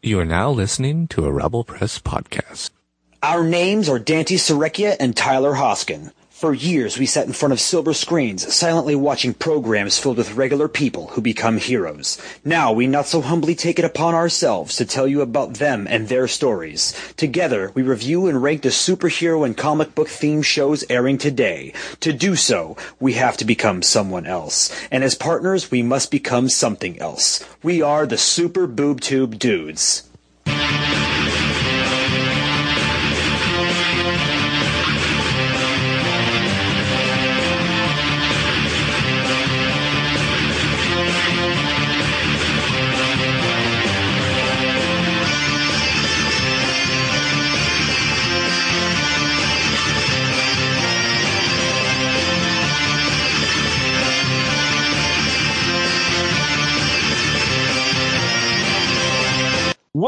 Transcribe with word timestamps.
You 0.00 0.20
are 0.20 0.24
now 0.24 0.52
listening 0.52 1.08
to 1.08 1.24
a 1.24 1.32
Rebel 1.32 1.64
Press 1.64 1.98
podcast. 1.98 2.70
Our 3.20 3.42
names 3.42 3.88
are 3.88 3.98
Dante 3.98 4.36
Serecchia 4.36 4.96
and 5.00 5.16
Tyler 5.16 5.54
Hoskin. 5.54 6.12
For 6.38 6.54
years, 6.54 7.00
we 7.00 7.06
sat 7.06 7.26
in 7.26 7.32
front 7.32 7.52
of 7.52 7.58
silver 7.58 7.92
screens, 7.92 8.54
silently 8.54 8.94
watching 8.94 9.34
programs 9.34 9.98
filled 9.98 10.18
with 10.18 10.36
regular 10.36 10.68
people 10.68 11.08
who 11.08 11.20
become 11.20 11.58
heroes. 11.58 12.16
Now, 12.44 12.72
we 12.72 12.86
not 12.86 13.08
so 13.08 13.20
humbly 13.22 13.56
take 13.56 13.80
it 13.80 13.84
upon 13.84 14.14
ourselves 14.14 14.76
to 14.76 14.84
tell 14.84 15.08
you 15.08 15.20
about 15.20 15.54
them 15.54 15.88
and 15.90 16.06
their 16.06 16.28
stories. 16.28 16.94
Together, 17.16 17.72
we 17.74 17.82
review 17.82 18.28
and 18.28 18.40
rank 18.40 18.62
the 18.62 18.68
superhero 18.68 19.44
and 19.44 19.56
comic 19.56 19.96
book 19.96 20.06
themed 20.06 20.44
shows 20.44 20.84
airing 20.88 21.18
today. 21.18 21.72
To 22.02 22.12
do 22.12 22.36
so, 22.36 22.76
we 23.00 23.14
have 23.14 23.36
to 23.38 23.44
become 23.44 23.82
someone 23.82 24.24
else. 24.24 24.70
And 24.92 25.02
as 25.02 25.16
partners, 25.16 25.72
we 25.72 25.82
must 25.82 26.12
become 26.12 26.48
something 26.48 27.00
else. 27.00 27.44
We 27.64 27.82
are 27.82 28.06
the 28.06 28.16
Super 28.16 28.68
Boob 28.68 29.00
Tube 29.00 29.40
Dudes. 29.40 30.08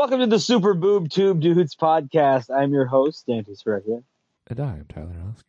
Welcome 0.01 0.21
to 0.21 0.27
the 0.27 0.41
Super 0.41 0.73
Boob 0.73 1.11
Tube 1.11 1.43
Dudes 1.43 1.77
podcast. 1.77 2.47
I'm 2.51 2.73
your 2.73 2.87
host, 2.87 3.27
Dante 3.27 3.53
Serecchia. 3.53 4.03
And 4.47 4.59
I 4.59 4.79
am 4.79 4.87
Tyler 4.87 5.09
Hoskin. 5.09 5.45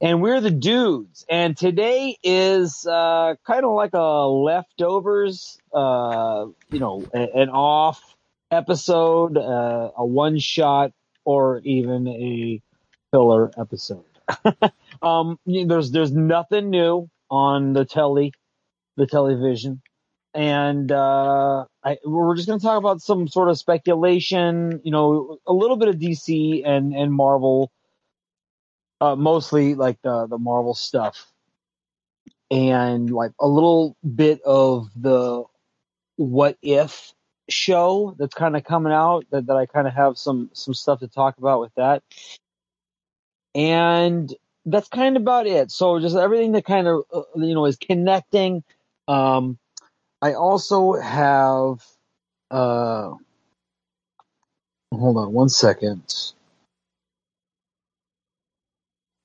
And 0.00 0.22
we're 0.22 0.40
the 0.40 0.52
dudes. 0.52 1.26
And 1.28 1.56
today 1.56 2.16
is 2.22 2.86
uh, 2.86 3.34
kind 3.44 3.64
of 3.64 3.72
like 3.72 3.94
a 3.94 4.28
leftovers, 4.28 5.58
uh, 5.74 6.46
you 6.70 6.78
know, 6.78 7.04
an 7.12 7.48
off 7.48 8.00
episode, 8.52 9.36
uh, 9.36 9.90
a 9.96 10.06
one 10.06 10.38
shot, 10.38 10.92
or 11.24 11.60
even 11.64 12.06
a 12.06 12.62
filler 13.10 13.50
episode. 13.58 14.04
um, 15.02 15.36
there's 15.44 15.90
there's 15.90 16.12
nothing 16.12 16.70
new 16.70 17.10
on 17.28 17.72
the 17.72 17.84
telly, 17.84 18.32
the 18.96 19.08
television 19.08 19.82
and 20.34 20.92
uh, 20.92 21.64
I, 21.84 21.98
we're 22.04 22.36
just 22.36 22.48
going 22.48 22.58
to 22.58 22.64
talk 22.64 22.78
about 22.78 23.00
some 23.00 23.28
sort 23.28 23.48
of 23.48 23.58
speculation, 23.58 24.80
you 24.84 24.90
know, 24.90 25.38
a 25.46 25.52
little 25.52 25.76
bit 25.76 25.88
of 25.88 25.96
DC 25.96 26.62
and 26.66 26.94
and 26.94 27.12
Marvel, 27.12 27.70
uh, 29.00 29.16
mostly 29.16 29.74
like 29.74 29.98
the 30.02 30.26
the 30.26 30.38
Marvel 30.38 30.74
stuff, 30.74 31.26
and 32.50 33.10
like 33.10 33.32
a 33.40 33.48
little 33.48 33.96
bit 34.14 34.40
of 34.42 34.88
the 34.96 35.44
what 36.16 36.58
if 36.62 37.12
show 37.48 38.14
that's 38.18 38.34
kind 38.34 38.56
of 38.56 38.64
coming 38.64 38.92
out 38.92 39.24
that, 39.30 39.46
that 39.46 39.56
I 39.56 39.66
kind 39.66 39.86
of 39.86 39.94
have 39.94 40.18
some 40.18 40.50
some 40.52 40.74
stuff 40.74 41.00
to 41.00 41.08
talk 41.08 41.38
about 41.38 41.60
with 41.60 41.74
that, 41.76 42.02
and 43.54 44.32
that's 44.66 44.88
kind 44.88 45.16
of 45.16 45.22
about 45.22 45.46
it. 45.46 45.70
So 45.70 45.98
just 46.00 46.16
everything 46.16 46.52
that 46.52 46.64
kind 46.64 46.86
of 46.86 47.02
uh, 47.12 47.22
you 47.36 47.54
know 47.54 47.64
is 47.64 47.76
connecting. 47.76 48.62
Um, 49.06 49.58
I 50.22 50.34
also 50.34 50.94
have 50.94 51.84
uh 52.50 53.14
hold 54.94 55.16
on 55.18 55.32
one 55.32 55.48
second. 55.50 56.02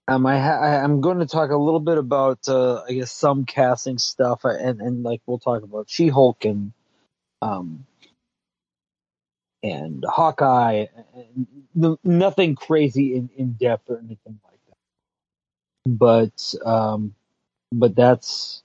Um, 0.08 0.26
I 0.28 0.40
ha- 0.40 0.62
I'm 0.84 1.02
going 1.02 1.20
to 1.20 1.28
talk 1.28 1.52
a 1.52 1.58
little 1.58 1.80
bit 1.82 1.98
about 1.98 2.48
uh, 2.50 2.84
I 2.88 2.94
guess 2.94 3.12
some 3.12 3.46
casting 3.46 3.98
stuff 4.00 4.42
and 4.46 4.82
and 4.82 5.04
like 5.04 5.22
we'll 5.28 5.40
talk 5.40 5.64
about 5.64 5.90
She-Hulk 5.90 6.46
and 6.46 6.74
um 7.42 7.86
and 9.64 10.06
Hawkeye 10.08 10.88
and 11.16 11.48
n- 11.82 11.98
nothing 12.04 12.56
crazy 12.56 13.16
in, 13.16 13.30
in 13.38 13.54
depth 13.54 13.90
or 13.90 14.00
anything 14.00 14.40
like 14.46 14.60
that. 14.70 15.92
But 15.92 16.56
um 16.66 17.16
but 17.74 17.96
that's 17.96 18.63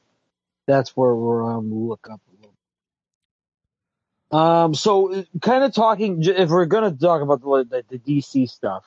that's 0.68 0.96
where 0.96 1.14
we're 1.14 1.42
um 1.42 1.74
look 1.74 2.06
up 2.08 2.20
a 2.28 2.30
little. 2.36 2.54
Um, 4.30 4.74
so 4.74 5.24
kind 5.40 5.64
of 5.64 5.74
talking 5.74 6.22
if 6.22 6.50
we're 6.50 6.66
gonna 6.66 6.92
talk 6.92 7.22
about 7.22 7.40
the 7.40 7.84
the, 7.88 7.98
the 7.98 7.98
DC 7.98 8.48
stuff, 8.48 8.84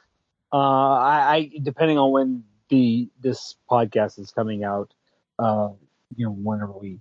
uh, 0.53 0.57
I, 0.57 1.35
I 1.35 1.51
depending 1.61 1.97
on 1.97 2.11
when 2.11 2.43
the 2.69 3.09
this 3.19 3.55
podcast 3.69 4.19
is 4.19 4.31
coming 4.31 4.63
out, 4.63 4.93
uh, 5.39 5.69
you 6.15 6.27
know, 6.27 6.31
whenever 6.31 6.71
we 6.71 6.99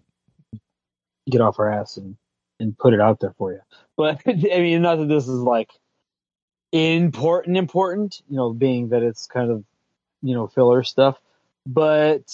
get 1.29 1.43
off 1.43 1.61
our 1.61 1.71
ass 1.71 1.99
and 1.99 2.17
and 2.59 2.77
put 2.77 2.95
it 2.95 3.01
out 3.01 3.21
there 3.21 3.35
for 3.37 3.53
you. 3.53 3.61
But 3.97 4.23
I 4.27 4.33
mean, 4.33 4.81
not 4.81 4.97
that 4.97 5.09
this 5.09 5.29
is 5.29 5.41
like 5.41 5.71
important, 6.73 7.59
important, 7.59 8.23
you 8.31 8.37
know, 8.37 8.55
being 8.55 8.89
that 8.89 9.03
it's 9.03 9.27
kind 9.27 9.51
of 9.51 9.63
you 10.23 10.35
know 10.35 10.47
filler 10.47 10.83
stuff, 10.83 11.21
but 11.67 12.25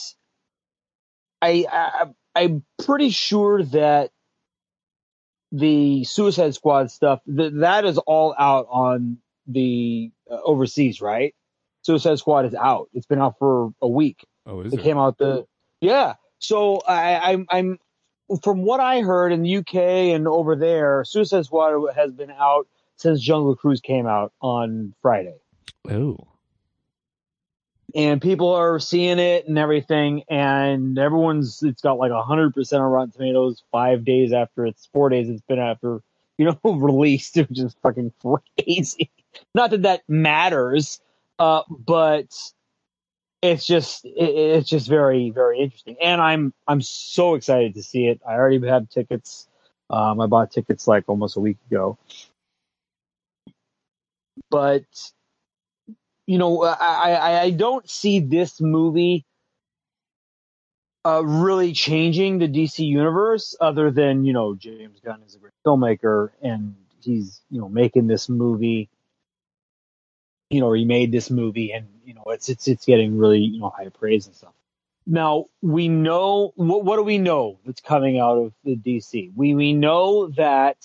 I, 1.43 1.67
I 1.71 2.07
I'm 2.37 2.65
pretty 2.85 3.11
sure 3.11 3.63
that 3.63 4.11
the 5.53 6.05
Suicide 6.05 6.55
Squad 6.55 6.91
stuff 6.91 7.21
th- 7.25 7.53
that 7.57 7.85
is 7.87 7.99
all 7.99 8.35
out 8.39 8.67
on 8.71 9.19
the 9.47 10.11
uh, 10.31 10.39
overseas, 10.45 11.01
right? 11.01 11.35
Suicide 11.83 12.19
Squad 12.19 12.45
is 12.45 12.55
out. 12.55 12.89
It's 12.93 13.07
been 13.07 13.21
out 13.21 13.39
for 13.39 13.73
a 13.81 13.89
week. 13.89 14.27
Oh, 14.45 14.61
is 14.61 14.75
It 14.75 14.83
came 14.83 14.99
out 14.99 15.19
the 15.19 15.47
yeah. 15.81 16.15
So 16.39 16.81
I, 16.87 17.33
I'm 17.33 17.47
I'm 17.49 17.79
from 18.43 18.63
what 18.63 18.81
I 18.81 19.01
heard 19.01 19.33
in 19.33 19.43
the 19.43 19.57
UK 19.59 19.75
and 20.15 20.29
over 20.29 20.57
there, 20.57 21.05
Suicide 21.05 21.47
Squad 21.47 21.73
has 21.95 22.13
been 22.13 22.31
out 22.31 22.67
since 22.97 23.21
Jungle 23.21 23.57
Cruise 23.57 23.81
came 23.81 24.07
out 24.07 24.33
on 24.41 24.95
Friday 25.01 25.37
Oh. 25.89 26.19
And 27.97 28.21
people 28.21 28.51
are 28.53 28.79
seeing 28.79 29.19
it 29.19 29.49
and 29.49 29.59
everything 29.59 30.23
and 30.29 30.99
everyone's 30.99 31.63
it's 31.63 31.81
got 31.81 31.99
like 31.99 32.13
100% 32.13 32.73
on 32.75 32.81
rotten 32.83 33.11
tomatoes 33.11 33.65
five 33.73 34.05
days 34.05 34.33
after 34.33 34.67
it's 34.67 34.87
four 34.93 35.09
days 35.09 35.29
it's 35.29 35.41
been 35.49 35.59
after 35.59 36.01
you 36.39 36.45
know 36.45 36.59
released 36.73 37.37
which 37.37 37.59
is 37.59 37.75
fucking 37.83 38.13
crazy. 38.21 39.11
Not 39.55 39.71
that 39.71 39.83
that 39.83 40.03
matters 40.09 41.01
uh 41.39 41.63
but 41.71 42.37
it's 43.43 43.67
just 43.67 44.05
it, 44.05 44.13
it's 44.15 44.69
just 44.69 44.89
very 44.89 45.31
very 45.31 45.59
interesting. 45.59 45.97
And 46.01 46.21
i'm 46.21 46.53
i'm 46.69 46.83
so 46.83 47.35
excited 47.35 47.75
to 47.75 47.83
see 47.83 48.07
it. 48.07 48.21
I 48.29 48.35
already 48.35 48.65
have 48.69 48.91
tickets. 48.91 49.49
Um 49.89 50.21
i 50.21 50.27
bought 50.27 50.53
tickets 50.53 50.87
like 50.87 51.05
almost 51.09 51.37
a 51.37 51.41
week 51.41 51.57
ago. 51.71 51.99
But 54.51 54.85
you 56.27 56.39
know, 56.39 56.63
I, 56.63 57.13
I, 57.13 57.41
I 57.43 57.51
don't 57.51 57.89
see 57.89 58.21
this 58.21 58.61
movie 58.61 59.25
uh, 61.05 61.23
really 61.25 61.73
changing 61.73 62.39
the 62.39 62.49
DC 62.49 62.85
universe 62.85 63.55
other 63.61 63.93
than, 63.93 64.25
you 64.25 64.33
know, 64.33 64.57
James 64.57 64.99
Gunn 65.05 65.23
is 65.25 65.37
a 65.37 65.39
great 65.39 65.53
filmmaker 65.65 66.31
and 66.43 66.75
he's, 67.01 67.41
you 67.49 67.61
know, 67.61 67.69
making 67.69 68.09
this 68.09 68.29
movie, 68.29 68.91
you 70.51 70.61
know, 70.61 70.73
he 70.73 70.85
made 70.85 71.13
this 71.13 71.31
movie 71.31 71.71
and, 71.71 71.87
you 72.05 72.15
know, 72.15 72.25
it's, 72.27 72.49
it's, 72.49 72.67
it's 72.67 72.85
getting 72.85 73.17
really, 73.19 73.39
you 73.39 73.61
know, 73.61 73.71
high 73.71 73.89
praise 73.89 74.27
and 74.27 74.35
stuff. 74.35 74.53
Now 75.07 75.47
we 75.63 75.87
know, 75.89 76.53
what, 76.57 76.85
what 76.85 76.97
do 76.97 77.05
we 77.05 77.19
know 77.19 77.61
that's 77.65 77.81
coming 77.81 78.19
out 78.19 78.39
of 78.39 78.53
the 78.65 78.75
DC? 78.75 79.31
We, 79.37 79.55
we 79.55 79.75
know 79.75 80.27
that, 80.31 80.79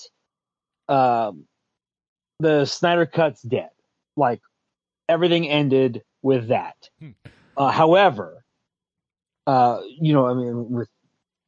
um, 0.87 1.45
the 2.39 2.65
Snyder 2.65 3.07
Cut's 3.07 3.41
dead. 3.41 3.71
Like, 4.15 4.41
everything 5.11 5.47
ended 5.47 6.03
with 6.21 6.47
that. 6.47 6.89
Hmm. 6.99 7.09
Uh, 7.57 7.69
however, 7.69 8.43
uh, 9.45 9.81
you 9.99 10.13
know, 10.13 10.27
I 10.27 10.33
mean, 10.33 10.71
with 10.71 10.89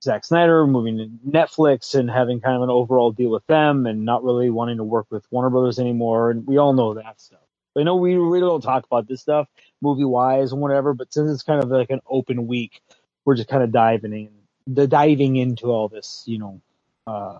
Zack 0.03 0.25
Snyder 0.25 0.67
moving 0.67 0.97
to 0.97 1.09
Netflix 1.29 1.95
and 1.95 2.11
having 2.11 2.41
kind 2.41 2.57
of 2.57 2.63
an 2.63 2.69
overall 2.69 3.11
deal 3.11 3.29
with 3.29 3.47
them 3.47 3.85
and 3.85 4.03
not 4.03 4.23
really 4.23 4.49
wanting 4.49 4.77
to 4.77 4.83
work 4.83 5.07
with 5.09 5.25
Warner 5.31 5.49
Brothers 5.49 5.79
anymore, 5.79 6.29
and 6.29 6.45
we 6.45 6.57
all 6.57 6.73
know 6.73 6.93
that 6.95 7.21
stuff. 7.21 7.39
I 7.75 7.83
know 7.83 7.95
we 7.95 8.15
really 8.15 8.41
don't 8.41 8.61
talk 8.61 8.85
about 8.85 9.07
this 9.07 9.21
stuff 9.21 9.47
movie 9.81 10.03
wise 10.03 10.51
and 10.51 10.61
whatever, 10.61 10.93
but 10.93 11.11
since 11.11 11.31
it's 11.31 11.41
kind 11.41 11.63
of 11.63 11.69
like 11.69 11.89
an 11.89 12.01
open 12.07 12.45
week, 12.45 12.81
we're 13.25 13.35
just 13.35 13.49
kind 13.49 13.63
of 13.63 13.71
diving 13.71 14.13
in, 14.13 14.29
the 14.67 14.87
diving 14.87 15.37
into 15.37 15.67
all 15.67 15.87
this, 15.87 16.23
you 16.27 16.37
know, 16.37 16.61
uh, 17.07 17.39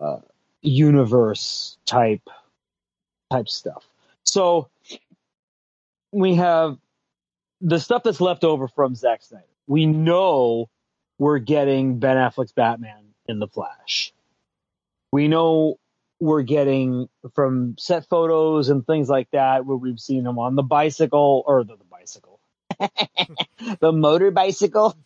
uh, 0.00 0.20
universe 0.60 1.78
type 1.86 2.28
type 3.30 3.48
stuff. 3.48 3.86
So 4.24 4.68
we 6.12 6.34
have 6.36 6.78
the 7.60 7.80
stuff 7.80 8.02
that's 8.02 8.20
left 8.20 8.44
over 8.44 8.68
from 8.68 8.94
Zack 8.94 9.22
Snyder. 9.22 9.44
We 9.66 9.86
know 9.86 10.68
we're 11.18 11.38
getting 11.38 11.98
Ben 11.98 12.16
Affleck's 12.16 12.52
Batman 12.52 13.14
in 13.26 13.38
the 13.38 13.48
Flash. 13.48 14.12
We 15.12 15.28
know 15.28 15.78
we're 16.20 16.42
getting 16.42 17.08
from 17.34 17.76
set 17.78 18.08
photos 18.08 18.68
and 18.68 18.86
things 18.86 19.08
like 19.08 19.30
that, 19.32 19.66
where 19.66 19.76
we've 19.76 20.00
seen 20.00 20.26
him 20.26 20.38
on 20.38 20.54
the 20.54 20.62
bicycle 20.62 21.42
or 21.46 21.64
the, 21.64 21.76
the 21.76 21.84
the 23.80 23.92
motor 23.92 24.30
bicycle. 24.30 24.96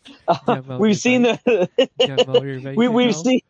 Motor 0.47 0.77
we've 0.79 0.97
seen 0.97 1.23
the 1.23 2.73
we, 2.77 2.87
we've 2.87 3.15
seen 3.15 3.41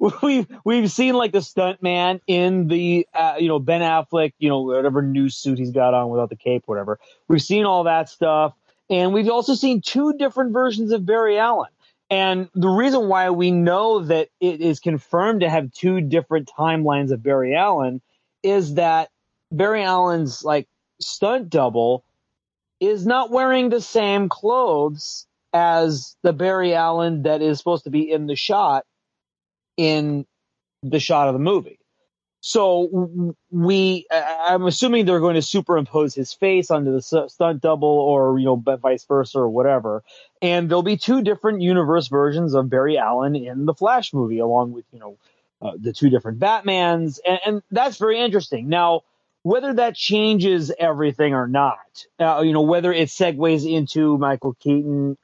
we've 0.22 0.46
we've 0.64 0.90
seen 0.90 1.14
like 1.14 1.32
the 1.32 1.42
stunt 1.42 1.82
man 1.82 2.20
in 2.26 2.68
the 2.68 3.06
uh, 3.14 3.34
you 3.38 3.48
know 3.48 3.58
Ben 3.58 3.80
Affleck 3.80 4.32
you 4.38 4.48
know 4.48 4.62
whatever 4.62 5.02
new 5.02 5.28
suit 5.28 5.58
he's 5.58 5.70
got 5.70 5.94
on 5.94 6.08
without 6.10 6.30
the 6.30 6.36
cape 6.36 6.64
whatever. 6.66 6.98
We've 7.28 7.42
seen 7.42 7.64
all 7.64 7.84
that 7.84 8.08
stuff. 8.08 8.54
And 8.90 9.12
we've 9.12 9.28
also 9.28 9.54
seen 9.54 9.82
two 9.82 10.14
different 10.14 10.52
versions 10.52 10.92
of 10.92 11.04
Barry 11.04 11.38
Allen. 11.38 11.68
And 12.10 12.48
the 12.54 12.68
reason 12.68 13.08
why 13.08 13.30
we 13.30 13.50
know 13.50 14.00
that 14.00 14.30
it 14.40 14.60
is 14.62 14.80
confirmed 14.80 15.40
to 15.40 15.50
have 15.50 15.70
two 15.72 16.00
different 16.00 16.50
timelines 16.58 17.10
of 17.10 17.22
Barry 17.22 17.54
Allen 17.54 18.00
is 18.42 18.74
that 18.74 19.10
Barry 19.52 19.82
Allen's 19.82 20.42
like 20.42 20.68
stunt 21.00 21.50
double 21.50 22.04
is 22.80 23.06
not 23.06 23.30
wearing 23.30 23.68
the 23.68 23.80
same 23.80 24.28
clothes 24.28 25.26
as 25.52 26.16
the 26.22 26.32
Barry 26.32 26.74
Allen 26.74 27.22
that 27.22 27.42
is 27.42 27.58
supposed 27.58 27.84
to 27.84 27.90
be 27.90 28.10
in 28.10 28.26
the 28.26 28.36
shot 28.36 28.84
in 29.76 30.26
the 30.82 31.00
shot 31.00 31.28
of 31.28 31.34
the 31.34 31.40
movie. 31.40 31.78
So 32.40 33.34
we, 33.50 34.06
I'm 34.12 34.64
assuming 34.66 35.06
they're 35.06 35.20
going 35.20 35.34
to 35.34 35.42
superimpose 35.42 36.14
his 36.14 36.32
face 36.32 36.70
onto 36.70 36.92
the 36.92 37.28
stunt 37.28 37.60
double 37.60 37.88
or, 37.88 38.38
you 38.38 38.44
know, 38.44 38.56
vice 38.56 39.04
versa 39.04 39.40
or 39.40 39.48
whatever. 39.48 40.04
And 40.40 40.68
there'll 40.68 40.84
be 40.84 40.96
two 40.96 41.22
different 41.22 41.62
universe 41.62 42.06
versions 42.06 42.54
of 42.54 42.70
Barry 42.70 42.96
Allen 42.96 43.34
in 43.34 43.66
the 43.66 43.74
Flash 43.74 44.14
movie, 44.14 44.38
along 44.38 44.72
with, 44.72 44.84
you 44.92 45.00
know, 45.00 45.18
uh, 45.60 45.72
the 45.76 45.92
two 45.92 46.10
different 46.10 46.38
Batmans. 46.38 47.18
And, 47.26 47.40
and, 47.44 47.62
that's 47.72 47.98
very 47.98 48.20
interesting. 48.20 48.68
Now, 48.68 49.02
whether 49.48 49.72
that 49.72 49.96
changes 49.96 50.70
everything 50.78 51.32
or 51.32 51.48
not, 51.48 52.04
uh, 52.20 52.42
you 52.44 52.52
know, 52.52 52.60
whether 52.60 52.92
it 52.92 53.08
segues 53.08 53.66
into 53.66 54.18
Michael 54.18 54.54
Keaton 54.60 55.16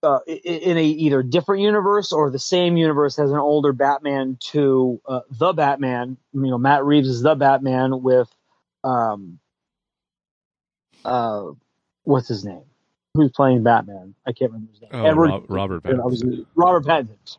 uh, 0.00 0.20
in 0.28 0.78
a 0.78 0.84
either 0.84 1.24
different 1.24 1.62
universe 1.62 2.12
or 2.12 2.30
the 2.30 2.38
same 2.38 2.76
universe 2.76 3.18
as 3.18 3.32
an 3.32 3.38
older 3.38 3.72
Batman 3.72 4.38
to 4.52 5.00
uh, 5.08 5.20
the 5.28 5.52
Batman. 5.52 6.18
You 6.32 6.50
know, 6.50 6.58
Matt 6.58 6.84
Reeves 6.84 7.08
is 7.08 7.20
the 7.20 7.34
Batman 7.34 8.00
with, 8.00 8.32
um, 8.84 9.40
uh, 11.04 11.46
what's 12.04 12.28
his 12.28 12.44
name? 12.44 12.62
Who's 13.14 13.32
playing 13.32 13.64
Batman? 13.64 14.14
I 14.24 14.30
can't 14.34 14.52
remember 14.52 14.70
his 14.70 14.82
name. 14.82 14.90
Oh, 14.92 15.04
Edward 15.04 15.30
Rob, 15.30 15.44
Robert 15.48 15.82
Pattinson. 15.82 16.46
Robert 16.54 16.84
Pattinson. 16.84 17.38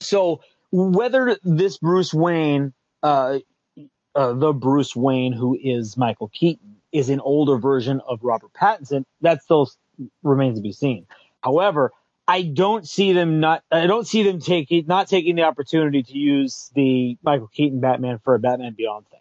So 0.00 0.40
whether 0.72 1.38
this 1.44 1.78
Bruce 1.78 2.12
Wayne, 2.12 2.72
uh, 3.04 3.38
uh, 4.14 4.32
the 4.32 4.52
Bruce 4.52 4.94
Wayne 4.94 5.32
who 5.32 5.58
is 5.60 5.96
Michael 5.96 6.28
Keaton, 6.28 6.76
is 6.92 7.08
an 7.08 7.20
older 7.20 7.56
version 7.56 8.00
of 8.06 8.20
Robert 8.22 8.52
Pattinson, 8.52 9.04
that 9.22 9.42
still 9.42 9.70
remains 10.22 10.58
to 10.58 10.62
be 10.62 10.72
seen. 10.72 11.06
However, 11.42 11.92
I 12.28 12.42
don't 12.42 12.86
see 12.86 13.12
them 13.12 13.40
not. 13.40 13.62
I 13.70 13.86
don't 13.86 14.06
see 14.06 14.22
them 14.22 14.40
taking 14.40 14.86
not 14.86 15.08
taking 15.08 15.36
the 15.36 15.42
opportunity 15.42 16.02
to 16.02 16.12
use 16.16 16.70
the 16.74 17.18
Michael 17.22 17.48
Keaton 17.48 17.80
Batman 17.80 18.20
for 18.22 18.34
a 18.34 18.38
Batman 18.38 18.74
Beyond 18.74 19.08
thing. 19.08 19.20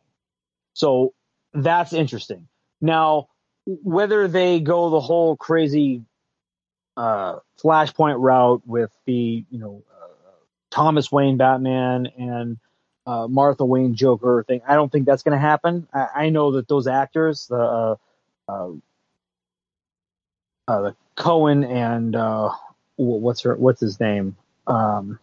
So 0.73 1.13
that's 1.53 1.94
interesting. 1.94 2.47
Now, 2.79 3.29
whether 3.65 4.27
they 4.27 4.59
go 4.59 4.89
the 4.89 4.99
whole 4.99 5.35
crazy 5.35 6.03
uh, 6.95 7.39
Flashpoint 7.61 8.17
route 8.19 8.61
with 8.65 8.91
the 9.05 9.45
you 9.49 9.59
know 9.59 9.83
uh, 9.91 10.07
Thomas 10.69 11.11
Wayne 11.11 11.37
Batman 11.37 12.07
and 12.17 12.57
uh, 13.06 13.27
Martha 13.27 13.65
Wayne 13.65 13.95
Joker 13.95 14.44
thing, 14.48 14.62
I 14.68 14.75
don't 14.75 14.92
think 14.92 15.06
that's 15.06 15.24
going 15.24 15.33
to 15.33 15.39
happen. 15.39 15.88
I, 15.94 16.07
I, 16.15 16.30
know 16.30 16.51
that 16.51 16.68
those 16.68 16.88
actors, 16.88 17.48
the 17.48 17.57
uh, 17.57 17.95
uh, 18.48 18.71
uh, 20.68 20.81
the 20.81 20.95
Cohan 21.15 21.63
and 21.63 22.15
uh, 22.15 22.51
what's 22.98 23.42
her 23.42 23.56
what's 23.56 23.81
his 23.81 24.00
name 24.00 24.36
um, 24.68 25.19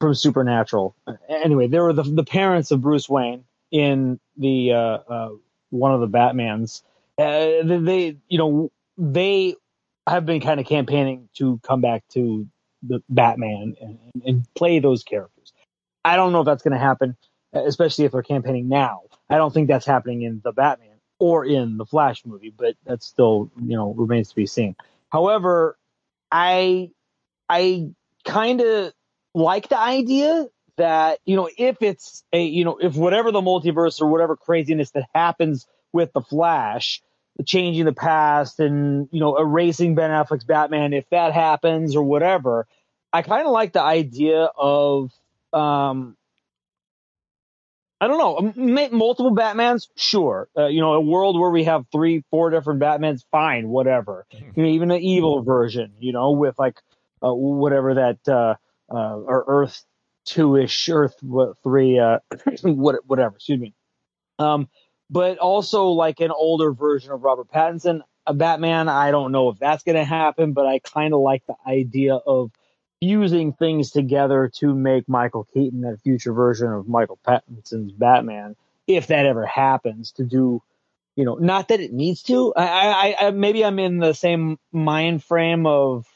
from 0.00 0.14
Supernatural. 0.14 0.94
Anyway, 1.28 1.66
they 1.66 1.80
were 1.80 1.92
the 1.92 2.04
the 2.04 2.24
parents 2.24 2.70
of 2.70 2.80
Bruce 2.80 3.08
Wayne 3.08 3.44
in 3.70 4.20
the 4.36 4.72
uh, 4.72 5.28
one 5.70 5.92
of 5.92 6.00
the 6.00 6.08
Batmans. 6.08 6.82
They 7.16 8.16
you 8.28 8.38
know 8.38 8.70
they 8.96 9.56
have 10.06 10.24
been 10.24 10.40
kind 10.40 10.60
of 10.60 10.66
campaigning 10.66 11.28
to 11.34 11.60
come 11.62 11.80
back 11.80 12.04
to 12.10 12.46
the 12.82 13.02
Batman 13.08 13.76
and, 13.80 13.98
and 14.24 14.54
play 14.54 14.78
those 14.78 15.02
characters. 15.02 15.37
I 16.08 16.16
don't 16.16 16.32
know 16.32 16.40
if 16.40 16.46
that's 16.46 16.62
going 16.62 16.72
to 16.72 16.78
happen, 16.78 17.16
especially 17.52 18.06
if 18.06 18.12
they're 18.12 18.22
campaigning 18.22 18.68
now. 18.68 19.02
I 19.28 19.36
don't 19.36 19.52
think 19.52 19.68
that's 19.68 19.84
happening 19.84 20.22
in 20.22 20.40
the 20.42 20.52
Batman 20.52 20.96
or 21.18 21.44
in 21.44 21.76
the 21.76 21.84
Flash 21.84 22.24
movie, 22.24 22.52
but 22.56 22.76
that 22.86 23.02
still, 23.02 23.50
you 23.60 23.76
know, 23.76 23.92
remains 23.92 24.30
to 24.30 24.34
be 24.34 24.46
seen. 24.46 24.74
However, 25.10 25.76
I 26.30 26.90
I 27.48 27.90
kind 28.24 28.62
of 28.62 28.92
like 29.34 29.68
the 29.68 29.78
idea 29.78 30.46
that, 30.76 31.18
you 31.26 31.36
know, 31.36 31.50
if 31.58 31.82
it's 31.82 32.24
a, 32.32 32.42
you 32.42 32.64
know, 32.64 32.78
if 32.80 32.94
whatever 32.94 33.30
the 33.30 33.42
multiverse 33.42 34.00
or 34.00 34.06
whatever 34.06 34.36
craziness 34.36 34.92
that 34.92 35.04
happens 35.14 35.66
with 35.92 36.12
the 36.14 36.22
Flash, 36.22 37.02
changing 37.44 37.84
the 37.84 37.92
past 37.92 38.60
and, 38.60 39.08
you 39.12 39.20
know, 39.20 39.36
erasing 39.36 39.94
Ben 39.94 40.10
Affleck's 40.10 40.44
Batman, 40.44 40.94
if 40.94 41.08
that 41.10 41.34
happens 41.34 41.96
or 41.96 42.02
whatever, 42.02 42.66
I 43.12 43.22
kind 43.22 43.46
of 43.46 43.52
like 43.52 43.74
the 43.74 43.82
idea 43.82 44.44
of 44.56 45.10
um, 45.52 46.16
I 48.00 48.06
don't 48.06 48.18
know. 48.18 48.88
Multiple 48.90 49.34
Batmans, 49.34 49.88
sure. 49.96 50.48
Uh, 50.56 50.66
you 50.66 50.80
know, 50.80 50.94
a 50.94 51.00
world 51.00 51.38
where 51.38 51.50
we 51.50 51.64
have 51.64 51.84
three, 51.90 52.22
four 52.30 52.50
different 52.50 52.80
Batmans, 52.80 53.24
fine, 53.30 53.68
whatever. 53.68 54.26
You 54.56 54.62
know, 54.64 54.68
even 54.70 54.90
an 54.90 55.00
evil 55.00 55.42
version, 55.42 55.92
you 56.00 56.12
know, 56.12 56.32
with 56.32 56.58
like 56.58 56.80
uh, 57.22 57.32
whatever 57.32 57.94
that 57.94 58.18
uh, 58.26 58.54
uh, 58.92 59.16
or 59.18 59.44
Earth 59.46 59.84
two 60.24 60.56
ish, 60.56 60.88
Earth 60.88 61.14
three, 61.62 61.98
uh, 61.98 62.18
whatever. 62.62 63.36
Excuse 63.36 63.60
me. 63.60 63.74
Um, 64.38 64.68
but 65.10 65.38
also 65.38 65.86
like 65.88 66.20
an 66.20 66.30
older 66.30 66.72
version 66.72 67.12
of 67.12 67.22
Robert 67.22 67.50
Pattinson, 67.50 68.02
a 68.26 68.34
Batman. 68.34 68.88
I 68.88 69.10
don't 69.10 69.32
know 69.32 69.48
if 69.48 69.58
that's 69.58 69.82
going 69.84 69.96
to 69.96 70.04
happen, 70.04 70.52
but 70.52 70.66
I 70.66 70.80
kind 70.80 71.14
of 71.14 71.20
like 71.20 71.44
the 71.46 71.56
idea 71.66 72.14
of 72.14 72.50
fusing 73.00 73.52
things 73.52 73.90
together 73.90 74.50
to 74.56 74.74
make 74.74 75.08
Michael 75.08 75.46
Keaton 75.54 75.82
that 75.82 76.00
future 76.02 76.32
version 76.32 76.72
of 76.72 76.88
Michael 76.88 77.18
Pattinson's 77.26 77.92
Batman, 77.92 78.56
if 78.86 79.08
that 79.08 79.26
ever 79.26 79.46
happens, 79.46 80.12
to 80.12 80.24
do, 80.24 80.62
you 81.16 81.24
know, 81.24 81.34
not 81.34 81.68
that 81.68 81.80
it 81.80 81.92
needs 81.92 82.22
to. 82.24 82.52
I, 82.54 83.14
I, 83.20 83.26
I 83.26 83.30
maybe 83.30 83.64
I'm 83.64 83.78
in 83.78 83.98
the 83.98 84.14
same 84.14 84.58
mind 84.72 85.22
frame 85.22 85.66
of 85.66 86.06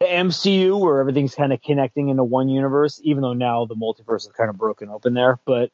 the 0.00 0.06
MCU 0.06 0.78
where 0.78 1.00
everything's 1.00 1.34
kind 1.34 1.52
of 1.52 1.62
connecting 1.62 2.08
into 2.08 2.24
one 2.24 2.48
universe, 2.48 3.00
even 3.04 3.22
though 3.22 3.32
now 3.32 3.64
the 3.64 3.76
multiverse 3.76 4.26
is 4.26 4.32
kind 4.36 4.50
of 4.50 4.56
broken 4.56 4.88
open 4.88 5.14
there. 5.14 5.38
But 5.44 5.70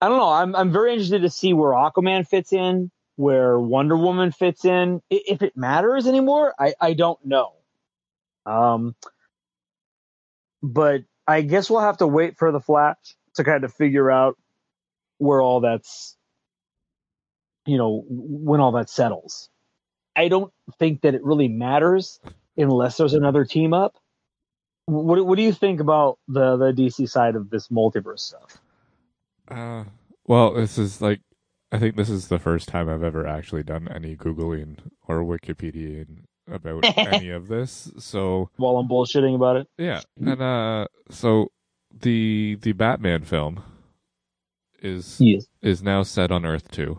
I 0.00 0.08
don't 0.08 0.18
know. 0.18 0.30
I'm 0.30 0.54
I'm 0.54 0.72
very 0.72 0.92
interested 0.92 1.22
to 1.22 1.30
see 1.30 1.52
where 1.54 1.72
Aquaman 1.72 2.26
fits 2.26 2.52
in, 2.52 2.90
where 3.16 3.58
Wonder 3.58 3.96
Woman 3.96 4.32
fits 4.32 4.64
in. 4.64 5.00
If 5.10 5.42
it 5.42 5.56
matters 5.56 6.06
anymore, 6.06 6.54
I, 6.58 6.74
I 6.80 6.92
don't 6.94 7.18
know. 7.24 7.52
Um, 8.48 8.94
but 10.62 11.02
I 11.26 11.42
guess 11.42 11.68
we'll 11.68 11.80
have 11.80 11.98
to 11.98 12.06
wait 12.06 12.38
for 12.38 12.50
the 12.50 12.60
Flash 12.60 12.96
to 13.34 13.44
kind 13.44 13.64
of 13.64 13.72
figure 13.72 14.10
out 14.10 14.36
where 15.18 15.40
all 15.42 15.60
that's, 15.60 16.16
you 17.66 17.76
know, 17.76 18.04
when 18.08 18.60
all 18.60 18.72
that 18.72 18.88
settles. 18.88 19.50
I 20.16 20.28
don't 20.28 20.52
think 20.78 21.02
that 21.02 21.14
it 21.14 21.22
really 21.22 21.48
matters 21.48 22.18
unless 22.56 22.96
there's 22.96 23.14
another 23.14 23.44
team 23.44 23.72
up. 23.72 23.96
What 24.86 25.24
What 25.24 25.36
do 25.36 25.42
you 25.42 25.52
think 25.52 25.80
about 25.80 26.18
the 26.26 26.56
the 26.56 26.72
DC 26.72 27.08
side 27.08 27.36
of 27.36 27.50
this 27.50 27.68
multiverse 27.68 28.20
stuff? 28.20 28.58
Uh, 29.48 29.84
well, 30.26 30.54
this 30.54 30.78
is 30.78 31.02
like 31.02 31.20
I 31.70 31.78
think 31.78 31.96
this 31.96 32.08
is 32.08 32.28
the 32.28 32.38
first 32.38 32.68
time 32.68 32.88
I've 32.88 33.02
ever 33.02 33.26
actually 33.26 33.62
done 33.62 33.88
any 33.88 34.16
googling 34.16 34.78
or 35.06 35.22
Wikipedia 35.22 36.06
about 36.50 36.84
any 36.98 37.30
of 37.30 37.48
this. 37.48 37.90
So 37.98 38.50
while 38.56 38.76
I'm 38.76 38.88
bullshitting 38.88 39.34
about 39.34 39.56
it, 39.56 39.68
yeah, 39.76 40.00
and 40.20 40.42
uh, 40.42 40.86
so 41.10 41.50
the 42.00 42.58
the 42.60 42.72
Batman 42.72 43.24
film 43.24 43.62
is 44.80 45.20
yes. 45.20 45.46
is 45.62 45.82
now 45.82 46.02
set 46.02 46.30
on 46.30 46.44
Earth 46.44 46.70
two, 46.70 46.98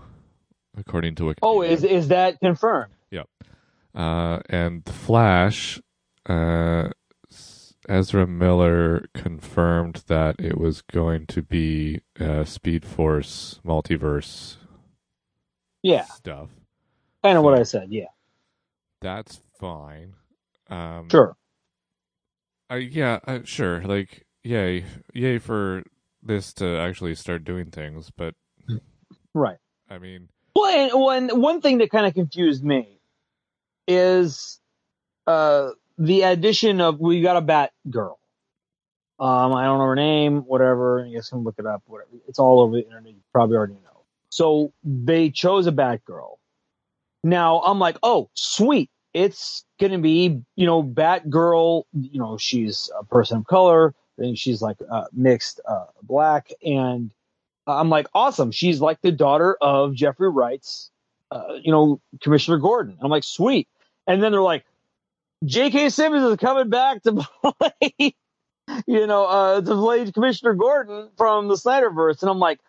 according 0.77 1.15
to 1.15 1.23
Wikipedia. 1.23 1.39
Oh, 1.43 1.61
is 1.61 1.83
is 1.83 2.09
that 2.09 2.39
confirmed? 2.39 2.93
Yep. 3.11 3.27
Uh, 3.95 4.39
and 4.49 4.83
the 4.85 4.93
Flash, 4.93 5.81
uh, 6.27 6.89
Ezra 7.87 8.27
Miller 8.27 9.07
confirmed 9.13 10.03
that 10.07 10.35
it 10.39 10.57
was 10.57 10.81
going 10.81 11.25
to 11.27 11.41
be 11.41 12.01
uh, 12.19 12.43
Speed 12.43 12.85
Force 12.85 13.59
multiverse. 13.65 14.57
Yeah. 15.81 16.03
Stuff. 16.03 16.49
Kind 17.23 17.37
of 17.37 17.41
so, 17.41 17.45
what 17.45 17.59
I 17.59 17.63
said. 17.63 17.87
Yeah 17.89 18.05
that's 19.01 19.41
fine. 19.59 20.13
Um, 20.69 21.09
sure. 21.09 21.35
I 22.69 22.77
yeah, 22.77 23.19
uh, 23.25 23.39
sure. 23.43 23.81
Like, 23.81 24.25
yay, 24.43 24.85
yay 25.13 25.39
for 25.39 25.83
this 26.21 26.53
to 26.53 26.77
actually 26.77 27.15
start 27.15 27.43
doing 27.43 27.71
things. 27.71 28.11
But 28.15 28.35
Right. 29.33 29.57
I 29.89 29.97
mean, 29.97 30.29
Well, 30.55 30.69
and 30.69 31.01
one 31.01 31.41
one 31.41 31.61
thing 31.61 31.79
that 31.79 31.91
kind 31.91 32.05
of 32.05 32.13
confused 32.13 32.63
me 32.63 32.99
is 33.87 34.59
uh, 35.27 35.69
the 35.97 36.23
addition 36.23 36.81
of 36.81 36.99
we 36.99 37.21
got 37.21 37.37
a 37.37 37.41
Bat 37.41 37.71
Girl. 37.89 38.19
Um, 39.19 39.53
I 39.53 39.65
don't 39.65 39.79
know 39.79 39.85
her 39.85 39.95
name, 39.95 40.41
whatever. 40.41 41.05
You 41.05 41.17
guys 41.17 41.29
can 41.29 41.39
look 41.43 41.55
it 41.57 41.65
up. 41.65 41.83
Whatever. 41.87 42.09
It's 42.27 42.39
all 42.39 42.61
over 42.61 42.77
the 42.77 42.85
internet. 42.85 43.13
You 43.13 43.19
probably 43.33 43.57
already 43.57 43.73
know. 43.73 44.05
So 44.29 44.73
they 44.83 45.29
chose 45.29 45.67
a 45.67 45.71
Batgirl. 45.71 46.37
Now 47.23 47.61
I'm 47.61 47.79
like, 47.79 47.97
oh, 48.03 48.29
sweet. 48.33 48.89
It's 49.13 49.65
gonna 49.79 49.99
be, 49.99 50.41
you 50.55 50.65
know, 50.65 50.83
Batgirl. 50.83 51.83
You 51.93 52.19
know, 52.19 52.37
she's 52.37 52.89
a 52.97 53.03
person 53.03 53.37
of 53.39 53.47
color. 53.47 53.93
And 54.17 54.37
she's 54.37 54.61
like 54.61 54.77
uh, 54.91 55.05
mixed 55.13 55.61
uh, 55.65 55.85
black, 56.03 56.51
and 56.61 57.09
I'm 57.65 57.89
like, 57.89 58.07
awesome. 58.13 58.51
She's 58.51 58.81
like 58.81 58.99
the 59.01 59.11
daughter 59.11 59.57
of 59.61 59.93
Jeffrey 59.93 60.29
Wright's, 60.29 60.91
uh, 61.31 61.53
you 61.61 61.71
know, 61.71 62.01
Commissioner 62.21 62.57
Gordon. 62.57 62.97
I'm 63.01 63.09
like, 63.09 63.23
sweet. 63.23 63.67
And 64.07 64.21
then 64.21 64.31
they're 64.31 64.41
like, 64.41 64.65
J.K. 65.45 65.89
Simmons 65.89 66.23
is 66.23 66.37
coming 66.37 66.69
back 66.69 67.03
to 67.03 67.13
play, 67.43 68.15
you 68.87 69.07
know, 69.07 69.25
uh, 69.25 69.61
to 69.61 69.75
play 69.75 70.11
Commissioner 70.11 70.53
Gordon 70.53 71.09
from 71.17 71.47
the 71.47 71.55
Snyderverse. 71.55 72.21
And 72.21 72.29
I'm 72.29 72.39
like, 72.39 72.59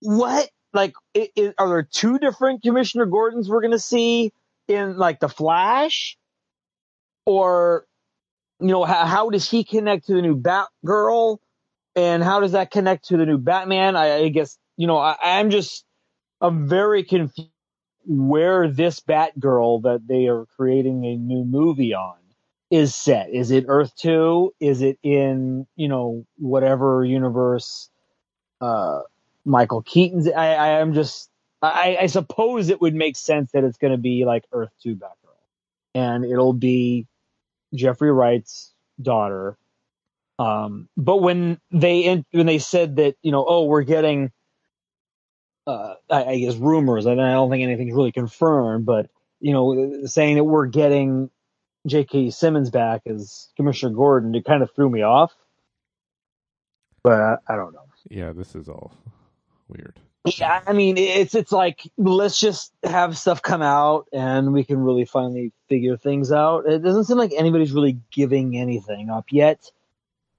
what? 0.00 0.50
Like, 0.72 0.94
i 1.16 1.30
i 1.36 1.54
are 1.58 1.68
there 1.68 1.82
two 1.82 2.18
different 2.18 2.62
Commissioner 2.62 3.06
Gordons 3.06 3.48
we're 3.48 3.60
going 3.60 3.72
to 3.72 3.78
see 3.78 4.32
in 4.68 4.96
like 4.96 5.20
the 5.20 5.28
Flash? 5.28 6.16
Or, 7.24 7.86
you 8.60 8.68
know, 8.68 8.84
how, 8.84 9.04
how 9.06 9.30
does 9.30 9.50
he 9.50 9.64
connect 9.64 10.06
to 10.06 10.14
the 10.14 10.22
new 10.22 10.36
Batgirl? 10.36 11.38
And 11.96 12.22
how 12.22 12.40
does 12.40 12.52
that 12.52 12.70
connect 12.70 13.06
to 13.08 13.16
the 13.16 13.26
new 13.26 13.38
Batman? 13.38 13.96
I, 13.96 14.16
I 14.24 14.28
guess, 14.28 14.58
you 14.76 14.86
know, 14.86 14.98
I, 14.98 15.16
I'm 15.22 15.50
just, 15.50 15.84
I'm 16.40 16.68
very 16.68 17.02
confused 17.02 17.50
where 18.06 18.68
this 18.70 19.00
Batgirl 19.00 19.82
that 19.82 20.06
they 20.06 20.26
are 20.26 20.46
creating 20.56 21.04
a 21.04 21.16
new 21.16 21.44
movie 21.44 21.94
on 21.94 22.16
is 22.70 22.94
set. 22.94 23.30
Is 23.30 23.50
it 23.50 23.64
Earth 23.68 23.94
2? 23.96 24.54
Is 24.60 24.82
it 24.82 24.98
in, 25.02 25.66
you 25.76 25.88
know, 25.88 26.24
whatever 26.38 27.04
universe 27.04 27.90
uh 28.60 29.00
Michael 29.46 29.82
Keaton's 29.82 30.28
I, 30.28 30.48
I 30.54 30.68
am 30.80 30.92
just 30.92 31.30
I, 31.62 31.96
I 32.02 32.06
suppose 32.06 32.68
it 32.68 32.80
would 32.80 32.94
make 32.94 33.16
sense 33.16 33.52
that 33.52 33.64
it's 33.64 33.78
gonna 33.78 33.96
be 33.96 34.24
like 34.26 34.44
Earth 34.52 34.72
2 34.82 34.96
Batgirl. 34.96 35.10
And 35.94 36.24
it'll 36.24 36.52
be 36.52 37.06
Jeffrey 37.74 38.12
Wright's 38.12 38.72
daughter. 39.00 39.56
Um 40.38 40.88
but 40.96 41.18
when 41.18 41.58
they 41.70 42.24
when 42.32 42.46
they 42.46 42.58
said 42.58 42.96
that, 42.96 43.16
you 43.22 43.32
know, 43.32 43.44
oh 43.48 43.64
we're 43.64 43.82
getting 43.82 44.32
uh, 45.66 45.94
I, 46.10 46.24
I 46.24 46.38
guess 46.38 46.56
rumors. 46.56 47.06
I 47.06 47.12
I 47.12 47.16
don't 47.16 47.50
think 47.50 47.62
anything's 47.62 47.94
really 47.94 48.12
confirmed, 48.12 48.86
but 48.86 49.10
you 49.40 49.52
know, 49.52 50.06
saying 50.06 50.36
that 50.36 50.44
we're 50.44 50.66
getting 50.66 51.30
J.K. 51.86 52.30
Simmons 52.30 52.70
back 52.70 53.02
as 53.06 53.48
Commissioner 53.56 53.94
Gordon, 53.94 54.34
it 54.34 54.44
kind 54.44 54.62
of 54.62 54.70
threw 54.74 54.90
me 54.90 55.02
off. 55.02 55.34
But 57.02 57.20
I, 57.20 57.36
I 57.48 57.56
don't 57.56 57.72
know. 57.72 57.84
yeah, 58.10 58.32
this 58.32 58.54
is 58.54 58.68
all 58.68 58.92
weird. 59.68 59.98
Yeah, 60.24 60.60
I 60.66 60.72
mean, 60.72 60.98
it's 60.98 61.36
it's 61.36 61.52
like 61.52 61.82
let's 61.96 62.40
just 62.40 62.72
have 62.82 63.16
stuff 63.16 63.42
come 63.42 63.62
out 63.62 64.08
and 64.12 64.52
we 64.52 64.64
can 64.64 64.78
really 64.78 65.04
finally 65.04 65.52
figure 65.68 65.96
things 65.96 66.32
out. 66.32 66.66
It 66.66 66.82
doesn't 66.82 67.04
seem 67.04 67.16
like 67.16 67.32
anybody's 67.36 67.72
really 67.72 68.00
giving 68.10 68.56
anything 68.56 69.08
up 69.08 69.26
yet, 69.30 69.70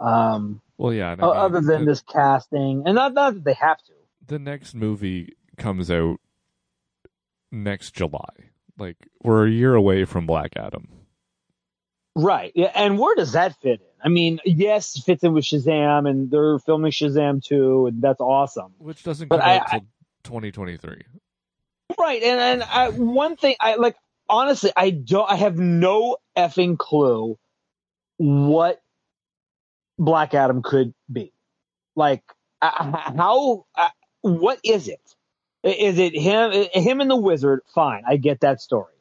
um, 0.02 0.62
Well, 0.78 0.94
yeah. 0.94 1.12
I 1.12 1.16
mean, 1.16 1.24
other 1.24 1.62
than 1.62 1.86
the, 1.86 1.92
this 1.92 2.02
casting, 2.02 2.84
and 2.86 2.96
not 2.96 3.14
not 3.14 3.36
that 3.36 3.44
they 3.46 3.54
have 3.54 3.78
to. 3.84 3.94
the 4.28 4.40
next 4.40 4.76
movie 4.76 5.36
comes 5.58 5.90
out 5.90 6.20
next 7.50 7.94
July. 7.94 8.52
Like 8.78 8.98
we're 9.24 9.48
a 9.48 9.52
year 9.52 9.74
away 9.74 10.04
from 10.04 10.28
Black 10.28 10.58
Adam. 10.58 10.90
Right. 12.14 12.52
Yeah. 12.56 12.72
And 12.76 13.00
where 13.00 13.16
does 13.16 13.32
that 13.32 13.56
fit 13.62 13.80
in? 13.80 13.87
I 14.04 14.10
mean, 14.10 14.40
yes, 14.46 14.96
it 14.98 15.04
fits 15.04 15.24
in 15.24 15.34
with 15.34 15.44
Shazam 15.46 16.08
and 16.10 16.30
they're 16.30 16.60
filming 16.60 16.92
Shazam 16.92 17.44
too, 17.44 17.88
and 17.88 18.02
that's 18.02 18.22
awesome. 18.22 18.74
which 18.78 19.04
doesn't 19.04 19.28
But 19.28 19.40
come 19.40 19.50
I- 19.50 19.58
out 19.60 19.70
till 19.72 19.80
2023. 20.24 21.04
Right. 21.98 22.22
And 22.22 22.40
and 22.40 22.64
I, 22.64 22.90
one 22.90 23.38
thing 23.38 23.56
I 23.60 23.76
like 23.76 23.96
honestly, 24.30 24.72
I 24.76 24.92
don't 24.92 25.30
I 25.30 25.36
have 25.36 25.58
no 25.58 26.18
effing 26.38 26.78
clue 26.78 27.40
what 28.18 28.82
Black 29.98 30.34
Adam 30.34 30.62
could 30.62 30.94
be. 31.12 31.32
Like 31.96 32.24
uh, 32.62 33.14
how 33.18 33.66
uh, 33.76 33.90
what 34.22 34.60
is 34.64 34.88
it? 34.88 35.02
Is 35.64 35.98
it 35.98 36.14
him 36.16 36.52
him 36.74 37.02
and 37.02 37.10
the 37.10 37.16
wizard? 37.16 37.62
Fine. 37.74 38.04
I 38.08 38.18
get 38.18 38.42
that 38.42 38.62
story. 38.62 38.94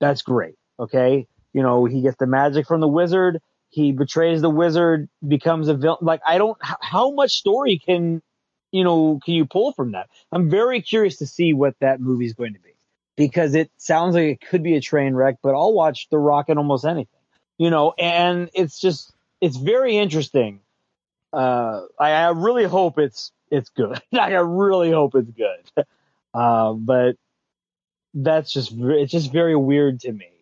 That's 0.00 0.22
great. 0.22 0.56
Okay? 0.78 1.26
You 1.52 1.62
know, 1.62 1.84
he 1.86 2.02
gets 2.02 2.16
the 2.18 2.26
magic 2.26 2.66
from 2.66 2.80
the 2.80 2.88
wizard. 2.88 3.40
He 3.74 3.90
betrays 3.90 4.40
the 4.40 4.50
wizard, 4.50 5.08
becomes 5.26 5.66
a 5.66 5.74
villain. 5.74 5.98
Like 6.00 6.20
I 6.24 6.38
don't. 6.38 6.56
How 6.62 7.10
much 7.10 7.32
story 7.32 7.80
can 7.84 8.22
you 8.70 8.84
know 8.84 9.18
can 9.24 9.34
you 9.34 9.46
pull 9.46 9.72
from 9.72 9.92
that? 9.92 10.08
I'm 10.30 10.48
very 10.48 10.80
curious 10.80 11.16
to 11.16 11.26
see 11.26 11.54
what 11.54 11.74
that 11.80 12.00
movie's 12.00 12.34
going 12.34 12.54
to 12.54 12.60
be 12.60 12.76
because 13.16 13.56
it 13.56 13.72
sounds 13.76 14.14
like 14.14 14.24
it 14.26 14.40
could 14.40 14.62
be 14.62 14.76
a 14.76 14.80
train 14.80 15.14
wreck. 15.14 15.38
But 15.42 15.56
I'll 15.56 15.72
watch 15.72 16.08
The 16.08 16.18
Rock 16.18 16.48
in 16.50 16.56
almost 16.56 16.84
anything. 16.84 17.08
You 17.58 17.70
know, 17.70 17.92
and 17.98 18.48
it's 18.54 18.78
just 18.78 19.12
it's 19.40 19.56
very 19.56 19.96
interesting. 19.96 20.60
Uh, 21.32 21.80
I, 21.98 22.10
I 22.12 22.28
really 22.30 22.66
hope 22.66 22.98
it's 22.98 23.32
it's 23.50 23.70
good. 23.70 24.00
I 24.12 24.30
really 24.34 24.92
hope 24.92 25.16
it's 25.16 25.30
good. 25.30 25.84
Uh, 26.34 26.72
but 26.72 27.14
that's 28.12 28.52
just 28.52 28.72
it's 28.76 29.12
just 29.12 29.30
very 29.30 29.54
weird 29.54 30.00
to 30.00 30.10
me 30.10 30.33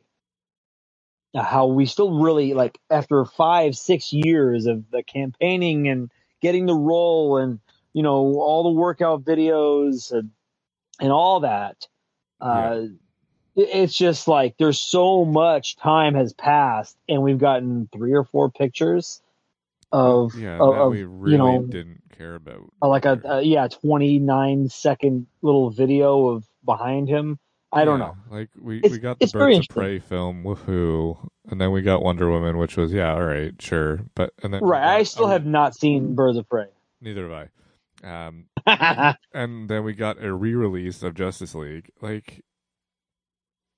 how 1.35 1.67
we 1.67 1.87
still 1.87 2.21
really 2.21 2.55
like 2.55 2.79
after 2.91 3.25
five 3.25 3.75
six 3.77 4.12
years 4.12 4.67
of 4.67 4.91
the 4.91 5.03
campaigning 5.03 5.89
and 5.89 6.11
getting 6.41 6.67
the 6.67 6.75
role 6.75 7.39
and 7.39 7.61
you 7.93 8.03
know 8.03 8.35
all 8.39 8.65
the 8.65 8.79
workout 8.79 9.25
videos 9.25 10.12
and 10.12 10.31
and 11.01 11.11
all 11.11 11.41
that 11.41 11.87
uh 12.41 12.83
it- 13.57 13.69
it's 13.73 13.97
just 13.97 14.29
like 14.29 14.57
there's 14.59 14.81
so 14.81 15.25
much 15.25 15.77
time 15.77 16.15
has 16.15 16.33
passed 16.33 16.97
and 17.09 17.23
we've 17.23 17.39
gotten 17.39 17.89
three 17.93 18.12
or 18.12 18.25
four 18.25 18.51
pictures 18.51 19.23
of 19.91 20.35
yeah, 20.35 20.59
of, 20.59 20.75
that 20.75 20.81
of, 20.81 20.91
we 20.91 21.05
really 21.05 21.33
you 21.33 21.39
know 21.39 21.62
didn't 21.62 22.03
care 22.17 22.35
about. 22.35 22.71
like 22.83 23.05
a, 23.05 23.21
a 23.25 23.43
yeah 23.43 23.69
29 23.69 24.69
second 24.69 25.27
little 25.43 25.71
video 25.71 26.29
of 26.29 26.47
behind 26.65 27.09
him 27.09 27.39
i 27.73 27.85
don't 27.85 27.99
Yeah, 28.00 28.07
know 28.07 28.17
Like 28.31 28.50
we 28.61 28.79
It's- 28.79 28.93
we 28.93 28.99
got 28.99 29.19
the 29.21 29.26
Birds 29.29 29.59
of 29.59 29.69
Prey 29.69 29.99
film, 29.99 30.45
woohoo, 30.45 31.29
and 31.49 31.61
then 31.61 31.73
we 31.73 31.83
got 31.83 32.02
Wonder 32.02 32.31
Woman, 32.31 32.59
which 32.59 32.76
was 32.76 32.93
yeah, 32.93 33.12
all 33.14 33.25
right, 33.25 33.55
sure, 33.61 34.00
but 34.14 34.33
and 34.43 34.52
then 34.55 34.61
right 34.62 34.81
got 34.83 34.88
i 34.99 35.02
still 35.05 35.26
a- 35.26 35.31
have 35.33 35.47
not 35.47 35.75
seen 35.75 36.14
birds 36.14 36.38
of 36.38 36.49
prey 36.49 36.67
neither 37.00 37.29
have 37.29 37.49
I. 38.05 38.26
Um, 38.26 38.47
and 39.35 39.69
then 39.69 39.85
we 39.85 39.93
got 39.95 40.23
a 40.23 40.33
re-release 40.33 41.02
of 41.05 41.14
Justice 41.14 41.55
League. 41.55 41.91
Like, 42.00 42.43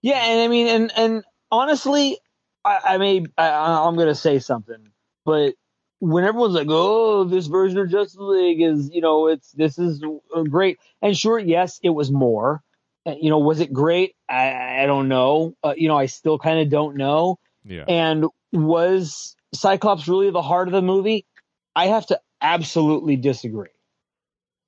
yeah, 0.03 0.25
and 0.27 0.41
i 0.43 0.49
mean 0.49 0.67
and 0.69 0.93
and 0.97 1.25
honestly 1.51 2.19
i, 2.65 2.81
I 2.85 2.99
may 2.99 3.25
I, 3.39 3.87
i'm 3.87 3.97
gonna 3.97 4.15
say 4.15 4.39
something 4.39 4.91
but 5.25 5.55
when 6.01 6.25
everyone's 6.25 6.55
like 6.55 6.67
oh 6.71 7.25
this 7.25 7.47
version 7.47 7.79
of 7.79 7.91
justice 7.91 8.17
league 8.19 8.61
is 8.63 8.91
you 8.93 9.01
know 9.01 9.29
it's 9.29 9.53
this 9.53 9.79
is 9.79 10.03
uh, 10.35 10.43
great 10.43 10.79
and 11.01 11.17
sure 11.17 11.39
yes 11.39 11.81
it 11.83 11.91
was 11.91 12.11
more 12.11 12.63
you 13.07 13.31
know 13.31 13.39
was 13.39 13.61
it 13.61 13.73
great 13.73 14.15
i 14.29 14.83
i 14.83 14.87
don't 14.87 15.09
know 15.09 15.55
uh, 15.63 15.75
you 15.77 15.89
know 15.89 15.97
i 15.97 16.07
still 16.07 16.39
kind 16.39 16.61
of 16.61 16.71
don't 16.71 16.97
know 16.97 17.39
yeah, 17.65 17.85
And 17.89 18.27
was 18.53 19.37
Cyclops 19.55 20.07
really 20.07 20.31
the 20.31 20.43
heart 20.43 20.69
of 20.69 20.73
the 20.73 20.83
movie? 20.83 21.27
I 21.75 21.87
have 21.87 22.07
to 22.07 22.21
absolutely 22.41 23.17
disagree. 23.17 23.69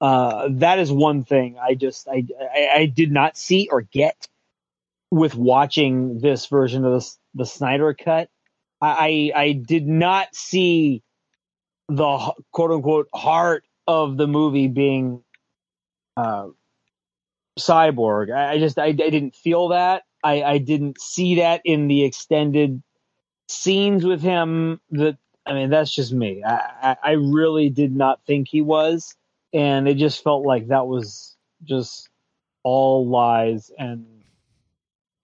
Uh, 0.01 0.49
that 0.53 0.79
is 0.79 0.91
one 0.91 1.25
thing 1.25 1.57
I 1.61 1.75
just 1.75 2.09
I, 2.09 2.25
I 2.41 2.69
I 2.75 2.87
did 2.87 3.13
not 3.13 3.37
see 3.37 3.69
or 3.71 3.83
get 3.83 4.29
with 5.11 5.35
watching 5.35 6.21
this 6.21 6.47
version 6.47 6.85
of 6.85 7.01
the 7.01 7.11
the 7.35 7.47
Snyder 7.47 7.95
cut. 7.95 8.29
I 8.81 9.33
I, 9.35 9.41
I 9.41 9.53
did 9.53 9.87
not 9.87 10.35
see 10.35 11.03
the 11.89 12.35
quote 12.53 12.71
unquote 12.73 13.09
heart 13.15 13.65
of 13.87 14.17
the 14.17 14.27
movie 14.27 14.69
being 14.69 15.23
uh, 16.17 16.49
cyborg. 17.59 18.35
I, 18.35 18.53
I 18.53 18.59
just 18.59 18.79
I, 18.79 18.87
I 18.87 18.93
didn't 18.93 19.35
feel 19.35 19.69
that. 19.69 20.03
I, 20.23 20.43
I 20.43 20.59
didn't 20.59 21.01
see 21.01 21.37
that 21.37 21.61
in 21.65 21.89
the 21.89 22.05
extended 22.05 22.83
scenes 23.49 24.05
with 24.05 24.23
him. 24.23 24.81
That 24.91 25.19
I 25.47 25.55
mean, 25.55 25.71
that's 25.71 25.95
just 25.95 26.13
me. 26.13 26.43
I, 26.45 26.97
I, 27.03 27.13
really 27.13 27.71
did 27.71 27.95
not 27.95 28.21
think 28.27 28.49
he 28.49 28.63
was, 28.63 29.15
and 29.53 29.87
it 29.89 29.97
just 29.97 30.25
felt 30.25 30.45
like 30.45 30.69
that 30.69 30.87
was 30.87 31.37
just 31.63 32.09
all 32.65 33.07
lies 33.09 33.71
and. 33.79 34.07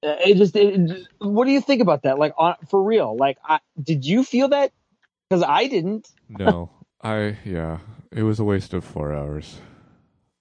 uh, 0.05 0.15
It 0.21 0.37
just, 0.37 0.55
it, 0.55 1.09
what 1.19 1.47
do 1.47 1.51
you 1.51 1.61
think 1.61 1.83
about 1.83 2.05
that? 2.05 2.21
Like, 2.21 2.35
on, 2.39 2.55
for 2.69 2.81
real, 2.81 3.17
like, 3.17 3.39
I, 3.45 3.59
did 3.83 4.05
you 4.05 4.23
feel 4.23 4.49
that 4.49 4.71
because 5.29 5.43
I 5.49 5.67
didn't. 5.67 6.09
No, 6.29 6.71
I 7.03 7.39
yeah, 7.45 7.79
it 8.11 8.23
was 8.23 8.39
a 8.39 8.45
waste 8.45 8.75
of 8.75 8.85
four 8.85 9.15
hours. 9.15 9.61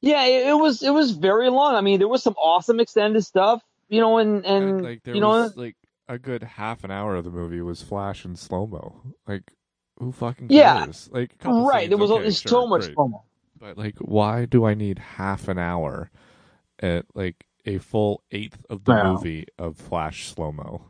Yeah, 0.02 0.24
it, 0.26 0.48
it 0.48 0.54
was 0.54 0.82
it 0.84 0.94
was 0.94 1.12
very 1.12 1.50
long. 1.50 1.76
I 1.76 1.82
mean, 1.82 2.00
there 2.00 2.08
was 2.08 2.24
some 2.24 2.36
awesome 2.38 2.80
extended 2.80 3.24
stuff, 3.24 3.62
you 3.90 4.02
know, 4.02 4.18
and 4.18 4.46
and 4.46 4.82
like 4.82 5.04
there 5.04 5.16
you 5.16 5.22
know, 5.22 5.52
like 5.56 5.76
a 6.08 6.18
good 6.18 6.44
half 6.44 6.84
an 6.84 6.92
hour 6.92 7.16
of 7.16 7.24
the 7.24 7.30
movie 7.32 7.62
was 7.62 7.82
flash 7.82 8.26
and 8.26 8.38
slow 8.38 8.66
mo. 8.68 9.02
Like 9.28 9.54
who 10.00 10.12
fucking 10.12 10.48
cares? 10.50 11.10
Yeah. 11.12 11.20
Like 11.20 11.36
right. 11.46 11.82
scenes, 11.82 11.90
There 11.90 11.98
was 11.98 12.12
okay, 12.12 12.32
sure, 12.32 12.50
so 12.50 12.68
much 12.68 12.82
great. 12.82 12.96
promo. 12.96 13.22
But 13.60 13.78
like, 13.78 13.98
why 14.00 14.46
do 14.46 14.66
I 14.66 14.74
need 14.74 14.98
half 14.98 15.48
an 15.48 15.60
hour 15.60 16.10
at 16.80 17.06
like 17.14 17.46
a 17.66 17.78
full 17.78 18.24
eighth 18.32 18.66
of 18.70 18.86
the 18.86 18.94
Wow. 18.94 19.14
movie 19.14 19.46
of 19.60 19.78
flash 19.78 20.28
slow 20.28 20.52
mo? 20.52 20.82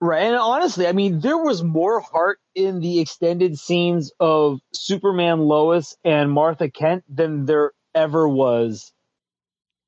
Right. 0.00 0.24
And 0.24 0.36
honestly, 0.36 0.86
I 0.88 0.92
mean, 0.92 1.20
there 1.20 1.38
was 1.38 1.62
more 1.62 2.00
heart 2.00 2.38
in 2.54 2.80
the 2.80 3.00
extended 3.00 3.58
scenes 3.58 4.12
of 4.18 4.60
Superman, 4.72 5.40
Lois, 5.40 5.96
and 6.04 6.32
Martha 6.32 6.70
Kent 6.70 7.04
than 7.08 7.44
there 7.46 7.72
ever 7.94 8.28
was 8.28 8.92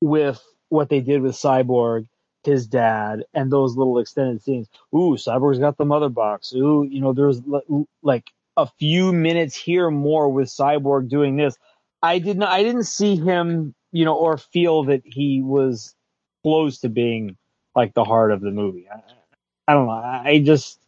with 0.01 0.43
what 0.69 0.89
they 0.89 0.99
did 0.99 1.21
with 1.21 1.35
Cyborg, 1.35 2.07
his 2.43 2.67
dad, 2.67 3.23
and 3.33 3.51
those 3.51 3.77
little 3.77 3.99
extended 3.99 4.41
scenes. 4.41 4.67
Ooh, 4.93 5.15
Cyborg's 5.15 5.59
got 5.59 5.77
the 5.77 5.85
mother 5.85 6.09
box. 6.09 6.53
Ooh, 6.53 6.83
you 6.89 6.99
know, 6.99 7.13
there's 7.13 7.41
like 8.01 8.25
a 8.57 8.67
few 8.79 9.13
minutes 9.13 9.55
here 9.55 9.89
more 9.89 10.29
with 10.29 10.47
Cyborg 10.47 11.09
doing 11.09 11.37
this. 11.37 11.57
I 12.01 12.19
did 12.19 12.37
not, 12.37 12.49
I 12.51 12.63
didn't 12.63 12.83
see 12.83 13.15
him, 13.15 13.73
you 13.91 14.03
know, 14.05 14.15
or 14.15 14.37
feel 14.37 14.83
that 14.85 15.01
he 15.05 15.41
was 15.41 15.95
close 16.43 16.79
to 16.79 16.89
being 16.89 17.37
like 17.75 17.93
the 17.93 18.03
heart 18.03 18.31
of 18.31 18.41
the 18.41 18.51
movie. 18.51 18.87
I, 18.89 19.01
I 19.67 19.73
don't 19.73 19.87
know. 19.87 19.93
I 19.93 20.41
just, 20.43 20.79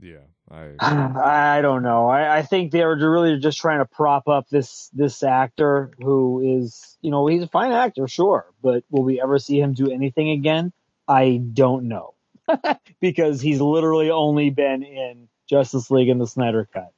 Yeah, 0.00 0.24
I 0.50 0.74
I 1.58 1.62
don't 1.62 1.82
know. 1.82 2.08
I, 2.08 2.38
I 2.38 2.42
think 2.42 2.72
they 2.72 2.84
were 2.84 2.96
really 2.96 3.38
just 3.38 3.58
trying 3.58 3.78
to 3.78 3.84
prop 3.84 4.28
up 4.28 4.48
this 4.48 4.88
this 4.92 5.22
actor 5.22 5.90
who 5.98 6.58
is, 6.58 6.96
you 7.02 7.10
know, 7.10 7.26
he's 7.26 7.42
a 7.42 7.48
fine 7.48 7.72
actor, 7.72 8.08
sure, 8.08 8.46
but 8.62 8.84
will 8.90 9.02
we 9.02 9.20
ever 9.20 9.38
see 9.38 9.60
him 9.60 9.74
do 9.74 9.90
anything 9.90 10.30
again? 10.30 10.72
I 11.06 11.36
don't 11.36 11.88
know, 11.88 12.14
because 13.00 13.40
he's 13.40 13.60
literally 13.60 14.10
only 14.10 14.50
been 14.50 14.82
in 14.82 15.28
Justice 15.48 15.90
League 15.90 16.08
and 16.08 16.20
the 16.20 16.26
Snyder 16.26 16.68
Cut, 16.72 16.92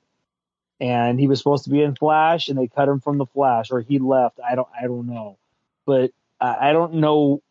and 0.80 1.18
he 1.18 1.28
was 1.28 1.38
supposed 1.38 1.64
to 1.64 1.70
be 1.70 1.82
in 1.82 1.96
Flash, 1.96 2.48
and 2.48 2.58
they 2.58 2.68
cut 2.68 2.88
him 2.88 3.00
from 3.00 3.18
the 3.18 3.26
Flash, 3.26 3.70
or 3.70 3.80
he 3.80 3.98
left. 3.98 4.38
I 4.40 4.54
don't, 4.54 4.68
I 4.78 4.86
don't 4.86 5.06
know, 5.06 5.38
but 5.86 6.12
I, 6.40 6.70
I 6.70 6.72
don't 6.72 6.94
know 6.94 7.42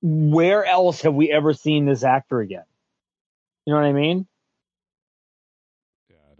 where 0.00 0.64
else 0.64 1.02
have 1.02 1.14
we 1.14 1.30
ever 1.30 1.54
seen 1.54 1.86
this 1.86 2.04
actor 2.04 2.40
again. 2.40 2.64
You 3.66 3.74
know 3.74 3.80
what 3.80 3.86
I 3.86 3.92
mean? 3.92 4.26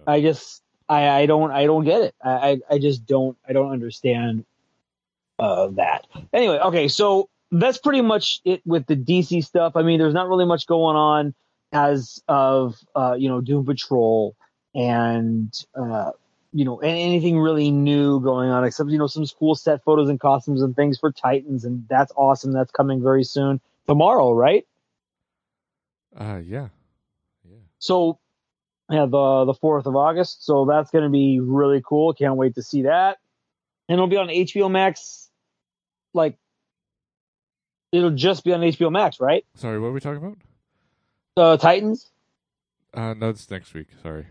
I 0.09 0.23
just 0.23 0.63
I, 0.89 1.09
I 1.09 1.27
don't 1.27 1.51
I 1.51 1.67
don't 1.67 1.85
get 1.85 2.01
it. 2.01 2.15
I, 2.23 2.31
I 2.31 2.59
I 2.71 2.79
just 2.79 3.07
don't 3.07 3.37
I 3.47 3.53
don't 3.53 3.71
understand 3.71 4.47
uh 5.39 5.69
that. 5.73 6.07
Anyway, 6.33 6.59
okay, 6.59 6.89
so 6.89 7.29
that's 7.53 7.79
pretty 7.79 8.01
much 8.01 8.41
it 8.45 8.63
with 8.65 8.87
the 8.87 8.97
DC 8.97 9.45
stuff. 9.45 9.77
I 9.77 9.83
mean, 9.83 9.99
there's 9.99 10.15
not 10.15 10.29
really 10.29 10.47
much 10.47 10.67
going 10.67 10.97
on 10.97 11.35
as 11.73 12.23
of 12.27 12.77
uh, 12.97 13.15
you 13.19 13.29
know, 13.29 13.43
Doom 13.43 13.67
Patrol 13.67 14.35
and 14.75 15.53
uh 15.75 16.13
you 16.55 16.65
know, 16.65 16.79
anything 16.79 17.39
really 17.39 17.71
new 17.71 18.21
going 18.21 18.49
on 18.49 18.65
except 18.65 18.89
you 18.89 18.97
know 18.97 19.07
some 19.07 19.27
cool 19.39 19.55
set 19.55 19.85
photos 19.85 20.09
and 20.09 20.19
costumes 20.19 20.63
and 20.63 20.75
things 20.75 20.99
for 20.99 21.13
Titans 21.13 21.67
and 21.67 21.87
that's 21.89 22.13
awesome. 22.17 22.53
That's 22.53 22.73
coming 22.73 23.03
very 23.03 23.25
soon. 23.25 23.61
Tomorrow, 23.87 24.33
right? 24.33 24.67
Uh, 26.17 26.41
yeah, 26.43 26.69
yeah. 27.45 27.59
So 27.79 28.19
yeah, 28.91 29.07
the 29.07 29.45
the 29.45 29.55
fourth 29.55 29.87
of 29.87 29.97
August. 29.97 30.45
So 30.45 30.65
that's 30.65 30.91
going 30.91 31.05
to 31.05 31.11
be 31.11 31.41
really 31.41 31.83
cool. 31.85 32.15
Can't 32.15 32.37
wait 32.37 32.55
to 32.57 32.63
see 32.63 32.83
that. 32.83 33.19
And 33.89 33.95
it'll 33.95 34.07
be 34.09 34.17
on 34.17 34.29
HBO 34.29 34.71
Max. 34.71 35.29
Like, 36.15 36.37
it'll 37.93 38.11
just 38.11 38.45
be 38.45 38.53
on 38.53 38.61
HBO 38.61 38.91
Max, 38.91 39.21
right? 39.21 39.45
Sorry, 39.55 39.79
what 39.79 39.87
were 39.89 39.93
we 39.93 40.01
talking 40.01 40.19
about? 40.25 40.39
The 41.37 41.57
Titans. 41.59 42.11
Uh, 42.95 43.15
no, 43.15 43.29
it's 43.31 43.51
next 43.51 43.75
week. 43.75 43.89
Sorry, 44.03 44.27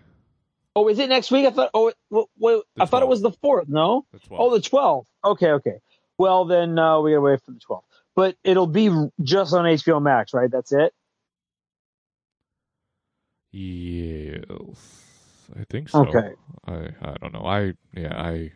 Oh, 0.76 0.88
is 0.90 1.00
it 1.00 1.10
next 1.10 1.32
week? 1.32 1.46
I 1.48 1.52
thought. 1.52 1.72
Oh, 1.74 1.92
wait, 2.10 2.26
wait, 2.38 2.62
I 2.80 2.86
thought 2.86 3.02
it 3.02 3.08
was 3.08 3.22
the 3.22 3.32
fourth. 3.32 3.68
No. 3.68 4.06
the 4.12 4.20
Oh, 4.32 4.54
the 4.54 4.62
twelfth. 4.62 5.10
Okay, 5.24 5.52
okay. 5.52 5.78
Well, 6.20 6.46
then 6.46 6.78
uh, 6.78 7.00
we 7.00 7.12
gotta 7.12 7.22
wait 7.22 7.42
for 7.44 7.52
the 7.52 7.60
twelfth. 7.60 7.88
But 8.16 8.36
it'll 8.44 8.68
be 8.68 8.90
just 9.22 9.54
on 9.54 9.66
HBO 9.66 10.02
Max, 10.02 10.34
right? 10.34 10.50
That's 10.52 10.72
it. 10.72 10.94
Yes, 13.52 14.44
I 15.60 15.64
think 15.70 15.90
so. 15.90 16.06
Okay. 16.06 16.34
I 16.66 16.90
I 17.02 17.16
don't 17.22 17.34
know. 17.34 17.46
I 17.46 17.74
yeah 17.94 18.22
I 18.22 18.52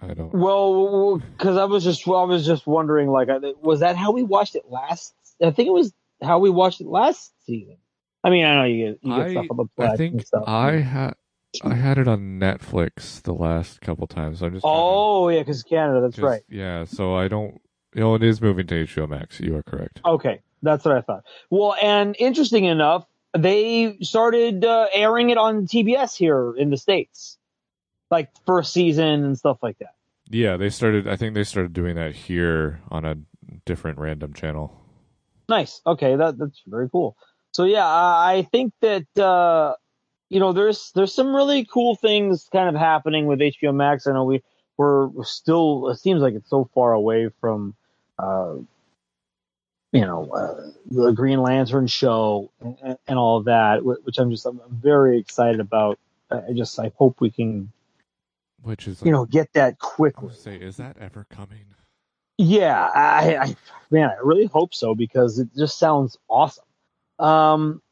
I 0.00 0.14
don't. 0.14 0.32
Well, 0.32 1.18
because 1.18 1.56
I 1.56 1.64
was 1.64 1.84
just 1.84 2.06
I 2.08 2.24
was 2.24 2.44
just 2.44 2.66
wondering, 2.66 3.08
like, 3.08 3.28
was 3.62 3.80
that 3.80 3.96
how 3.96 4.12
we 4.12 4.22
watched 4.22 4.56
it 4.56 4.64
last? 4.68 5.14
I 5.42 5.50
think 5.50 5.68
it 5.68 5.72
was 5.72 5.92
how 6.20 6.40
we 6.40 6.50
watched 6.50 6.80
it 6.80 6.86
last 6.86 7.32
season. 7.46 7.76
I 8.24 8.30
mean, 8.30 8.44
I 8.44 8.54
know 8.54 8.64
you 8.64 8.86
get 8.86 8.98
you 9.02 9.16
get 9.16 9.26
I 9.26 9.30
stuff 9.32 9.46
on 9.50 9.56
the 9.56 9.84
I 9.84 9.96
think 9.96 10.14
and 10.14 10.26
stuff. 10.26 10.44
I 10.46 10.72
had 10.72 11.14
I 11.62 11.74
had 11.74 11.98
it 11.98 12.08
on 12.08 12.40
Netflix 12.40 13.22
the 13.22 13.34
last 13.34 13.80
couple 13.80 14.06
times. 14.06 14.42
I'm 14.42 14.52
just 14.52 14.62
trying 14.62 14.74
to 14.74 14.80
oh 14.80 15.28
yeah, 15.28 15.40
because 15.40 15.62
Canada. 15.62 16.00
That's 16.00 16.18
right. 16.18 16.42
Yeah, 16.48 16.84
so 16.84 17.14
I 17.14 17.28
don't. 17.28 17.60
You 17.94 18.00
know, 18.00 18.14
it 18.14 18.22
is 18.22 18.40
moving 18.40 18.66
to 18.68 18.86
HBO 18.86 19.08
Max. 19.08 19.38
You 19.38 19.54
are 19.56 19.62
correct. 19.62 20.00
Okay, 20.04 20.40
that's 20.62 20.84
what 20.84 20.96
I 20.96 21.02
thought. 21.02 21.24
Well, 21.50 21.76
and 21.80 22.16
interesting 22.18 22.64
enough, 22.64 23.06
they 23.36 23.96
started 24.02 24.64
uh, 24.64 24.86
airing 24.92 25.30
it 25.30 25.38
on 25.38 25.66
TBS 25.66 26.16
here 26.16 26.54
in 26.56 26.70
the 26.70 26.76
states, 26.76 27.38
like 28.10 28.30
first 28.46 28.72
season 28.72 29.24
and 29.24 29.38
stuff 29.38 29.58
like 29.62 29.78
that. 29.78 29.94
Yeah, 30.28 30.56
they 30.56 30.70
started. 30.70 31.08
I 31.08 31.16
think 31.16 31.34
they 31.34 31.44
started 31.44 31.72
doing 31.72 31.96
that 31.96 32.14
here 32.14 32.80
on 32.90 33.04
a 33.04 33.16
different 33.64 33.98
random 33.98 34.32
channel. 34.32 34.72
Nice. 35.48 35.80
Okay, 35.86 36.16
that 36.16 36.38
that's 36.38 36.62
very 36.66 36.88
cool. 36.88 37.16
So 37.52 37.64
yeah, 37.64 37.86
I 37.86 38.34
I 38.34 38.42
think 38.42 38.72
that 38.80 39.18
uh, 39.18 39.74
you 40.28 40.40
know 40.40 40.52
there's 40.52 40.92
there's 40.94 41.14
some 41.14 41.34
really 41.34 41.64
cool 41.64 41.96
things 41.96 42.48
kind 42.52 42.68
of 42.68 42.74
happening 42.74 43.26
with 43.26 43.40
HBO 43.40 43.74
Max. 43.74 44.06
I 44.06 44.12
know 44.12 44.24
we 44.24 44.42
we're 44.76 45.08
we're 45.08 45.24
still 45.24 45.88
it 45.88 45.98
seems 45.98 46.22
like 46.22 46.34
it's 46.34 46.48
so 46.48 46.68
far 46.74 46.92
away 46.92 47.30
from 47.40 47.74
uh, 48.18 48.54
you 49.92 50.00
know 50.00 50.28
uh, 50.30 50.70
the 50.90 51.12
Green 51.12 51.40
Lantern 51.40 51.86
show 51.86 52.50
and, 52.60 52.98
and 53.06 53.18
all 53.18 53.38
of 53.38 53.44
that, 53.44 53.84
which 53.84 54.18
I'm 54.18 54.30
just 54.30 54.46
I'm 54.46 54.60
very 54.70 55.18
excited 55.18 55.60
about. 55.60 55.98
I 56.30 56.52
just 56.54 56.78
I 56.78 56.90
hope 56.96 57.20
we 57.20 57.30
can 57.30 57.70
Which 58.62 58.88
is, 58.88 59.02
you 59.02 59.12
know 59.12 59.26
get 59.26 59.52
that 59.52 59.78
quickly. 59.78 60.34
say, 60.34 60.56
is 60.56 60.78
that 60.78 60.96
ever 60.98 61.26
coming? 61.30 61.66
Yeah, 62.38 62.88
I, 62.94 63.36
I 63.36 63.56
man, 63.90 64.10
I 64.10 64.16
really 64.22 64.46
hope 64.46 64.74
so 64.74 64.94
because 64.94 65.38
it 65.38 65.48
just 65.56 65.78
sounds 65.78 66.16
awesome. 66.28 66.64
Um, 67.18 67.82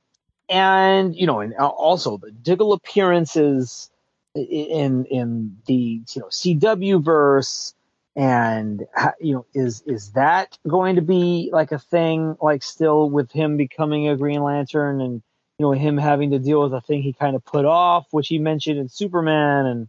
and 0.49 1.15
you 1.15 1.27
know, 1.27 1.41
and 1.41 1.55
also 1.55 2.17
the 2.17 2.31
Diggle 2.31 2.73
appearances 2.73 3.91
in 4.35 5.05
in 5.05 5.57
the 5.67 6.03
you 6.09 6.21
know 6.21 6.27
CW 6.29 7.03
verse, 7.03 7.75
and 8.16 8.85
you 9.20 9.35
know, 9.35 9.46
is 9.55 9.83
is 9.87 10.12
that 10.12 10.59
going 10.66 10.96
to 10.96 11.03
be 11.03 11.51
like 11.53 11.73
a 11.73 11.79
thing, 11.79 12.37
like 12.40 12.62
still 12.62 13.09
with 13.09 13.31
him 13.31 13.57
becoming 13.57 14.09
a 14.09 14.16
Green 14.16 14.42
Lantern, 14.42 15.01
and 15.01 15.23
you 15.59 15.66
know 15.66 15.73
him 15.73 15.96
having 15.96 16.33
to 16.33 16.38
deal 16.38 16.62
with 16.62 16.75
a 16.75 16.81
thing 16.81 17.03
he 17.03 17.12
kind 17.12 17.37
of 17.37 17.44
put 17.44 17.64
off, 17.64 18.07
which 18.11 18.29
he 18.29 18.38
mentioned 18.38 18.79
in 18.79 18.88
Superman, 18.88 19.66
and 19.66 19.88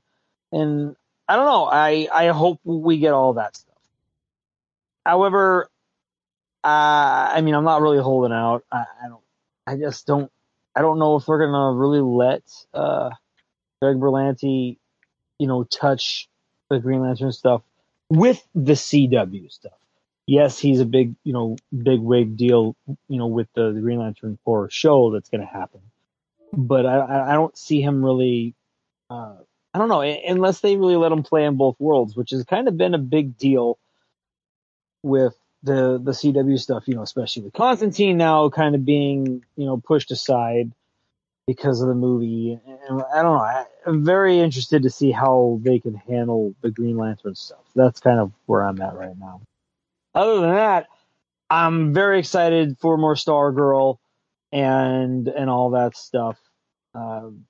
and 0.52 0.96
I 1.28 1.36
don't 1.36 1.46
know. 1.46 1.66
I 1.66 2.08
I 2.14 2.28
hope 2.28 2.60
we 2.64 3.00
get 3.00 3.14
all 3.14 3.34
that 3.34 3.56
stuff. 3.56 3.76
However, 5.06 5.70
uh, 6.64 7.32
I 7.34 7.42
mean, 7.42 7.56
I'm 7.56 7.64
not 7.64 7.82
really 7.82 8.02
holding 8.02 8.34
out. 8.34 8.64
I, 8.72 8.86
I 9.04 9.08
don't. 9.08 9.24
I 9.66 9.78
just 9.78 10.06
don't. 10.06 10.32
I 10.76 10.82
don't 10.82 11.00
know 11.00 11.16
if 11.16 11.28
we're 11.28 11.40
gonna 11.40 11.74
really 11.76 12.02
let 12.02 12.44
uh, 12.74 13.10
Greg 13.82 13.98
Berlanti, 13.98 14.78
you 15.40 15.48
know, 15.48 15.64
touch 15.64 16.30
the 16.70 16.80
Green 16.80 17.02
Lantern 17.02 17.32
stuff 17.32 17.64
with 18.12 18.46
the 18.54 18.74
CW 18.74 19.50
stuff. 19.50 19.72
Yes, 20.28 20.60
he's 20.60 20.82
a 20.82 20.86
big, 20.86 21.16
you 21.24 21.32
know, 21.32 21.56
big 21.76 22.02
wig 22.02 22.36
deal, 22.36 22.76
you 23.08 23.18
know, 23.18 23.28
with 23.28 23.48
the, 23.56 23.72
the 23.72 23.80
Green 23.80 24.00
Lantern 24.00 24.38
Corps 24.44 24.70
show 24.70 25.12
that's 25.12 25.30
going 25.30 25.42
to 25.42 25.48
happen. 25.48 25.80
But 26.52 26.86
I, 26.86 27.32
I 27.32 27.34
don't 27.34 27.58
see 27.58 27.82
him 27.82 28.04
really. 28.04 28.54
Uh, 29.10 29.36
I 29.74 29.78
don't 29.78 29.88
know 29.88 30.02
unless 30.02 30.60
they 30.60 30.76
really 30.76 30.98
let 30.98 31.14
him 31.14 31.24
play 31.24 31.46
in 31.46 31.56
both 31.56 31.80
worlds, 31.80 32.16
which 32.16 32.32
has 32.32 32.44
kind 32.44 32.68
of 32.68 32.78
been 32.78 32.94
a 32.94 33.00
big 33.00 33.38
deal 33.38 33.80
with 35.02 35.34
the 35.64 35.98
the 36.04 36.12
CW 36.12 36.60
stuff, 36.60 36.90
you 36.90 36.96
know, 36.96 37.04
especially 37.04 37.44
with 37.44 37.54
Constantine 37.54 38.18
now 38.18 38.50
kind 38.50 38.76
of 38.76 38.84
being, 38.84 39.46
you 39.56 39.66
know, 39.66 39.78
pushed 39.78 40.12
aside 40.12 40.74
because 41.48 41.82
of 41.82 41.88
the 41.88 41.96
movie. 41.96 42.60
And 42.68 43.02
I 43.14 43.22
don't 43.22 43.38
know. 43.38 43.44
I, 43.44 43.66
I'm 43.86 44.06
very 44.06 44.40
interested 44.40 44.84
to 44.84 44.90
see 44.90 45.12
how 45.12 45.60
they 45.64 45.80
can 45.80 45.96
handle 45.96 46.54
the 46.62 46.72
Green 46.72 46.98
Lantern 46.98 47.36
stuff. 47.36 47.64
That's 47.76 48.00
kind 48.00 48.20
of 48.20 48.32
where 48.46 48.64
I'm 48.64 48.82
at 48.82 48.96
right 48.96 49.18
now. 49.18 49.42
Other 50.14 50.42
than 50.42 50.52
that, 50.52 50.88
I'm 51.50 51.94
very 51.94 52.20
excited 52.20 52.78
for 52.80 52.98
more 52.98 53.16
Stargirl 53.16 53.98
and 54.52 55.28
and 55.28 55.50
all 55.50 55.72
that 55.72 55.96
stuff. 55.98 56.38
Um, 56.94 57.46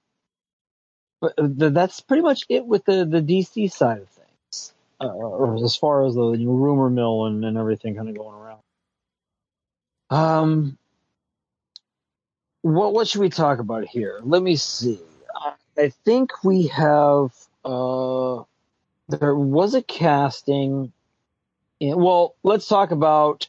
but 1.19 1.35
th- 1.37 1.73
that's 1.73 2.01
pretty 2.01 2.23
much 2.23 2.45
it 2.49 2.65
with 2.65 2.85
the 2.85 3.05
the 3.05 3.21
DC 3.21 3.71
side 3.71 3.99
of 3.99 4.09
things, 4.09 4.73
uh, 5.01 5.07
or 5.07 5.63
as 5.63 5.75
far 5.75 6.05
as 6.05 6.15
the 6.15 6.21
rumor 6.21 6.89
mill 6.89 7.25
and, 7.25 7.43
and 7.43 7.57
everything 7.57 7.95
kind 7.95 8.09
of 8.09 8.17
going 8.17 8.35
around. 8.35 8.61
Um, 10.09 10.77
what 12.61 12.93
what 12.93 13.07
should 13.07 13.21
we 13.21 13.29
talk 13.29 13.59
about 13.59 13.85
here? 13.85 14.19
Let 14.23 14.41
me 14.43 14.55
see. 14.55 14.99
I, 15.81 15.89
think 15.89 16.43
we 16.43 16.67
have. 16.67 17.33
Uh, 17.65 18.43
there 19.09 19.35
was 19.35 19.73
a 19.73 19.81
casting. 19.81 20.91
In, 21.79 21.97
well, 21.97 22.35
let's 22.43 22.67
talk 22.67 22.91
about. 22.91 23.47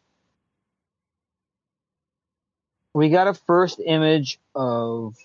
We 2.95 3.09
got 3.09 3.29
a 3.29 3.35
first 3.35 3.81
image 3.85 4.39
of 4.55 5.17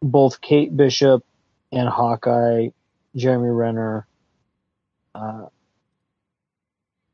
both 0.00 0.40
Kate 0.40 0.74
Bishop 0.74 1.24
and 1.70 1.88
Hawkeye, 1.88 2.68
Jeremy 3.14 3.50
Renner, 3.50 4.06
uh, 5.14 5.46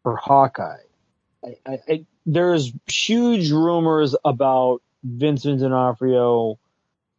for 0.03 0.17
Hawkeye. 0.17 0.79
I, 1.45 1.57
I, 1.67 1.79
I, 1.89 2.07
there's 2.25 2.73
huge 2.87 3.51
rumors 3.51 4.15
about 4.25 4.83
Vincent 5.03 5.61
D'Onofrio 5.61 6.59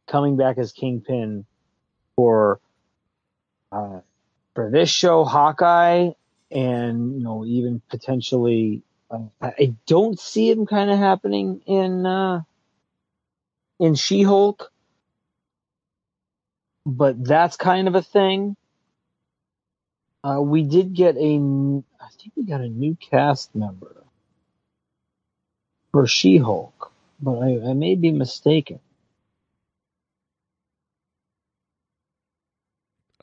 coming 0.07 0.37
back 0.37 0.57
as 0.57 0.71
Kingpin 0.71 1.45
for 2.19 2.59
uh, 3.71 4.01
for 4.55 4.69
this 4.69 4.89
show, 4.89 5.23
Hawkeye, 5.23 6.09
and 6.51 7.15
you 7.15 7.23
know 7.23 7.45
even 7.45 7.81
potentially. 7.89 8.83
Uh, 9.09 9.27
I 9.41 9.75
don't 9.87 10.19
see 10.19 10.51
him 10.51 10.65
kind 10.65 10.91
of 10.91 10.99
happening 10.99 11.61
in 11.65 12.05
uh, 12.05 12.41
in 13.79 13.95
She-Hulk, 13.95 14.69
but 16.85 17.23
that's 17.23 17.55
kind 17.57 17.87
of 17.87 17.95
a 17.95 18.01
thing. 18.03 18.57
Uh, 20.23 20.41
we 20.41 20.63
did 20.63 20.93
get 20.93 21.15
a, 21.15 21.35
I 22.01 22.09
think 22.19 22.33
we 22.35 22.43
got 22.43 22.61
a 22.61 22.69
new 22.69 22.97
cast 22.99 23.55
member 23.55 24.03
for 25.93 26.07
She-Hulk, 26.07 26.91
but 27.21 27.39
I, 27.39 27.69
I 27.69 27.73
may 27.73 27.95
be 27.95 28.11
mistaken. 28.11 28.81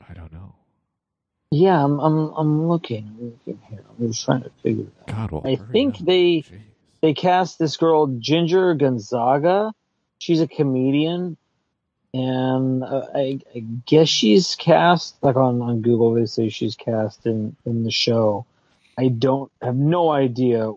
I 0.09 0.13
don't 0.13 0.31
know. 0.31 0.55
Yeah, 1.51 1.83
I'm 1.83 1.99
I'm 1.99 2.33
I'm 2.35 2.67
looking. 2.67 3.07
I'm 3.07 3.25
looking 3.31 3.61
here. 3.69 3.83
I'm 3.89 4.07
just 4.07 4.25
trying 4.25 4.43
to 4.43 4.51
figure 4.61 4.83
it 4.83 4.93
out. 5.01 5.07
God, 5.07 5.31
well, 5.31 5.41
I 5.45 5.55
think 5.55 5.95
up. 5.95 6.05
they 6.05 6.41
Jeez. 6.41 6.59
they 7.01 7.13
cast 7.13 7.57
this 7.59 7.77
girl 7.77 8.07
Ginger 8.07 8.73
Gonzaga. 8.73 9.73
She's 10.19 10.41
a 10.41 10.47
comedian, 10.47 11.37
and 12.13 12.83
uh, 12.83 13.05
I, 13.15 13.39
I 13.55 13.59
guess 13.85 14.09
she's 14.09 14.55
cast 14.55 15.15
like 15.21 15.35
on 15.37 15.61
on 15.61 15.81
Google. 15.81 16.13
They 16.13 16.25
say 16.25 16.49
she's 16.49 16.75
cast 16.75 17.25
in 17.25 17.55
in 17.65 17.83
the 17.83 17.91
show. 17.91 18.45
I 18.97 19.09
don't 19.09 19.51
have 19.61 19.75
no 19.75 20.09
idea. 20.09 20.71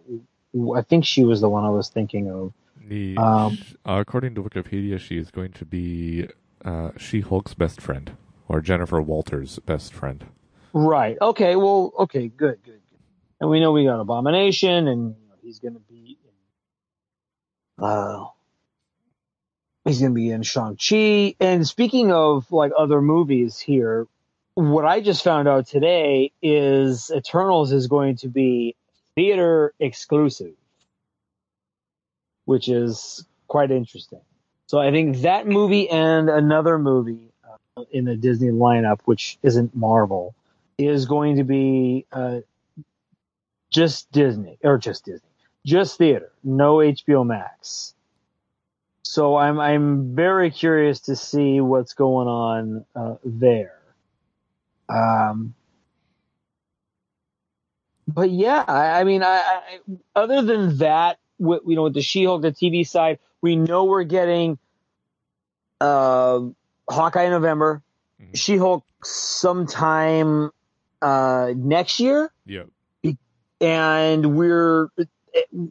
I 0.77 0.83
think 0.83 1.05
she 1.05 1.25
was 1.25 1.41
the 1.41 1.49
one 1.49 1.65
I 1.65 1.71
was 1.71 1.89
thinking 1.89 2.31
of. 2.31 2.53
The, 2.87 3.17
Um, 3.17 3.57
uh, 3.87 3.99
according 4.01 4.35
to 4.35 4.43
Wikipedia, 4.43 4.99
she 4.99 5.17
is 5.17 5.31
going 5.31 5.53
to 5.53 5.65
be 5.65 6.29
uh, 6.65 6.91
She-Hulk's 6.99 7.55
best 7.55 7.81
friend, 7.81 8.13
or 8.51 8.61
Jennifer 8.61 9.01
Walters' 9.01 9.61
best 9.61 9.95
friend. 9.95 10.27
Right. 10.73 11.17
Okay. 11.23 11.55
Well. 11.55 11.93
Okay. 12.01 12.27
Good. 12.27 12.59
Good. 12.65 12.81
Good. 12.91 13.01
And 13.41 13.49
we 13.49 13.61
know 13.61 13.71
we 13.71 13.85
got 13.85 14.01
Abomination, 14.01 14.89
and 14.89 15.15
you 15.15 15.29
know, 15.29 15.37
he's 15.41 15.61
going 15.61 15.75
to 15.75 15.81
be. 15.81 16.19
In, 17.79 17.85
uh, 17.85 18.25
he's 19.85 20.01
going 20.01 20.11
to 20.11 20.17
be 20.17 20.31
in 20.31 20.43
Shang 20.43 20.77
Chi. 20.77 21.37
And 21.39 21.67
speaking 21.67 22.11
of 22.11 22.51
like 22.51 22.73
other 22.77 23.01
movies 23.01 23.61
here, 23.61 24.09
what 24.55 24.85
I 24.85 25.01
just 25.01 25.23
found 25.23 25.47
out 25.47 25.69
today 25.69 26.33
is 26.43 27.13
Eternals 27.15 27.71
is 27.71 27.87
going 27.87 28.17
to 28.17 28.29
be 28.29 28.75
theater 29.15 29.75
exclusive, 29.79 30.55
which 32.47 32.69
is 32.69 33.25
quite 33.47 33.71
interesting. 33.71 34.23
So 34.67 34.79
I 34.79 34.91
think 34.91 35.19
that 35.19 35.47
movie 35.47 35.89
and 35.89 36.29
another 36.29 36.77
movie 36.79 37.30
in 37.91 38.05
the 38.05 38.17
Disney 38.17 38.49
lineup, 38.49 39.01
which 39.05 39.39
isn't 39.43 39.75
Marvel, 39.75 40.35
is 40.79 41.07
going 41.07 41.37
to 41.37 41.45
be 41.45 42.07
uh, 42.13 42.41
just 43.71 44.11
Disney 44.13 44.59
or 44.63 44.79
just 44.79 45.05
Disney, 45.05 45.29
just 45.65 45.99
theater, 45.99 46.33
no 46.43 46.77
HBO 46.77 47.27
Max. 47.27 47.95
So 49.03 49.37
I'm 49.37 49.59
I'm 49.59 50.15
very 50.15 50.51
curious 50.51 51.01
to 51.01 51.17
see 51.17 51.61
what's 51.61 51.95
going 51.95 52.29
on 52.29 52.85
uh, 52.95 53.17
there. 53.25 53.81
Um, 54.89 55.55
but 58.07 58.31
yeah, 58.31 58.65
I, 58.67 59.01
I 59.01 59.05
mean, 59.05 59.23
I, 59.23 59.27
I 59.37 59.79
other 60.15 60.43
than 60.43 60.79
that, 60.79 61.19
with, 61.39 61.63
you 61.67 61.77
know, 61.77 61.85
with 61.85 61.95
the 61.95 62.03
She-Hulk, 62.03 62.43
the 62.43 62.53
TV 62.53 62.87
side, 62.87 63.19
we 63.41 63.57
know 63.57 63.85
we're 63.85 64.05
getting 64.05 64.59
uh, 65.81 66.41
Hawkeye 66.91 67.25
in 67.25 67.31
November, 67.31 67.83
Mhm. 68.21 68.37
She-Hulk 68.37 68.85
sometime 69.03 70.51
uh, 71.03 71.53
next 71.57 71.99
year, 72.01 72.31
Yep. 72.47 72.69
and 73.61 74.37
we're. 74.37 74.89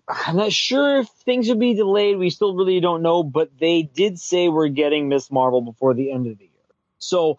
I'm 0.08 0.38
not 0.38 0.54
sure 0.54 1.00
if 1.02 1.10
things 1.26 1.50
would 1.50 1.60
be 1.60 1.74
delayed. 1.74 2.18
We 2.18 2.30
still 2.30 2.56
really 2.56 2.80
don't 2.80 3.02
know, 3.02 3.24
but 3.24 3.50
they 3.60 3.82
did 3.84 4.18
say 4.18 4.48
we're 4.48 4.70
getting 4.70 5.10
Miss 5.10 5.30
Marvel 5.30 5.62
before 5.62 5.94
the 5.94 6.12
end 6.12 6.28
of 6.28 6.38
the 6.38 6.46
year. 6.46 6.52
So 6.98 7.38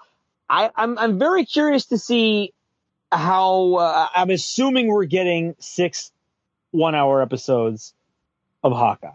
I, 0.48 0.70
I'm 0.76 0.98
I'm 0.98 1.18
very 1.18 1.44
curious 1.46 1.86
to 1.86 1.98
see 1.98 2.52
how. 3.10 3.74
Uh, 3.74 4.08
I'm 4.14 4.30
assuming 4.30 4.86
we're 4.88 5.06
getting 5.06 5.56
six 5.58 6.12
one-hour 6.72 7.22
episodes 7.22 7.94
of 8.62 8.72
Hawkeye 8.72 9.08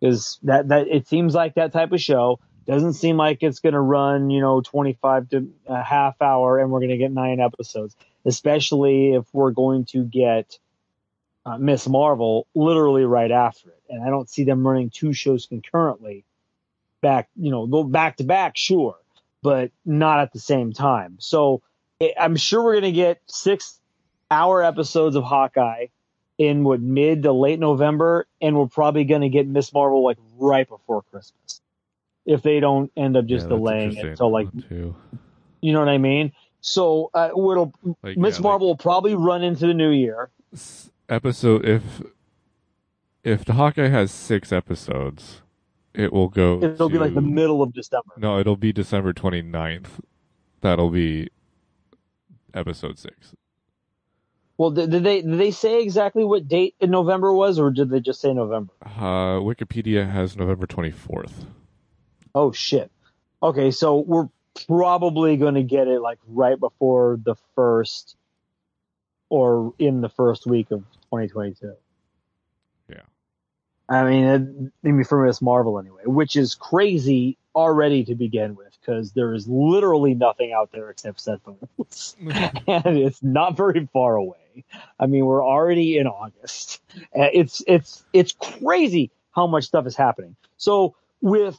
because 0.00 0.38
that 0.42 0.68
that 0.68 0.88
it 0.88 1.06
seems 1.08 1.34
like 1.34 1.54
that 1.54 1.72
type 1.72 1.92
of 1.92 2.00
show 2.00 2.40
doesn't 2.66 2.94
seem 2.94 3.16
like 3.16 3.42
it's 3.42 3.60
going 3.60 3.74
to 3.74 3.80
run 3.80 4.30
you 4.30 4.40
know 4.40 4.60
25 4.60 5.28
to 5.30 5.50
a 5.66 5.82
half 5.82 6.20
hour 6.20 6.58
and 6.58 6.70
we're 6.70 6.80
going 6.80 6.90
to 6.90 6.96
get 6.96 7.12
nine 7.12 7.40
episodes 7.40 7.96
especially 8.24 9.14
if 9.14 9.24
we're 9.32 9.50
going 9.50 9.84
to 9.84 10.04
get 10.04 10.58
uh, 11.46 11.58
miss 11.58 11.86
marvel 11.88 12.46
literally 12.54 13.04
right 13.04 13.30
after 13.30 13.68
it. 13.70 13.82
And 13.88 14.02
i 14.02 14.08
don't 14.08 14.28
see 14.28 14.44
them 14.44 14.66
running 14.66 14.90
two 14.90 15.12
shows 15.12 15.46
concurrently 15.46 16.24
back 17.00 17.28
you 17.36 17.50
know 17.50 17.66
go 17.66 17.84
back 17.84 18.16
to 18.18 18.24
back 18.24 18.56
sure 18.56 18.96
but 19.42 19.70
not 19.84 20.20
at 20.20 20.32
the 20.32 20.38
same 20.40 20.72
time. 20.72 21.16
So 21.20 21.62
it, 22.00 22.14
i'm 22.18 22.36
sure 22.36 22.64
we're 22.64 22.80
going 22.80 22.84
to 22.84 22.92
get 22.92 23.20
six 23.26 23.78
hour 24.30 24.62
episodes 24.62 25.16
of 25.16 25.24
hawkeye 25.24 25.86
in 26.38 26.64
what 26.64 26.80
mid 26.80 27.22
to 27.22 27.32
late 27.32 27.60
November, 27.60 28.26
and 28.40 28.56
we're 28.56 28.66
probably 28.66 29.04
going 29.04 29.20
to 29.22 29.28
get 29.28 29.46
Miss 29.46 29.72
Marvel 29.72 30.02
like 30.02 30.18
right 30.38 30.68
before 30.68 31.02
Christmas, 31.02 31.60
if 32.26 32.42
they 32.42 32.60
don't 32.60 32.90
end 32.96 33.16
up 33.16 33.26
just 33.26 33.44
Yeah, 33.44 33.56
delaying 33.56 33.96
it 33.96 34.04
until 34.06 34.30
like 34.32 34.48
too. 34.68 34.94
you 35.60 35.72
know 35.72 35.78
what 35.80 35.88
I 35.88 35.98
mean. 35.98 36.32
So 36.60 37.10
uh, 37.14 37.28
it'll 37.32 37.74
Like, 38.02 38.16
Miss 38.16 38.38
yeah, 38.38 38.42
Marvel 38.42 38.68
will 38.68 38.76
probably 38.76 39.14
run 39.14 39.42
into 39.42 39.66
the 39.66 39.74
new 39.74 39.90
year. 39.90 40.30
episode 41.08 41.64
if 41.66 42.02
if 43.22 43.44
the 43.44 43.54
Hawkeye 43.54 43.88
has 43.88 44.10
six 44.10 44.52
episodes, 44.52 45.42
it 45.94 46.12
will 46.12 46.28
go. 46.28 46.62
It'll 46.62 46.88
be 46.88 46.98
like 46.98 47.14
the 47.14 47.20
middle 47.22 47.62
of 47.62 47.72
December. 47.72 48.12
No, 48.18 48.38
it'll 48.38 48.56
be 48.56 48.72
December 48.72 49.12
29th. 49.14 50.00
That'll 50.60 50.90
be 50.90 51.28
episode 52.52 52.98
six. 52.98 53.34
Well, 54.56 54.70
did, 54.70 54.90
did 54.90 55.02
they 55.04 55.20
did 55.22 55.38
they 55.38 55.50
say 55.50 55.82
exactly 55.82 56.24
what 56.24 56.46
date 56.48 56.74
in 56.80 56.90
November 56.90 57.32
was, 57.32 57.58
or 57.58 57.70
did 57.70 57.90
they 57.90 58.00
just 58.00 58.20
say 58.20 58.32
November? 58.32 58.72
Uh, 58.84 59.40
Wikipedia 59.40 60.10
has 60.10 60.36
November 60.36 60.66
24th. 60.66 61.32
Oh 62.34 62.52
shit. 62.52 62.90
Okay, 63.42 63.70
so 63.70 63.98
we're 63.98 64.28
probably 64.66 65.36
going 65.36 65.54
to 65.54 65.62
get 65.62 65.88
it 65.88 66.00
like 66.00 66.18
right 66.26 66.58
before 66.58 67.18
the 67.22 67.34
first, 67.54 68.16
or 69.28 69.74
in 69.78 70.00
the 70.00 70.08
first 70.08 70.46
week 70.46 70.70
of 70.70 70.80
2022. 71.10 71.74
Yeah. 72.88 72.96
I 73.88 74.04
mean, 74.04 74.24
it, 74.24 74.88
I 74.88 74.92
mean 74.92 75.04
for 75.04 75.24
Miss 75.26 75.42
Marvel 75.42 75.78
anyway, 75.78 76.02
which 76.06 76.36
is 76.36 76.54
crazy 76.54 77.36
already 77.54 78.04
to 78.04 78.14
begin 78.14 78.56
with, 78.56 78.76
because 78.80 79.12
there 79.12 79.34
is 79.34 79.46
literally 79.46 80.14
nothing 80.14 80.52
out 80.52 80.72
there 80.72 80.90
except 80.90 81.20
set 81.20 81.40
photos, 81.42 82.16
and 82.66 82.98
it's 82.98 83.22
not 83.22 83.56
very 83.56 83.88
far 83.92 84.16
away. 84.16 84.64
I 84.98 85.06
mean, 85.06 85.26
we're 85.26 85.44
already 85.44 85.98
in 85.98 86.06
August. 86.06 86.80
Uh, 86.96 87.28
It's 87.32 87.62
it's 87.66 88.04
it's 88.12 88.32
crazy 88.32 89.10
how 89.32 89.46
much 89.46 89.64
stuff 89.64 89.86
is 89.86 89.96
happening. 89.96 90.36
So 90.56 90.94
with 91.20 91.58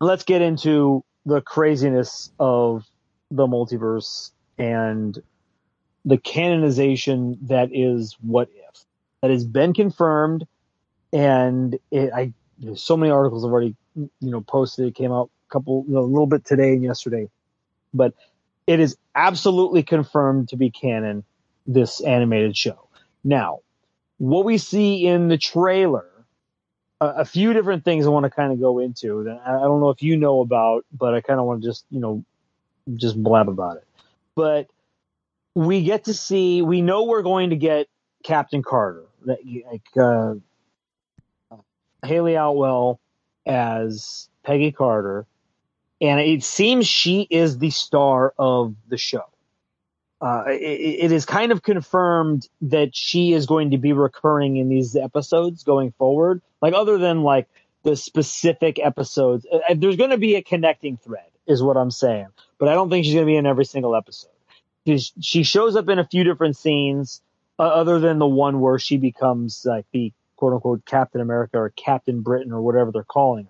let's 0.00 0.24
get 0.24 0.42
into 0.42 1.04
the 1.26 1.40
craziness 1.40 2.30
of 2.38 2.84
the 3.30 3.46
multiverse 3.46 4.32
and 4.56 5.18
the 6.04 6.18
canonization 6.18 7.38
that 7.42 7.70
is 7.72 8.16
what 8.20 8.48
if 8.52 8.84
that 9.20 9.30
has 9.30 9.44
been 9.44 9.74
confirmed 9.74 10.46
and 11.12 11.78
it, 11.90 12.10
I 12.14 12.32
so 12.74 12.96
many 12.96 13.12
articles 13.12 13.44
have 13.44 13.52
already 13.52 13.76
you 13.94 14.08
know 14.20 14.40
posted 14.40 14.86
it 14.86 14.94
came 14.94 15.12
out 15.12 15.30
a 15.48 15.52
couple 15.52 15.84
you 15.86 15.94
know, 15.94 16.00
a 16.00 16.02
little 16.02 16.26
bit 16.26 16.44
today 16.44 16.72
and 16.72 16.82
yesterday 16.82 17.28
but 17.92 18.14
it 18.68 18.80
is 18.80 18.98
absolutely 19.14 19.82
confirmed 19.82 20.50
to 20.50 20.56
be 20.56 20.70
canon. 20.70 21.24
This 21.66 22.00
animated 22.00 22.56
show. 22.56 22.88
Now, 23.24 23.60
what 24.18 24.44
we 24.44 24.58
see 24.58 25.06
in 25.06 25.28
the 25.28 25.36
trailer, 25.36 26.06
a, 27.00 27.24
few 27.24 27.52
different 27.52 27.84
things 27.84 28.06
I 28.06 28.10
want 28.10 28.24
to 28.24 28.30
kind 28.30 28.52
of 28.52 28.60
go 28.60 28.78
into 28.78 29.24
that 29.24 29.40
I 29.46 29.60
don't 29.60 29.80
know 29.80 29.90
if 29.90 30.02
you 30.02 30.16
know 30.16 30.40
about, 30.40 30.84
but 30.92 31.14
I 31.14 31.20
kind 31.20 31.38
of 31.40 31.46
want 31.46 31.62
to 31.62 31.68
just 31.68 31.84
you 31.90 32.00
know 32.00 32.24
just 32.94 33.22
blab 33.22 33.48
about 33.48 33.76
it. 33.76 33.84
But 34.34 34.68
we 35.54 35.82
get 35.82 36.04
to 36.04 36.14
see, 36.14 36.62
we 36.62 36.82
know 36.82 37.04
we're 37.04 37.22
going 37.22 37.50
to 37.50 37.56
get 37.56 37.88
Captain 38.22 38.62
Carter, 38.62 39.04
like 39.24 39.82
uh, 40.00 40.34
Hayley 42.04 42.34
Atwell 42.34 43.00
as 43.46 44.28
Peggy 44.44 44.72
Carter, 44.72 45.26
and 46.00 46.20
it 46.20 46.44
seems 46.44 46.86
she 46.86 47.26
is 47.28 47.58
the 47.58 47.70
star 47.70 48.34
of 48.38 48.74
the 48.88 48.96
show. 48.96 49.24
Uh, 50.20 50.44
it, 50.48 51.04
it 51.04 51.12
is 51.12 51.24
kind 51.24 51.52
of 51.52 51.62
confirmed 51.62 52.48
that 52.60 52.94
she 52.94 53.32
is 53.32 53.46
going 53.46 53.70
to 53.70 53.78
be 53.78 53.92
recurring 53.92 54.56
in 54.56 54.68
these 54.68 54.96
episodes 54.96 55.62
going 55.62 55.92
forward. 55.92 56.42
Like 56.60 56.74
other 56.74 56.98
than 56.98 57.22
like 57.22 57.48
the 57.84 57.94
specific 57.94 58.80
episodes, 58.84 59.46
uh, 59.50 59.74
there's 59.76 59.96
going 59.96 60.10
to 60.10 60.18
be 60.18 60.34
a 60.34 60.42
connecting 60.42 60.96
thread, 60.96 61.28
is 61.46 61.62
what 61.62 61.76
I'm 61.76 61.92
saying. 61.92 62.28
But 62.58 62.68
I 62.68 62.74
don't 62.74 62.90
think 62.90 63.04
she's 63.04 63.14
going 63.14 63.26
to 63.26 63.30
be 63.30 63.36
in 63.36 63.46
every 63.46 63.64
single 63.64 63.94
episode. 63.94 64.30
She 65.20 65.42
shows 65.42 65.76
up 65.76 65.88
in 65.88 65.98
a 65.98 66.06
few 66.06 66.24
different 66.24 66.56
scenes, 66.56 67.20
uh, 67.58 67.64
other 67.64 68.00
than 68.00 68.18
the 68.18 68.26
one 68.26 68.60
where 68.60 68.78
she 68.78 68.96
becomes 68.96 69.64
like 69.66 69.86
the 69.92 70.12
quote 70.36 70.54
unquote 70.54 70.86
Captain 70.86 71.20
America 71.20 71.58
or 71.58 71.70
Captain 71.70 72.22
Britain 72.22 72.52
or 72.52 72.62
whatever 72.62 72.90
they're 72.90 73.04
calling 73.04 73.48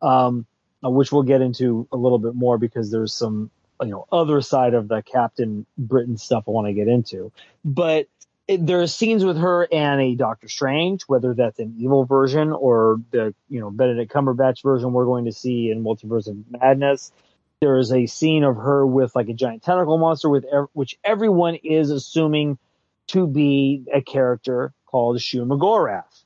her, 0.00 0.08
um, 0.08 0.46
uh, 0.84 0.90
which 0.90 1.10
we'll 1.10 1.24
get 1.24 1.40
into 1.40 1.88
a 1.90 1.96
little 1.96 2.18
bit 2.18 2.34
more 2.34 2.56
because 2.56 2.90
there's 2.90 3.12
some 3.12 3.50
you 3.80 3.88
know 3.88 4.06
other 4.10 4.40
side 4.40 4.74
of 4.74 4.88
the 4.88 5.02
Captain 5.02 5.66
Britain 5.78 6.16
stuff 6.16 6.44
I 6.46 6.50
want 6.50 6.66
to 6.66 6.72
get 6.72 6.88
into. 6.88 7.32
But 7.64 8.08
it, 8.48 8.66
there 8.66 8.80
are 8.80 8.86
scenes 8.86 9.24
with 9.24 9.38
her 9.38 9.68
and 9.70 10.00
a 10.00 10.14
Doctor 10.14 10.48
Strange, 10.48 11.02
whether 11.02 11.34
that's 11.34 11.58
an 11.58 11.76
evil 11.78 12.04
version 12.04 12.52
or 12.52 13.00
the 13.10 13.34
you 13.48 13.60
know 13.60 13.70
Benedict 13.70 14.12
Cumberbatch 14.12 14.62
version 14.62 14.92
we're 14.92 15.04
going 15.04 15.26
to 15.26 15.32
see 15.32 15.70
in 15.70 15.84
Multiverse 15.84 16.28
of 16.28 16.36
Madness. 16.50 17.12
There 17.60 17.76
is 17.76 17.92
a 17.92 18.06
scene 18.06 18.42
of 18.42 18.56
her 18.56 18.86
with 18.86 19.14
like 19.14 19.28
a 19.28 19.34
giant 19.34 19.62
tentacle 19.62 19.98
monster 19.98 20.28
with 20.30 20.46
which 20.72 20.98
everyone 21.04 21.56
is 21.56 21.90
assuming 21.90 22.58
to 23.08 23.26
be 23.26 23.84
a 23.92 24.00
character 24.00 24.72
called 24.86 25.18
Shuma-Gorath. 25.18 26.24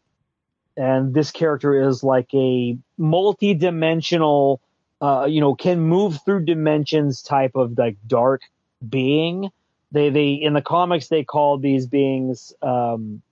And 0.76 1.14
this 1.14 1.30
character 1.30 1.88
is 1.88 2.02
like 2.02 2.32
a 2.34 2.76
multi-dimensional, 2.98 4.60
uh, 5.04 5.26
you 5.26 5.42
know, 5.42 5.54
can 5.54 5.80
move 5.80 6.20
through 6.24 6.46
dimensions 6.46 7.22
type 7.22 7.56
of 7.56 7.78
like 7.78 7.98
dark 8.06 8.42
being. 8.88 9.50
They, 9.92 10.10
they, 10.10 10.30
in 10.32 10.54
the 10.54 10.62
comics, 10.62 11.08
they 11.08 11.24
call 11.24 11.58
these 11.58 11.86
beings, 11.86 12.54
um, 12.62 13.22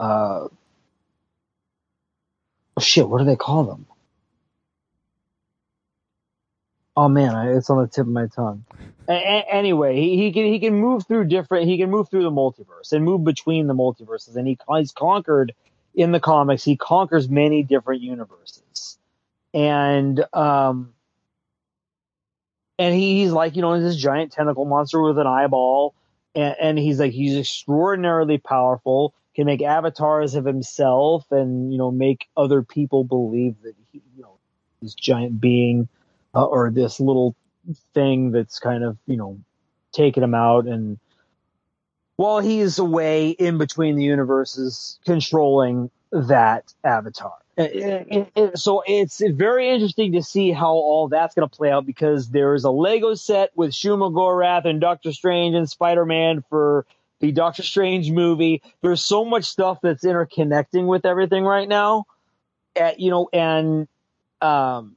uh, 0.00 0.48
oh 2.76 2.80
shit, 2.80 3.08
what 3.08 3.18
do 3.18 3.24
they 3.26 3.36
call 3.36 3.64
them? 3.64 3.86
Oh 6.96 7.08
man, 7.08 7.48
it's 7.56 7.70
on 7.70 7.82
the 7.82 7.88
tip 7.88 8.06
of 8.06 8.12
my 8.12 8.28
tongue. 8.28 8.64
A- 9.08 9.12
a- 9.12 9.54
anyway, 9.54 9.96
he, 9.96 10.16
he, 10.16 10.32
can 10.32 10.46
he 10.46 10.60
can 10.60 10.74
move 10.76 11.06
through 11.08 11.26
different. 11.26 11.68
He 11.68 11.78
can 11.78 11.90
move 11.90 12.10
through 12.10 12.24
the 12.24 12.32
multiverse 12.32 12.92
and 12.92 13.04
move 13.04 13.24
between 13.24 13.68
the 13.68 13.74
multiverses, 13.74 14.36
and 14.36 14.48
he 14.48 14.58
he's 14.78 14.92
conquered 14.92 15.54
in 15.94 16.12
the 16.12 16.20
comics. 16.20 16.64
He 16.64 16.76
conquers 16.76 17.28
many 17.28 17.64
different 17.64 18.02
universes, 18.02 18.98
and 19.54 20.24
um, 20.32 20.94
and 22.78 22.94
he, 22.94 23.22
he's 23.22 23.32
like 23.32 23.56
you 23.56 23.62
know 23.62 23.80
this 23.80 23.96
giant 23.96 24.32
tentacle 24.32 24.64
monster 24.64 25.00
with 25.00 25.18
an 25.18 25.26
eyeball, 25.26 25.94
and, 26.34 26.56
and 26.60 26.78
he's 26.78 26.98
like 26.98 27.12
he's 27.12 27.36
extraordinarily 27.36 28.38
powerful. 28.38 29.14
Can 29.36 29.46
make 29.46 29.62
avatars 29.62 30.34
of 30.34 30.44
himself, 30.44 31.30
and 31.30 31.72
you 31.72 31.78
know 31.78 31.90
make 31.90 32.28
other 32.36 32.62
people 32.62 33.04
believe 33.04 33.56
that 33.62 33.74
he 33.92 34.02
you 34.16 34.22
know 34.22 34.38
this 34.82 34.94
giant 34.94 35.40
being 35.40 35.88
uh, 36.34 36.44
or 36.44 36.70
this 36.70 37.00
little 37.00 37.34
thing 37.94 38.30
that's 38.32 38.58
kind 38.58 38.84
of 38.84 38.96
you 39.06 39.16
know 39.16 39.38
taking 39.92 40.22
him 40.22 40.34
out 40.34 40.66
and 40.66 40.98
while 42.16 42.38
he's 42.38 42.78
away 42.78 43.30
in 43.30 43.58
between 43.58 43.96
the 43.96 44.04
universes 44.04 44.98
controlling 45.04 45.90
that 46.12 46.72
avatar 46.84 47.39
so 48.54 48.82
it's 48.86 49.20
very 49.20 49.70
interesting 49.70 50.12
to 50.12 50.22
see 50.22 50.52
how 50.52 50.72
all 50.72 51.08
that's 51.08 51.34
going 51.34 51.48
to 51.48 51.56
play 51.56 51.70
out 51.70 51.84
because 51.84 52.30
there's 52.30 52.64
a 52.64 52.70
lego 52.70 53.14
set 53.14 53.50
with 53.54 53.72
Shuma-Gorath 53.72 54.64
and 54.64 54.80
doctor 54.80 55.12
strange 55.12 55.54
and 55.54 55.68
spider-man 55.68 56.44
for 56.48 56.86
the 57.20 57.32
doctor 57.32 57.62
strange 57.62 58.10
movie. 58.10 58.62
There's 58.82 59.04
so 59.04 59.24
much 59.24 59.44
stuff 59.44 59.78
that's 59.82 60.04
interconnecting 60.04 60.86
with 60.86 61.04
everything 61.04 61.44
right 61.44 61.68
now 61.68 62.06
At, 62.76 63.00
you 63.00 63.10
know 63.10 63.28
and 63.32 63.88
um 64.40 64.96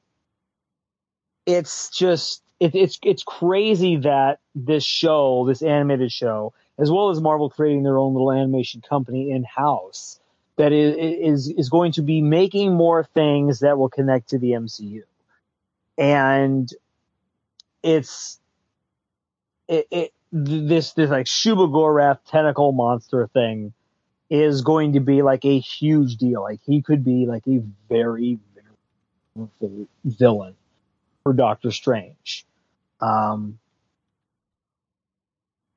it's 1.46 1.89
just 1.89 2.42
it, 2.60 2.76
it's 2.76 3.00
it's 3.04 3.24
crazy 3.24 3.98
that 3.98 4.39
this 4.56 4.86
show, 4.86 5.46
this 5.48 5.62
animated 5.62 6.12
show, 6.12 6.54
as 6.78 6.89
well 6.89 7.10
as 7.10 7.20
Marvel 7.20 7.50
creating 7.50 7.84
their 7.84 7.98
own 7.98 8.13
little 8.13 8.32
animation 8.32 8.82
company 8.82 9.32
in 9.32 9.44
house, 9.44 10.20
that 10.58 10.72
is 10.72 11.50
is 11.50 11.70
going 11.70 11.94
to 11.94 12.02
be 12.02 12.22
making 12.22 12.74
more 12.74 13.04
things 13.04 13.60
that 13.60 13.78
will 13.78 13.89
connect 13.89 14.30
to 14.30 14.39
the 14.39 14.52
MCU, 14.52 15.04
and 15.98 16.70
it's 17.82 18.39
it, 19.68 19.88
it 19.92 20.13
this 20.32 20.94
this 20.94 21.10
like 21.10 21.26
Shuma-Gorath 21.26 22.20
tentacle 22.28 22.72
monster 22.72 23.28
thing 23.28 23.74
is 24.30 24.62
going 24.62 24.94
to 24.94 25.00
be 25.00 25.22
like 25.22 25.46
a 25.46 25.60
huge 25.60 26.18
deal. 26.18 26.42
Like 26.42 26.62
he 26.66 26.82
could 26.82 27.04
be 27.04 27.26
like 27.26 27.48
a 27.48 27.62
very 27.89 28.39
very 29.36 29.88
villain 30.06 30.56
for 31.24 31.34
Doctor 31.34 31.72
Strange. 31.72 32.46
Um, 33.02 33.60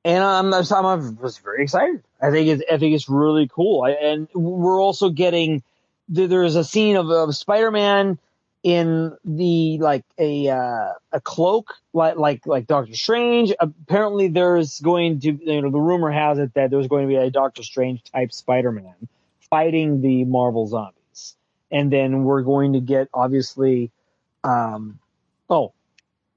and 0.07 0.25
I'm, 0.25 0.55
I'm, 0.55 0.87
I 0.87 0.95
was 1.21 1.39
very 1.39 1.65
excited. 1.65 2.03
I 2.23 2.31
think 2.31 2.49
it's, 2.49 2.63
I 2.73 2.79
think 2.79 2.95
it's 2.95 3.09
really 3.09 3.49
cool. 3.49 3.83
I, 3.83 3.91
and 3.91 4.29
we're 4.35 4.81
also 4.81 5.11
getting, 5.11 5.63
there's 6.09 6.57
a 6.57 6.65
scene 6.65 6.97
of, 6.97 7.11
of 7.11 7.35
Spider-Man 7.35 8.19
in 8.63 9.17
the, 9.25 9.79
like 9.79 10.05
a, 10.19 10.49
uh, 10.49 10.93
a 11.13 11.21
cloak, 11.21 11.75
like, 11.93 12.17
like, 12.17 12.47
like 12.47 12.67
Doctor 12.67 12.95
Strange. 12.95 13.53
Apparently 13.61 14.29
there's 14.29 14.81
going 14.81 15.21
to, 15.21 15.33
you 15.33 15.61
know, 15.61 15.71
the 15.71 15.79
rumor 15.79 16.11
has 16.11 16.39
it 16.39 16.55
that 16.55 16.71
there's 16.71 16.87
going 16.87 17.03
to 17.03 17.09
be 17.09 17.17
a 17.17 17.31
Doctor 17.31 17.63
Strange 17.63 18.03
type 18.05 18.33
Spider-Man 18.33 19.09
fighting 19.51 20.01
the 20.01 20.25
Marvel 20.25 20.67
zombies. 20.67 21.37
And 21.71 21.93
then 21.93 22.25
we're 22.25 22.43
going 22.43 22.73
to 22.75 22.81
get, 22.81 23.09
obviously, 23.13 23.91
um, 24.45 25.01
Oh, 25.49 25.73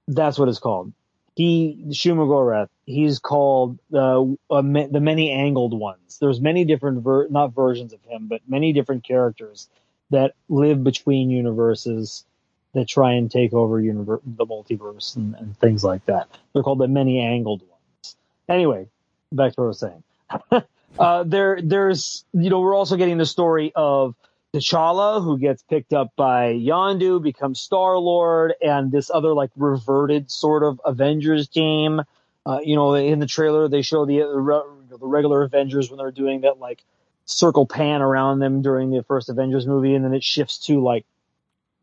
that's 0.07 0.37
what 0.37 0.49
it's 0.49 0.59
called. 0.59 0.93
He 1.35 1.85
Shuma-Gorath. 1.89 2.69
He's 2.89 3.19
called 3.19 3.77
the 3.91 4.35
uh, 4.49 4.61
the 4.63 4.99
many 4.99 5.31
angled 5.31 5.77
ones. 5.77 6.17
There's 6.19 6.41
many 6.41 6.65
different 6.65 7.03
ver- 7.03 7.27
not 7.27 7.53
versions 7.53 7.93
of 7.93 8.01
him, 8.03 8.27
but 8.27 8.41
many 8.47 8.73
different 8.73 9.03
characters 9.03 9.69
that 10.09 10.33
live 10.49 10.83
between 10.83 11.29
universes 11.29 12.25
that 12.73 12.87
try 12.87 13.13
and 13.13 13.29
take 13.29 13.53
over 13.53 13.79
universe, 13.79 14.21
the 14.25 14.43
multiverse 14.43 15.15
and, 15.15 15.35
and 15.35 15.55
things 15.59 15.83
like 15.83 16.03
that. 16.07 16.29
They're 16.51 16.63
called 16.63 16.79
the 16.79 16.87
many 16.87 17.19
angled 17.19 17.61
ones. 17.61 18.15
Anyway, 18.49 18.87
back 19.31 19.53
to 19.53 19.61
what 19.61 19.65
I 19.65 19.67
was 19.67 19.79
saying. 19.79 20.03
uh, 20.99 21.23
there, 21.25 21.59
there's, 21.63 22.25
you 22.33 22.49
know, 22.49 22.59
we're 22.59 22.75
also 22.75 22.97
getting 22.97 23.19
the 23.19 23.25
story 23.27 23.71
of 23.75 24.15
T'Challa, 24.53 25.23
who 25.23 25.37
gets 25.37 25.61
picked 25.61 25.93
up 25.93 26.15
by 26.15 26.53
Yondu, 26.53 27.21
becomes 27.21 27.59
Star 27.59 27.99
Lord, 27.99 28.55
and 28.63 28.91
this 28.91 29.11
other 29.13 29.33
like 29.33 29.51
reverted 29.55 30.31
sort 30.31 30.63
of 30.63 30.81
Avengers 30.83 31.47
team. 31.47 32.01
Uh, 32.45 32.59
you 32.63 32.75
know, 32.75 32.95
in 32.95 33.19
the 33.19 33.27
trailer 33.27 33.67
they 33.67 33.81
show 33.81 34.05
the 34.05 34.19
the 34.89 34.97
regular 35.01 35.43
Avengers 35.43 35.89
when 35.89 35.97
they're 35.97 36.11
doing 36.11 36.41
that 36.41 36.59
like 36.59 36.83
circle 37.25 37.67
pan 37.67 38.01
around 38.01 38.39
them 38.39 38.61
during 38.61 38.89
the 38.89 39.03
first 39.03 39.29
Avengers 39.29 39.67
movie, 39.67 39.93
and 39.93 40.03
then 40.03 40.13
it 40.13 40.23
shifts 40.23 40.65
to 40.65 40.81
like 40.81 41.05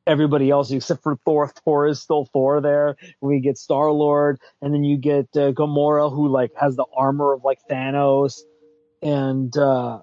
everybody 0.07 0.51
else 0.51 0.71
except 0.71 1.03
for 1.03 1.16
Thor. 1.16 1.49
Thor 1.49 1.87
is 1.87 2.01
still 2.01 2.25
Thor 2.27 2.61
there. 2.61 2.97
We 3.21 3.40
get 3.40 3.59
Star 3.59 3.90
Lord, 3.90 4.40
and 4.62 4.73
then 4.73 4.85
you 4.85 4.97
get 4.97 5.29
uh, 5.35 5.53
Gamora, 5.53 6.12
who 6.12 6.29
like 6.29 6.53
has 6.57 6.77
the 6.77 6.87
armor 6.97 7.33
of 7.33 7.45
like 7.45 7.59
Thanos, 7.71 8.42
and 9.03 9.57
uh, 9.57 10.01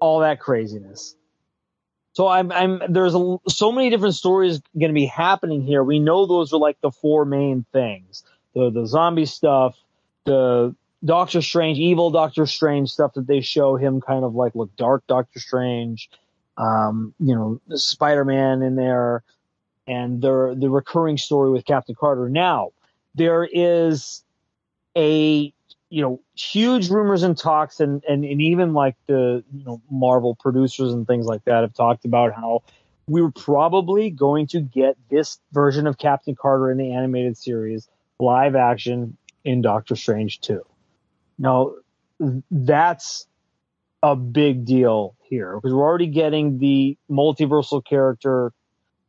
all 0.00 0.20
that 0.20 0.40
craziness. 0.40 1.16
So 2.14 2.28
I'm, 2.28 2.52
I'm, 2.52 2.82
there's 2.90 3.14
a, 3.14 3.36
so 3.48 3.72
many 3.72 3.88
different 3.88 4.14
stories 4.14 4.60
going 4.78 4.90
to 4.90 4.94
be 4.94 5.06
happening 5.06 5.62
here. 5.62 5.82
We 5.82 5.98
know 5.98 6.26
those 6.26 6.52
are 6.52 6.58
like 6.58 6.78
the 6.82 6.90
four 6.90 7.24
main 7.24 7.64
things: 7.72 8.24
the 8.54 8.70
the 8.70 8.86
zombie 8.86 9.26
stuff, 9.26 9.76
the 10.24 10.74
Doctor 11.04 11.42
Strange, 11.42 11.78
evil 11.78 12.10
Doctor 12.10 12.46
Strange 12.46 12.90
stuff 12.90 13.14
that 13.14 13.26
they 13.26 13.40
show 13.40 13.76
him 13.76 14.00
kind 14.00 14.24
of 14.24 14.34
like 14.34 14.54
look 14.54 14.74
dark 14.76 15.04
Doctor 15.06 15.40
Strange, 15.40 16.08
um, 16.56 17.14
you 17.18 17.34
know, 17.34 17.60
Spider 17.76 18.24
Man 18.24 18.62
in 18.62 18.76
there, 18.76 19.22
and 19.86 20.22
the 20.22 20.56
the 20.58 20.70
recurring 20.70 21.18
story 21.18 21.50
with 21.50 21.64
Captain 21.64 21.94
Carter. 21.94 22.28
Now, 22.28 22.70
there 23.14 23.44
is 23.44 24.22
a 24.96 25.52
you 25.92 26.02
know 26.02 26.20
huge 26.34 26.88
rumors 26.88 27.22
and 27.22 27.36
talks 27.36 27.80
and, 27.80 28.02
and 28.08 28.24
and 28.24 28.40
even 28.40 28.72
like 28.72 28.96
the 29.06 29.44
you 29.52 29.64
know 29.64 29.80
marvel 29.90 30.34
producers 30.34 30.92
and 30.92 31.06
things 31.06 31.26
like 31.26 31.44
that 31.44 31.62
have 31.62 31.74
talked 31.74 32.04
about 32.04 32.32
how 32.32 32.62
we 33.06 33.20
were 33.20 33.30
probably 33.30 34.08
going 34.08 34.46
to 34.46 34.60
get 34.60 34.96
this 35.10 35.38
version 35.52 35.86
of 35.86 35.98
captain 35.98 36.34
carter 36.34 36.70
in 36.70 36.78
the 36.78 36.92
animated 36.92 37.36
series 37.36 37.88
live 38.18 38.54
action 38.54 39.16
in 39.44 39.62
doctor 39.62 39.96
strange 39.96 40.40
2 40.40 40.64
now 41.38 41.72
that's 42.50 43.26
a 44.02 44.16
big 44.16 44.64
deal 44.64 45.14
here 45.22 45.56
because 45.56 45.72
we're 45.72 45.82
already 45.82 46.06
getting 46.06 46.58
the 46.58 46.96
multiversal 47.10 47.84
character 47.84 48.52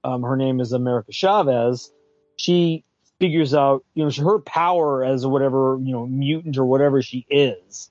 um, 0.03 0.23
her 0.23 0.35
name 0.35 0.59
is 0.59 0.71
america 0.71 1.11
chavez 1.11 1.91
she 2.35 2.83
figures 3.23 3.53
out, 3.53 3.85
you 3.93 4.03
know, 4.03 4.11
her 4.23 4.39
power 4.39 5.01
as 5.03 5.25
whatever, 5.25 5.79
you 5.81 5.93
know, 5.93 6.05
mutant 6.05 6.57
or 6.57 6.65
whatever 6.65 7.01
she 7.01 7.25
is, 7.29 7.89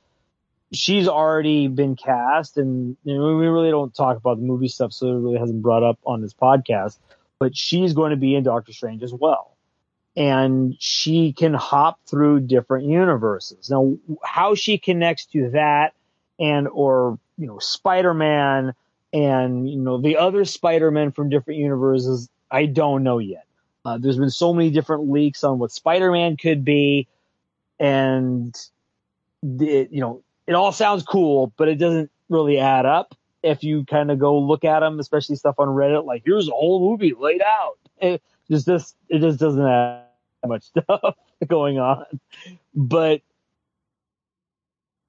she's 0.75 1.09
already 1.09 1.69
been 1.69 1.97
cast. 1.97 2.59
And 2.59 2.99
you 3.03 3.15
know, 3.17 3.37
we 3.37 3.47
really 3.47 3.71
don't 3.71 3.95
talk 3.95 4.19
about 4.19 4.37
the 4.37 4.45
movie 4.45 4.69
stuff, 4.69 4.93
so 4.93 5.09
it 5.09 5.21
really 5.21 5.39
hasn't 5.39 5.63
brought 5.63 5.83
up 5.83 5.99
on 6.05 6.21
this 6.21 6.35
podcast. 6.35 6.99
But 7.39 7.57
she's 7.57 7.95
going 7.95 8.11
to 8.11 8.17
be 8.17 8.35
in 8.35 8.45
Doctor 8.45 8.75
Strange 8.75 9.03
as 9.03 9.15
well. 9.15 9.52
And 10.16 10.77
she 10.79 11.33
can 11.33 11.55
hop 11.55 11.98
through 12.07 12.40
different 12.40 12.87
universes. 12.87 13.70
Now, 13.70 13.96
how 14.22 14.55
she 14.55 14.79
connects 14.79 15.27
to 15.27 15.51
that 15.51 15.94
and, 16.38 16.68
or, 16.68 17.18
you 17.38 17.46
know, 17.46 17.59
Spider 17.59 18.12
Man 18.12 18.75
and, 19.12 19.70
you 19.70 19.79
know, 19.79 20.01
the 20.01 20.18
other 20.18 20.44
Spider 20.44 20.90
Man 20.90 21.12
from 21.12 21.31
different 21.31 21.61
universes, 21.61 22.29
I 22.51 22.66
don't 22.66 23.03
know 23.03 23.18
yet. 23.18 23.46
Uh, 23.85 23.98
there's 23.98 24.18
been 24.18 24.31
so 24.31 24.55
many 24.55 24.70
different 24.70 25.11
leaks 25.11 25.42
on 25.42 25.59
what 25.59 25.72
Spider-Man 25.72 26.37
could 26.37 26.64
be, 26.64 27.09
and 27.81 28.57
it, 29.42 29.90
you 29.90 30.01
know, 30.01 30.22
it 30.46 30.55
all 30.55 30.70
sounds 30.70 31.03
cool, 31.03 31.53
but 31.57 31.66
it 31.66 31.77
doesn't 31.77 32.09
really 32.29 32.61
add 32.61 32.87
up 32.87 33.16
if 33.42 33.64
you 33.64 33.85
kind 33.85 34.12
of 34.12 34.20
go 34.20 34.38
look 34.38 34.64
at 34.64 34.81
them, 34.81 35.01
especially 35.01 35.35
stuff 35.35 35.57
on 35.59 35.66
Reddit. 35.66 36.05
Like, 36.05 36.22
here's 36.25 36.46
a 36.46 36.53
whole 36.53 36.79
movie 36.90 37.12
laid 37.18 37.42
out. 37.42 37.79
It 38.01 38.22
just 38.53 38.67
this, 38.67 38.95
it 39.09 39.21
just 39.21 39.38
doesn't 39.38 39.65
have 39.65 40.03
much 40.47 40.65
stuff 40.79 41.17
going 41.47 41.79
on. 41.79 42.21
But 42.75 43.23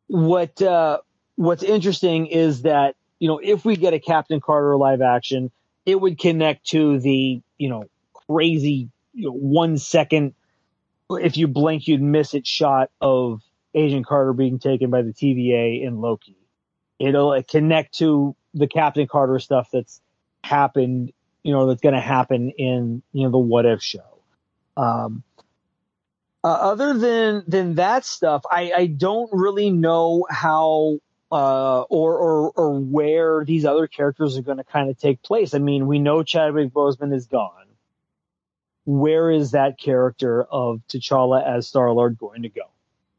what 0.08 0.62
uh, 0.62 1.00
what's 1.36 1.64
interesting 1.64 2.28
is 2.28 2.64
that 2.64 2.96
you 3.20 3.28
know 3.28 3.40
if 3.44 3.66
we 3.66 3.76
get 3.76 3.94
a 3.94 4.00
Captain 4.00 4.42
Carter 4.42 4.76
live 4.78 5.02
action, 5.02 5.52
it 5.86 6.00
would 6.00 6.18
connect 6.18 6.68
to 6.68 7.00
the 7.00 7.42
you 7.58 7.70
know 7.70 7.86
crazy 8.28 8.90
you 9.14 9.26
know, 9.26 9.34
one 9.34 9.78
second, 9.78 10.34
if 11.12 11.38
you 11.38 11.48
blink, 11.48 11.88
you'd 11.88 12.02
miss 12.02 12.34
it 12.34 12.46
shot 12.46 12.90
of 13.00 13.42
Agent 13.76 14.06
Carter 14.06 14.34
being 14.34 14.60
taken 14.60 14.90
by 14.90 15.04
the 15.04 15.14
TVA 15.14 15.84
in 15.84 16.02
Loki. 16.02 16.38
It'll 17.00 17.42
connect 17.44 17.96
to 18.00 18.36
the 18.54 18.68
Captain 18.68 19.08
Carter 19.08 19.40
stuff 19.40 19.70
that's 19.72 20.02
happened, 20.44 21.12
you 21.44 21.52
know, 21.54 21.68
that's 21.68 21.82
going 21.82 21.96
to 21.96 22.02
happen 22.02 22.50
in, 22.52 23.04
you 23.12 23.24
know, 23.24 23.32
the 23.32 23.38
What 23.38 23.66
If 23.66 23.84
show. 23.84 24.02
Um, 24.76 25.24
uh, 26.44 26.48
other 26.48 26.94
than 26.98 27.44
than 27.48 27.76
that 27.76 28.06
stuff, 28.06 28.44
I, 28.50 28.72
I 28.76 28.86
don't 28.88 29.30
really 29.32 29.70
know 29.70 30.26
how 30.30 31.00
uh, 31.32 31.82
or, 31.82 32.18
or 32.18 32.52
or 32.52 32.80
where 32.80 33.46
these 33.46 33.66
other 33.66 33.88
characters 33.88 34.38
are 34.38 34.42
going 34.42 34.58
to 34.58 34.64
kind 34.64 34.90
of 34.90 34.98
take 34.98 35.22
place. 35.22 35.54
I 35.54 35.60
mean, 35.60 35.88
we 35.88 36.00
know 36.00 36.24
Chadwick 36.24 36.74
Boseman 36.74 37.14
is 37.14 37.28
gone 37.28 37.64
where 38.86 39.32
is 39.32 39.52
that 39.52 39.78
character 39.78 40.44
of 40.44 40.82
T'Challa 40.90 41.46
as 41.46 41.68
Star 41.68 41.92
Lord 41.92 42.18
going 42.18 42.44
to 42.44 42.50
go? 42.50 42.64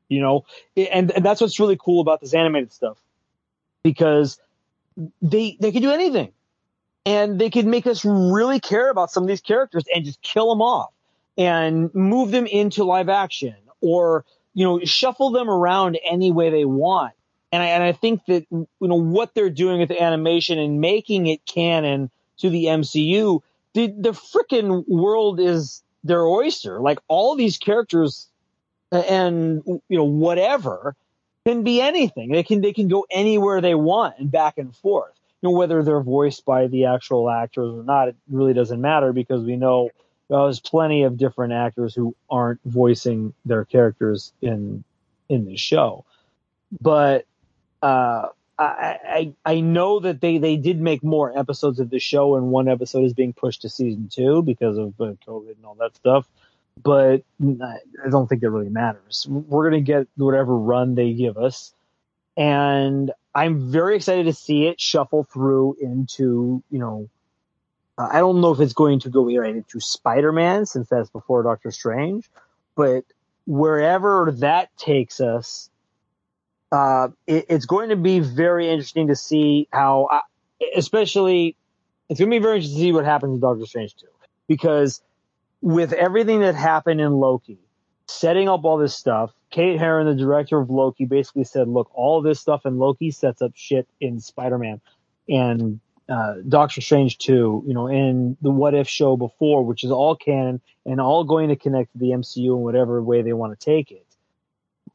You 0.09 0.21
know, 0.21 0.45
and, 0.77 1.11
and 1.11 1.25
that's 1.25 1.41
what's 1.41 1.59
really 1.59 1.79
cool 1.81 2.01
about 2.01 2.21
this 2.21 2.35
animated 2.35 2.73
stuff 2.73 2.99
because 3.83 4.39
they 5.23 5.57
they 5.59 5.73
can 5.73 5.83
do 5.83 5.91
anything, 5.91 6.33
and 7.07 7.39
they 7.39 7.51
can 7.51 7.71
make 7.71 7.87
us 7.87 8.05
really 8.05 8.61
care 8.61 8.91
about 8.91 9.11
some 9.11 9.23
of 9.23 9.29
these 9.29 9.41
characters 9.41 9.85
and 9.95 10.05
just 10.05 10.21
kill 10.23 10.49
them 10.51 10.63
off 10.63 10.93
and 11.37 11.95
move 11.95 12.31
them 12.31 12.47
into 12.47 12.85
live 12.85 13.09
action 13.09 13.55
or 13.81 14.25
you 14.55 14.65
know 14.65 14.81
shuffle 14.85 15.31
them 15.31 15.49
around 15.49 15.99
any 16.09 16.33
way 16.33 16.51
they 16.51 16.65
want. 16.65 17.13
And 17.53 17.63
I, 17.63 17.67
and 17.67 17.83
I 17.85 17.93
think 17.93 18.25
that 18.27 18.47
you 18.51 18.67
know 18.81 19.01
what 19.01 19.35
they're 19.35 19.51
doing 19.51 19.81
with 19.81 19.89
the 19.89 20.03
animation 20.03 20.59
and 20.59 20.81
making 20.81 21.27
it 21.27 21.45
canon 21.47 22.11
to 22.39 22.51
the 22.51 22.67
MCU 22.67 23.43
the 23.75 23.89
the 23.89 24.11
freaking 24.11 24.89
world 24.89 25.39
is 25.39 25.83
their 26.03 26.23
oyster. 26.23 26.81
Like 26.81 27.01
all 27.09 27.37
these 27.37 27.59
characters 27.59 28.29
and 28.91 29.63
you 29.67 29.99
know 29.99 30.05
whatever 30.05 30.97
can 31.45 31.63
be 31.63 31.83
anything. 31.83 32.31
They 32.31 32.43
can 32.43 32.63
they 32.63 32.73
can 32.73 32.89
go 32.89 33.07
anywhere 33.11 33.61
they 33.61 33.75
want 33.75 34.19
and 34.19 34.31
back 34.31 34.57
and 34.57 34.75
forth. 34.75 35.13
Know 35.45 35.51
whether 35.51 35.83
they're 35.83 36.01
voiced 36.01 36.47
by 36.47 36.69
the 36.69 36.87
actual 36.87 37.29
actors 37.29 37.75
or 37.75 37.85
not, 37.85 38.09
it 38.09 38.17
really 38.31 38.55
doesn't 38.55 38.81
matter 38.81 39.13
because 39.13 39.45
we 39.45 39.57
know 39.57 39.91
there's 40.31 40.59
plenty 40.59 41.03
of 41.03 41.19
different 41.19 41.53
actors 41.53 41.95
who 41.95 42.17
aren't 42.31 42.61
voicing 42.65 43.35
their 43.45 43.67
characters 43.67 44.33
in 44.41 44.85
in 45.29 45.45
the 45.45 45.59
show. 45.59 46.07
But 46.81 47.27
uh, 47.83 48.29
I, 48.59 48.99
I 49.07 49.35
I 49.45 49.61
know 49.61 50.01
that 50.01 50.23
they 50.23 50.39
they 50.39 50.57
did 50.57 50.81
make 50.81 51.05
more 51.05 51.37
episodes 51.39 51.79
of 51.79 51.91
the 51.91 51.99
show, 51.99 52.37
and 52.37 52.47
one 52.47 52.69
episode 52.69 53.05
is 53.05 53.13
being 53.13 53.35
pushed 53.35 53.63
to 53.63 53.69
season 53.69 54.09
two 54.11 54.43
because 54.43 54.79
of 54.79 54.99
uh, 55.01 55.13
COVID 55.27 55.57
and 55.57 55.65
all 55.67 55.75
that 55.75 55.95
stuff. 55.95 56.27
But 56.83 57.23
I 57.43 58.09
don't 58.11 58.29
think 58.29 58.43
it 58.43 58.49
really 58.49 58.71
matters. 58.71 59.27
We're 59.29 59.69
gonna 59.69 59.83
get 59.83 60.09
whatever 60.17 60.57
run 60.57 60.95
they 60.95 61.13
give 61.13 61.37
us, 61.37 61.75
and 62.35 63.13
I'm 63.35 63.71
very 63.71 63.97
excited 63.97 64.27
to 64.27 64.33
see 64.33 64.67
it 64.67 64.81
shuffle 64.81 65.25
through 65.25 65.77
into 65.81 66.63
you 66.71 66.79
know. 66.79 67.09
Uh, 67.97 68.09
I 68.11 68.19
don't 68.19 68.41
know 68.41 68.53
if 68.53 68.61
it's 68.61 68.73
going 68.73 69.01
to 69.01 69.11
go 69.11 69.25
right 69.39 69.55
into 69.55 69.79
Spider 69.81 70.33
Man 70.33 70.67
since 70.67 70.89
that's 70.89 71.11
before 71.11 71.43
Doctor 71.45 71.71
Strange, 71.71 72.29
but 72.75 73.05
wherever 73.47 74.33
that 74.39 74.77
takes 74.77 75.21
us, 75.21 75.71
uh, 76.73 77.09
it, 77.27 77.47
it's 77.49 77.67
going 77.67 77.91
to 77.91 77.97
be 77.97 78.21
very 78.21 78.69
interesting 78.69 79.09
to 79.09 79.17
see 79.17 79.69
how, 79.73 80.09
uh, 80.11 80.21
especially, 80.77 81.57
it's 82.09 82.19
going 82.19 82.31
to 82.31 82.37
be 82.37 82.43
very 82.43 82.57
interesting 82.57 82.79
to 82.79 82.85
see 82.85 82.93
what 82.93 83.05
happens 83.05 83.35
in 83.35 83.41
Doctor 83.41 83.67
Strange 83.67 83.95
2. 83.97 84.07
Because 84.49 85.01
with 85.61 85.93
everything 85.93 86.41
that 86.41 86.55
happened 86.55 87.01
in 87.01 87.13
Loki, 87.13 87.59
setting 88.07 88.49
up 88.49 88.65
all 88.65 88.77
this 88.77 88.95
stuff, 88.95 89.33
Kate 89.55 89.79
Herron, 89.79 90.09
the 90.09 90.17
director 90.17 90.59
of 90.59 90.69
Loki, 90.69 91.05
basically 91.05 91.45
said, 91.45 91.69
look, 91.69 91.89
all 91.95 92.21
this 92.21 92.41
stuff 92.41 92.67
in 92.67 92.77
Loki 92.77 93.13
sets 93.13 93.41
up 93.41 93.53
shit 93.55 93.87
in 94.01 94.19
Spider 94.19 94.59
Man 94.59 94.81
and 95.29 95.79
uh, 96.09 96.35
Doctor 96.49 96.81
Strange 96.81 97.19
too. 97.19 97.63
you 97.65 97.73
know, 97.73 97.87
and 97.87 98.37
the 98.43 98.51
What 98.51 98.75
If 98.75 98.89
show 98.89 99.17
before, 99.17 99.65
which 99.65 99.85
is 99.85 99.93
all 99.93 100.17
canon 100.17 100.61
and 100.85 101.01
all 101.01 101.23
going 101.23 101.51
to 101.51 101.57
connect 101.57 101.93
to 101.93 101.99
the 101.99 102.07
MCU 102.07 102.47
in 102.47 102.65
whatever 102.65 103.01
way 103.01 103.23
they 103.23 103.33
want 103.33 103.57
to 103.57 103.65
take 103.65 103.93
it. 103.93 104.05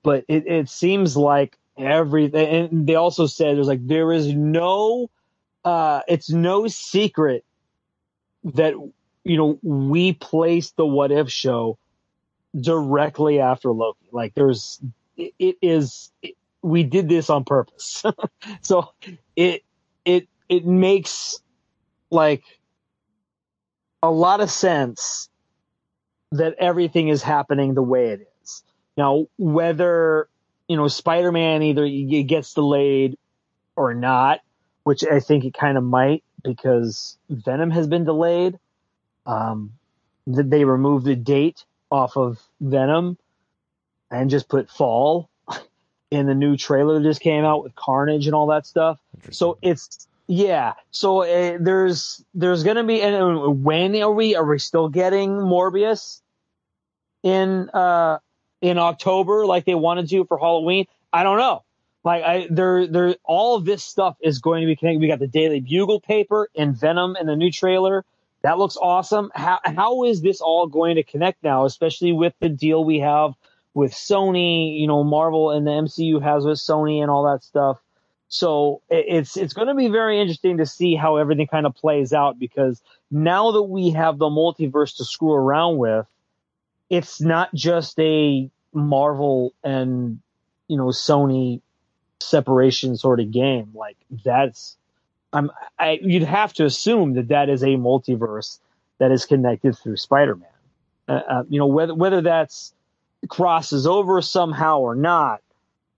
But 0.03 0.25
it, 0.27 0.45
it 0.45 0.67
seems 0.67 1.15
like 1.15 1.57
everything. 1.77 2.69
And 2.73 2.85
they 2.85 2.95
also 2.95 3.27
said 3.27 3.55
there's 3.55 3.67
like 3.67 3.87
there 3.87 4.11
is 4.11 4.27
no, 4.27 5.09
uh, 5.63 6.01
it's 6.05 6.31
no 6.31 6.67
secret 6.67 7.45
that 8.43 8.73
you 9.23 9.37
know 9.37 9.57
we 9.63 10.11
placed 10.11 10.75
the 10.75 10.85
What 10.85 11.13
If 11.13 11.31
show 11.31 11.77
directly 12.59 13.39
after 13.39 13.71
Loki. 13.71 14.07
Like 14.11 14.33
there's, 14.35 14.81
it, 15.17 15.33
it 15.39 15.57
is. 15.61 16.11
It, 16.21 16.35
we 16.61 16.83
did 16.83 17.07
this 17.07 17.29
on 17.29 17.45
purpose, 17.45 18.03
so 18.61 18.89
it 19.35 19.63
it 20.03 20.27
it 20.49 20.65
makes 20.65 21.39
like 22.11 22.43
a 24.03 24.11
lot 24.11 24.41
of 24.41 24.51
sense 24.51 25.29
that 26.31 26.55
everything 26.59 27.07
is 27.07 27.23
happening 27.23 27.73
the 27.73 27.83
way 27.83 28.09
it 28.09 28.27
is. 28.43 28.63
Now, 28.97 29.27
whether 29.37 30.27
you 30.69 30.77
know, 30.77 30.87
Spider 30.87 31.31
Man 31.31 31.63
either 31.63 31.83
it 31.83 32.23
gets 32.23 32.53
delayed 32.53 33.17
or 33.75 33.93
not, 33.93 34.39
which 34.83 35.03
I 35.03 35.19
think 35.19 35.43
it 35.43 35.53
kind 35.53 35.77
of 35.77 35.83
might 35.83 36.23
because 36.43 37.17
Venom 37.29 37.71
has 37.71 37.87
been 37.87 38.05
delayed. 38.05 38.59
Um, 39.25 39.73
they 40.27 40.63
removed 40.63 41.05
the 41.05 41.15
date 41.15 41.65
off 41.91 42.17
of 42.17 42.39
Venom 42.61 43.17
and 44.11 44.29
just 44.29 44.47
put 44.47 44.69
fall 44.69 45.29
in 46.11 46.27
the 46.27 46.35
new 46.35 46.57
trailer 46.57 46.99
that 46.99 47.03
just 47.03 47.21
came 47.21 47.45
out 47.45 47.63
with 47.63 47.75
Carnage 47.75 48.27
and 48.27 48.35
all 48.35 48.47
that 48.47 48.65
stuff. 48.65 48.99
So 49.31 49.57
it's 49.61 50.07
yeah. 50.27 50.73
So 50.91 51.23
uh, 51.23 51.57
there's 51.59 52.23
there's 52.33 52.63
gonna 52.63 52.83
be 52.83 53.01
and 53.01 53.63
when 53.63 53.95
are 54.01 54.11
we 54.11 54.35
are 54.35 54.45
we 54.45 54.59
still 54.59 54.89
getting 54.89 55.31
Morbius 55.31 56.21
in 57.23 57.69
uh 57.69 58.19
in 58.61 58.77
October 58.77 59.45
like 59.45 59.65
they 59.65 59.75
wanted 59.75 60.09
to 60.09 60.25
for 60.25 60.37
Halloween. 60.37 60.85
I 61.11 61.23
don't 61.23 61.37
know. 61.37 61.63
Like 62.03 62.23
I 62.23 62.47
there 62.49 62.87
there 62.87 63.15
all 63.23 63.55
of 63.55 63.65
this 63.65 63.83
stuff 63.83 64.17
is 64.21 64.39
going 64.39 64.61
to 64.61 64.67
be 64.67 64.75
connected. 64.75 65.01
We 65.01 65.07
got 65.07 65.19
the 65.19 65.27
Daily 65.27 65.59
Bugle 65.59 65.99
paper 65.99 66.49
and 66.55 66.75
Venom 66.75 67.15
and 67.19 67.27
the 67.27 67.35
new 67.35 67.51
trailer 67.51 68.05
that 68.41 68.57
looks 68.57 68.77
awesome. 68.81 69.31
How 69.33 69.59
how 69.63 70.05
is 70.05 70.21
this 70.21 70.41
all 70.41 70.67
going 70.67 70.95
to 70.95 71.03
connect 71.03 71.43
now, 71.43 71.65
especially 71.65 72.13
with 72.13 72.33
the 72.39 72.49
deal 72.49 72.83
we 72.83 72.99
have 72.99 73.33
with 73.73 73.91
Sony, 73.93 74.79
you 74.79 74.87
know, 74.87 75.03
Marvel 75.03 75.51
and 75.51 75.65
the 75.65 75.71
MCU 75.71 76.21
has 76.21 76.45
with 76.45 76.57
Sony 76.57 77.01
and 77.01 77.11
all 77.11 77.31
that 77.31 77.43
stuff. 77.43 77.79
So 78.27 78.81
it's 78.89 79.37
it's 79.37 79.53
going 79.53 79.69
to 79.69 79.75
be 79.75 79.87
very 79.87 80.21
interesting 80.21 80.57
to 80.57 80.65
see 80.65 80.95
how 80.95 81.17
everything 81.17 81.47
kind 81.47 81.65
of 81.65 81.75
plays 81.75 82.13
out 82.13 82.37
because 82.37 82.81
now 83.09 83.51
that 83.51 83.63
we 83.63 83.91
have 83.91 84.19
the 84.19 84.27
multiverse 84.29 84.97
to 84.97 85.05
screw 85.05 85.33
around 85.33 85.77
with, 85.77 86.07
it's 86.89 87.19
not 87.19 87.53
just 87.55 87.99
a 87.99 88.49
Marvel 88.71 89.53
and 89.63 90.19
you 90.67 90.77
know 90.77 90.87
Sony 90.87 91.61
separation 92.19 92.97
sort 92.97 93.19
of 93.19 93.31
game. 93.31 93.71
Like 93.73 93.97
that's 94.23 94.77
I'm 95.31 95.51
I 95.77 95.99
you'd 96.01 96.23
have 96.23 96.53
to 96.53 96.65
assume 96.65 97.13
that 97.13 97.29
that 97.29 97.49
is 97.49 97.63
a 97.63 97.67
multiverse 97.67 98.59
that 98.99 99.11
is 99.11 99.25
connected 99.25 99.77
through 99.77 99.97
Spider-Man. 99.97 100.49
Uh, 101.07 101.11
uh, 101.11 101.43
you 101.49 101.59
know 101.59 101.67
whether 101.67 101.93
whether 101.93 102.21
that's 102.21 102.73
crosses 103.27 103.85
over 103.85 104.21
somehow 104.21 104.79
or 104.79 104.95
not. 104.95 105.41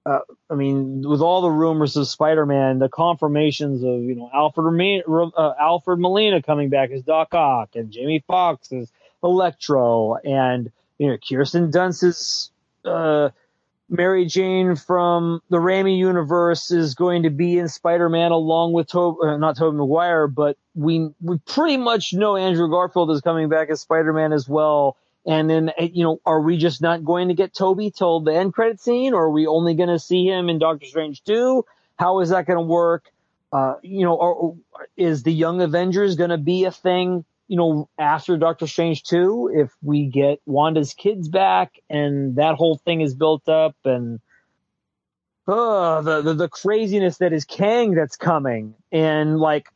Uh, 0.03 0.19
I 0.49 0.55
mean, 0.55 1.07
with 1.07 1.21
all 1.21 1.41
the 1.41 1.51
rumors 1.51 1.95
of 1.95 2.07
Spider-Man, 2.07 2.79
the 2.79 2.89
confirmations 2.89 3.83
of 3.83 4.01
you 4.01 4.15
know 4.15 4.29
Alfred 4.33 5.03
uh, 5.07 5.53
Alfred 5.59 5.99
Molina 5.99 6.41
coming 6.41 6.69
back 6.69 6.91
as 6.91 7.03
Doc 7.03 7.33
Ock 7.33 7.69
and 7.75 7.91
Jamie 7.91 8.23
Foxx 8.27 8.71
as 8.71 8.91
Electro, 9.23 10.15
and 10.15 10.71
you 10.97 11.07
know 11.07 11.17
Kirsten 11.17 11.69
Dunst's 11.69 12.51
uh, 12.83 13.29
Mary 13.91 14.25
Jane 14.25 14.77
from 14.77 15.41
the 15.49 15.57
Raimi 15.57 15.97
universe 15.97 16.71
is 16.71 16.95
going 16.95 17.23
to 17.23 17.29
be 17.29 17.59
in 17.59 17.67
Spider-Man 17.67 18.31
along 18.31 18.71
with 18.71 18.87
Tob- 18.87 19.17
uh, 19.21 19.35
not 19.35 19.57
Tobey 19.57 19.75
Maguire, 19.75 20.27
but 20.27 20.57
we 20.73 21.09
we 21.21 21.37
pretty 21.39 21.75
much 21.75 22.13
know 22.13 22.37
Andrew 22.37 22.69
Garfield 22.69 23.11
is 23.11 23.19
coming 23.19 23.49
back 23.49 23.69
as 23.69 23.81
Spider-Man 23.81 24.31
as 24.31 24.47
well. 24.47 24.95
And 25.25 25.49
then 25.49 25.71
eh, 25.77 25.89
you 25.91 26.05
know, 26.05 26.21
are 26.25 26.39
we 26.39 26.55
just 26.55 26.81
not 26.81 27.03
going 27.03 27.27
to 27.27 27.33
get 27.33 27.53
Toby 27.53 27.91
till 27.91 28.21
the 28.21 28.33
end 28.33 28.53
credit 28.53 28.79
scene, 28.79 29.13
or 29.13 29.25
are 29.25 29.29
we 29.29 29.45
only 29.45 29.73
going 29.73 29.89
to 29.89 29.99
see 29.99 30.25
him 30.25 30.47
in 30.47 30.57
Doctor 30.57 30.85
Strange 30.85 31.21
two? 31.23 31.65
How 31.99 32.21
is 32.21 32.29
that 32.29 32.47
going 32.47 32.59
to 32.59 32.65
work? 32.65 33.11
Uh, 33.51 33.75
you 33.81 34.05
know, 34.05 34.15
or, 34.15 34.33
or 34.33 34.57
is 34.95 35.23
the 35.23 35.33
Young 35.33 35.61
Avengers 35.61 36.15
going 36.15 36.29
to 36.29 36.37
be 36.37 36.63
a 36.63 36.71
thing? 36.71 37.25
You 37.51 37.57
know, 37.57 37.89
after 37.99 38.37
Doctor 38.37 38.65
Strange 38.65 39.03
2, 39.03 39.51
if 39.53 39.71
we 39.83 40.05
get 40.05 40.39
Wanda's 40.45 40.93
kids 40.93 41.27
back 41.27 41.73
and 41.89 42.37
that 42.37 42.55
whole 42.55 42.77
thing 42.77 43.01
is 43.01 43.13
built 43.13 43.49
up 43.49 43.75
and 43.83 44.21
uh, 45.49 45.99
the, 45.99 46.21
the, 46.21 46.33
the 46.33 46.47
craziness 46.47 47.17
that 47.17 47.33
is 47.33 47.43
Kang 47.43 47.93
that's 47.93 48.15
coming. 48.15 48.73
And 48.89 49.37
like, 49.37 49.67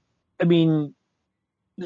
I 0.41 0.45
mean, 0.45 0.95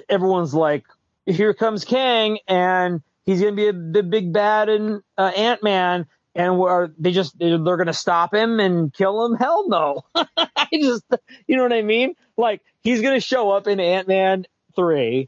everyone's 0.08 0.54
like, 0.54 0.86
here 1.26 1.56
comes 1.56 1.86
Kang 1.86 2.38
and 2.48 3.02
he's 3.26 3.42
going 3.42 3.56
to 3.56 3.60
be 3.60 3.68
a, 3.70 3.74
the 3.74 4.04
big 4.04 4.32
bad 4.32 4.70
in 4.70 5.02
uh, 5.18 5.32
Ant-Man. 5.36 6.06
And 6.36 6.62
are 6.62 6.92
they 7.00 7.14
just, 7.14 7.40
they're 7.40 7.58
going 7.58 7.88
to 7.88 7.94
stop 7.94 8.32
him 8.32 8.60
and 8.60 8.94
kill 8.94 9.26
him? 9.26 9.36
Hell 9.38 9.68
no. 9.68 10.06
I 10.38 10.68
just, 10.72 11.04
you 11.48 11.58
know 11.58 11.64
what 11.64 11.74
I 11.74 11.82
mean? 11.82 12.14
Like, 12.38 12.62
he's 12.82 13.02
going 13.02 13.16
to 13.16 13.26
show 13.26 13.50
up 13.50 13.66
in 13.66 13.80
Ant-Man 13.80 14.46
3 14.76 15.28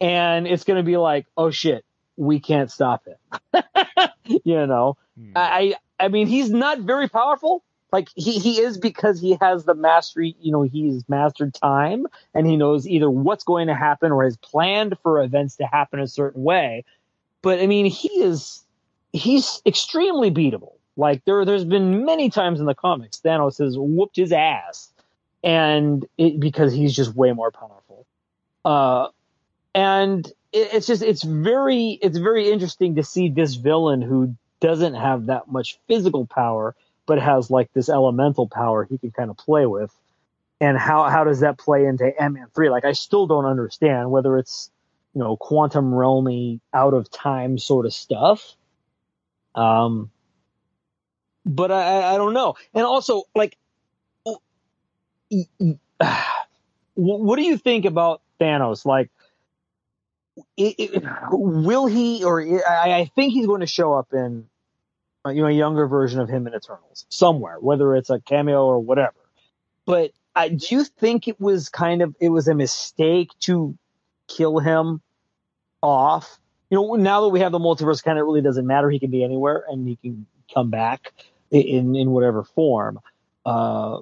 and 0.00 0.46
it's 0.46 0.64
going 0.64 0.78
to 0.78 0.82
be 0.82 0.96
like, 0.96 1.26
oh 1.36 1.50
shit, 1.50 1.84
we 2.16 2.40
can't 2.40 2.70
stop 2.70 3.06
it. 3.06 4.10
you 4.44 4.66
know, 4.66 4.96
hmm. 5.18 5.32
I, 5.36 5.74
I 5.98 6.08
mean, 6.08 6.26
he's 6.26 6.50
not 6.50 6.80
very 6.80 7.08
powerful. 7.08 7.62
Like 7.92 8.08
he, 8.14 8.38
he 8.38 8.60
is 8.60 8.78
because 8.78 9.20
he 9.20 9.38
has 9.40 9.64
the 9.64 9.74
mastery, 9.74 10.36
you 10.40 10.52
know, 10.52 10.62
he's 10.62 11.08
mastered 11.08 11.54
time 11.54 12.06
and 12.34 12.46
he 12.46 12.56
knows 12.56 12.86
either 12.86 13.08
what's 13.08 13.44
going 13.44 13.68
to 13.68 13.74
happen 13.74 14.12
or 14.12 14.24
has 14.24 14.36
planned 14.36 14.96
for 15.02 15.22
events 15.22 15.56
to 15.56 15.64
happen 15.66 16.00
a 16.00 16.08
certain 16.08 16.42
way. 16.42 16.84
But 17.42 17.60
I 17.60 17.66
mean, 17.66 17.86
he 17.86 18.08
is, 18.08 18.64
he's 19.12 19.62
extremely 19.64 20.30
beatable. 20.30 20.72
Like 20.96 21.24
there, 21.24 21.44
there's 21.44 21.64
been 21.64 22.04
many 22.04 22.28
times 22.28 22.58
in 22.58 22.66
the 22.66 22.74
comics, 22.74 23.20
Thanos 23.20 23.58
has 23.58 23.78
whooped 23.78 24.16
his 24.16 24.32
ass 24.32 24.90
and 25.44 26.04
it, 26.18 26.40
because 26.40 26.72
he's 26.72 26.94
just 26.94 27.14
way 27.14 27.32
more 27.32 27.50
powerful. 27.50 28.06
Uh, 28.64 29.08
and 29.76 30.32
it's 30.52 30.86
just 30.86 31.02
it's 31.02 31.22
very 31.22 31.98
it's 32.00 32.16
very 32.16 32.50
interesting 32.50 32.94
to 32.94 33.04
see 33.04 33.28
this 33.28 33.54
villain 33.54 34.00
who 34.00 34.34
doesn't 34.58 34.94
have 34.94 35.26
that 35.26 35.48
much 35.48 35.78
physical 35.86 36.26
power 36.26 36.74
but 37.04 37.20
has 37.20 37.50
like 37.50 37.70
this 37.74 37.90
elemental 37.90 38.48
power 38.48 38.84
he 38.84 38.96
can 38.98 39.10
kind 39.12 39.30
of 39.30 39.36
play 39.36 39.66
with. 39.66 39.94
And 40.62 40.78
how 40.78 41.10
how 41.10 41.24
does 41.24 41.40
that 41.40 41.58
play 41.58 41.84
into 41.84 42.10
ant-man 42.20 42.46
3 42.54 42.70
like 42.70 42.86
i 42.86 42.92
still 42.92 43.26
don't 43.26 43.44
understand 43.44 44.10
whether 44.10 44.38
it's 44.38 44.70
you 45.14 45.20
know 45.20 45.36
quantum 45.36 45.92
realmy 45.92 46.60
out 46.72 46.94
of 46.94 47.10
time 47.10 47.58
sort 47.58 47.84
of 47.84 47.92
stuff. 47.92 48.56
Um 49.54 50.10
but 51.44 51.70
i 51.70 52.14
i 52.14 52.16
don't 52.16 52.32
know. 52.32 52.54
And 52.72 52.86
also 52.86 53.24
like 53.34 53.58
what 56.94 57.36
do 57.36 57.42
you 57.42 57.58
think 57.58 57.84
about 57.84 58.22
thanos? 58.40 58.86
Like 58.86 59.10
it, 60.56 61.02
will 61.30 61.86
he 61.86 62.24
or 62.24 62.40
I, 62.40 62.92
I, 62.92 63.10
think 63.14 63.32
he's 63.32 63.46
going 63.46 63.60
to 63.60 63.66
show 63.66 63.94
up 63.94 64.12
in 64.12 64.46
uh, 65.24 65.30
you 65.30 65.42
know 65.42 65.48
a 65.48 65.52
younger 65.52 65.86
version 65.86 66.20
of 66.20 66.28
him 66.28 66.46
in 66.46 66.54
Eternals 66.54 67.06
somewhere, 67.08 67.58
whether 67.60 67.94
it's 67.94 68.10
a 68.10 68.20
cameo 68.20 68.64
or 68.64 68.78
whatever. 68.78 69.14
But 69.84 70.12
I, 70.34 70.50
do 70.50 70.74
you 70.74 70.84
think 70.84 71.28
it 71.28 71.40
was 71.40 71.68
kind 71.68 72.02
of 72.02 72.14
it 72.20 72.28
was 72.28 72.48
a 72.48 72.54
mistake 72.54 73.30
to 73.40 73.76
kill 74.28 74.58
him 74.58 75.00
off? 75.82 76.38
You 76.70 76.76
know, 76.76 76.94
now 76.94 77.22
that 77.22 77.28
we 77.28 77.40
have 77.40 77.52
the 77.52 77.58
multiverse, 77.58 78.02
kind 78.02 78.18
of 78.18 78.26
really 78.26 78.42
doesn't 78.42 78.66
matter. 78.66 78.90
He 78.90 78.98
can 78.98 79.10
be 79.10 79.22
anywhere 79.22 79.64
and 79.68 79.86
he 79.86 79.96
can 79.96 80.26
come 80.52 80.70
back 80.70 81.12
in 81.50 81.94
in 81.96 82.10
whatever 82.10 82.42
form. 82.42 83.00
Uh, 83.44 84.00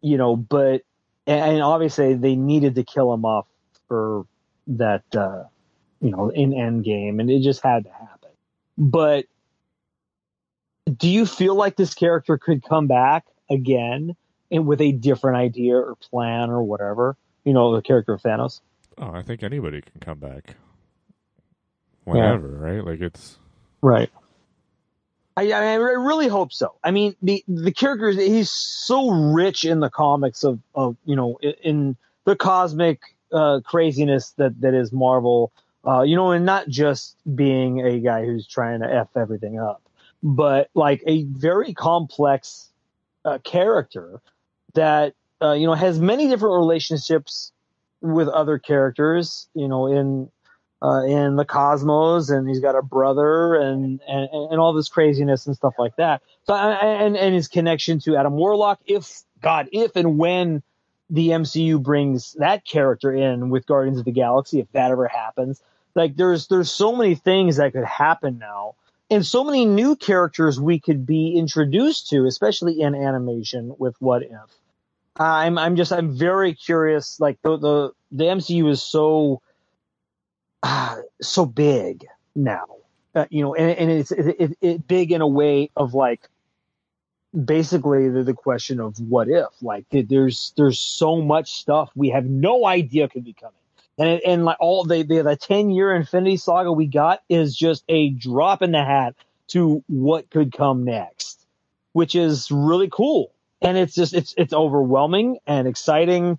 you 0.00 0.16
know, 0.16 0.36
but 0.36 0.82
and 1.26 1.62
obviously 1.62 2.14
they 2.14 2.36
needed 2.36 2.76
to 2.76 2.84
kill 2.84 3.12
him 3.12 3.24
off 3.24 3.46
for 3.88 4.26
that 4.68 5.04
uh, 5.14 5.44
you 6.00 6.10
know 6.10 6.30
in 6.30 6.50
Endgame, 6.50 7.20
and 7.20 7.30
it 7.30 7.42
just 7.42 7.62
had 7.62 7.84
to 7.84 7.90
happen. 7.90 8.30
But 8.78 9.26
do 10.94 11.08
you 11.08 11.26
feel 11.26 11.54
like 11.54 11.76
this 11.76 11.94
character 11.94 12.38
could 12.38 12.62
come 12.62 12.86
back 12.86 13.24
again 13.50 14.16
and 14.50 14.66
with 14.66 14.80
a 14.80 14.92
different 14.92 15.38
idea 15.38 15.76
or 15.76 15.96
plan 15.96 16.50
or 16.50 16.62
whatever? 16.62 17.16
You 17.44 17.52
know, 17.52 17.74
the 17.74 17.82
character 17.82 18.14
of 18.14 18.22
Thanos. 18.22 18.60
Oh, 18.98 19.10
I 19.12 19.22
think 19.22 19.42
anybody 19.42 19.82
can 19.82 20.00
come 20.00 20.18
back 20.18 20.56
whenever, 22.04 22.58
yeah. 22.60 22.70
right? 22.72 22.84
Like 22.84 23.00
it's 23.00 23.38
right. 23.82 24.10
I, 25.38 25.52
I, 25.52 25.74
really 25.74 26.28
hope 26.28 26.50
so. 26.50 26.76
I 26.82 26.92
mean, 26.92 27.14
the 27.20 27.44
the 27.46 27.72
character 27.72 28.10
he's 28.10 28.50
so 28.50 29.10
rich 29.10 29.66
in 29.66 29.80
the 29.80 29.90
comics 29.90 30.44
of 30.44 30.60
of 30.74 30.96
you 31.04 31.14
know 31.14 31.38
in 31.62 31.96
the 32.24 32.36
cosmic 32.36 33.00
uh, 33.32 33.60
craziness 33.64 34.30
that 34.32 34.60
that 34.60 34.74
is 34.74 34.92
Marvel. 34.92 35.52
Uh, 35.86 36.02
you 36.02 36.16
know, 36.16 36.32
and 36.32 36.44
not 36.44 36.68
just 36.68 37.16
being 37.36 37.80
a 37.80 38.00
guy 38.00 38.24
who's 38.24 38.46
trying 38.46 38.80
to 38.80 38.92
f 38.92 39.08
everything 39.16 39.58
up, 39.58 39.82
but 40.22 40.68
like 40.74 41.02
a 41.06 41.22
very 41.24 41.74
complex 41.74 42.70
uh, 43.24 43.38
character 43.38 44.20
that 44.74 45.14
uh, 45.40 45.52
you 45.52 45.66
know 45.66 45.74
has 45.74 46.00
many 46.00 46.28
different 46.28 46.56
relationships 46.58 47.52
with 48.00 48.28
other 48.28 48.58
characters. 48.58 49.48
You 49.54 49.68
know, 49.68 49.86
in 49.86 50.28
uh, 50.82 51.04
in 51.04 51.36
the 51.36 51.44
cosmos, 51.44 52.30
and 52.30 52.48
he's 52.48 52.60
got 52.60 52.76
a 52.76 52.82
brother, 52.82 53.54
and 53.54 54.00
and 54.06 54.28
and 54.32 54.60
all 54.60 54.72
this 54.72 54.88
craziness 54.88 55.46
and 55.46 55.56
stuff 55.56 55.74
like 55.78 55.96
that. 55.96 56.22
So, 56.44 56.54
and 56.54 57.16
and 57.16 57.34
his 57.34 57.48
connection 57.48 57.98
to 58.00 58.16
Adam 58.16 58.34
Warlock, 58.34 58.80
if 58.86 59.22
God, 59.40 59.68
if 59.72 59.96
and 59.96 60.18
when 60.18 60.62
the 61.10 61.28
MCU 61.30 61.82
brings 61.82 62.32
that 62.34 62.64
character 62.64 63.12
in 63.14 63.50
with 63.50 63.66
Guardians 63.66 63.98
of 63.98 64.04
the 64.04 64.12
Galaxy, 64.12 64.60
if 64.60 64.70
that 64.72 64.90
ever 64.90 65.08
happens. 65.08 65.62
Like 65.94 66.16
there's 66.16 66.48
there's 66.48 66.70
so 66.70 66.94
many 66.94 67.14
things 67.14 67.56
that 67.56 67.72
could 67.72 67.84
happen 67.84 68.38
now, 68.38 68.74
and 69.10 69.24
so 69.24 69.44
many 69.44 69.64
new 69.64 69.96
characters 69.96 70.60
we 70.60 70.78
could 70.78 71.06
be 71.06 71.36
introduced 71.36 72.10
to, 72.10 72.26
especially 72.26 72.80
in 72.80 72.94
animation 72.94 73.74
with 73.78 73.94
What 74.00 74.22
If. 74.22 74.30
I'm 75.18 75.56
I'm 75.58 75.76
just 75.76 75.92
I'm 75.92 76.16
very 76.16 76.54
curious. 76.54 77.18
Like 77.20 77.40
the 77.42 77.56
the 77.56 77.92
the 78.12 78.24
MCU 78.24 78.68
is 78.70 78.82
so 78.82 79.40
uh, 80.62 80.96
so 81.22 81.46
big 81.46 82.06
now, 82.34 82.66
uh, 83.14 83.26
you 83.30 83.42
know, 83.42 83.54
and, 83.54 83.78
and 83.78 83.90
it's 83.90 84.12
it, 84.12 84.36
it, 84.38 84.58
it 84.60 84.88
big 84.88 85.12
in 85.12 85.20
a 85.20 85.28
way 85.28 85.70
of 85.76 85.94
like 85.94 86.28
basically 87.32 88.08
the, 88.08 88.24
the 88.24 88.34
question 88.34 88.80
of 88.80 88.98
what 89.00 89.28
if 89.28 89.48
like 89.62 89.84
there's 89.90 90.52
there's 90.56 90.78
so 90.78 91.20
much 91.20 91.52
stuff 91.60 91.90
we 91.94 92.10
have 92.10 92.24
no 92.24 92.66
idea 92.66 93.08
could 93.08 93.24
be 93.24 93.34
coming. 93.34 93.54
And 93.98 94.20
and 94.26 94.44
like 94.44 94.58
all 94.60 94.84
the 94.84 95.02
the, 95.02 95.22
the 95.22 95.36
10 95.36 95.70
year 95.70 95.94
infinity 95.94 96.36
saga 96.36 96.72
we 96.72 96.86
got 96.86 97.22
is 97.28 97.56
just 97.56 97.84
a 97.88 98.10
drop 98.10 98.62
in 98.62 98.72
the 98.72 98.84
hat 98.84 99.14
to 99.48 99.82
what 99.86 100.30
could 100.30 100.52
come 100.52 100.84
next 100.84 101.46
which 101.92 102.14
is 102.14 102.50
really 102.50 102.88
cool. 102.90 103.32
And 103.62 103.78
it's 103.78 103.94
just 103.94 104.14
it's 104.14 104.34
it's 104.36 104.52
overwhelming 104.52 105.38
and 105.46 105.66
exciting. 105.66 106.38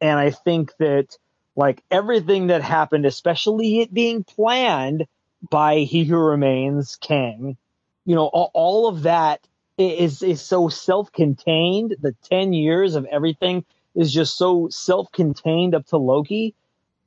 And 0.00 0.18
i 0.18 0.30
think 0.30 0.76
that 0.78 1.16
Like 1.56 1.82
everything 1.90 2.48
that 2.48 2.62
happened, 2.62 3.04
especially 3.04 3.80
it 3.80 3.92
being 3.92 4.22
planned 4.22 5.06
by 5.50 5.80
He 5.80 6.04
Who 6.04 6.16
Remains, 6.16 6.96
Kang, 6.96 7.56
you 8.04 8.14
know, 8.14 8.26
all, 8.26 8.50
all 8.54 8.88
of 8.88 9.02
that 9.02 9.40
is 9.78 10.22
is 10.22 10.42
so 10.42 10.68
self-contained. 10.68 11.96
The 12.00 12.14
ten 12.24 12.52
years 12.52 12.94
of 12.94 13.04
everything 13.06 13.64
is 13.94 14.12
just 14.12 14.36
so 14.36 14.68
self-contained 14.68 15.74
up 15.74 15.86
to 15.86 15.96
Loki, 15.96 16.54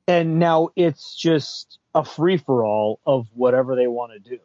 and 0.08 0.38
now 0.38 0.70
it's 0.74 1.14
just 1.14 1.78
a 1.94 2.04
free 2.04 2.38
for 2.38 2.64
all 2.64 2.98
of 3.06 3.28
whatever 3.34 3.76
they 3.76 3.86
want 3.86 4.12
to 4.12 4.18
do. 4.18 4.40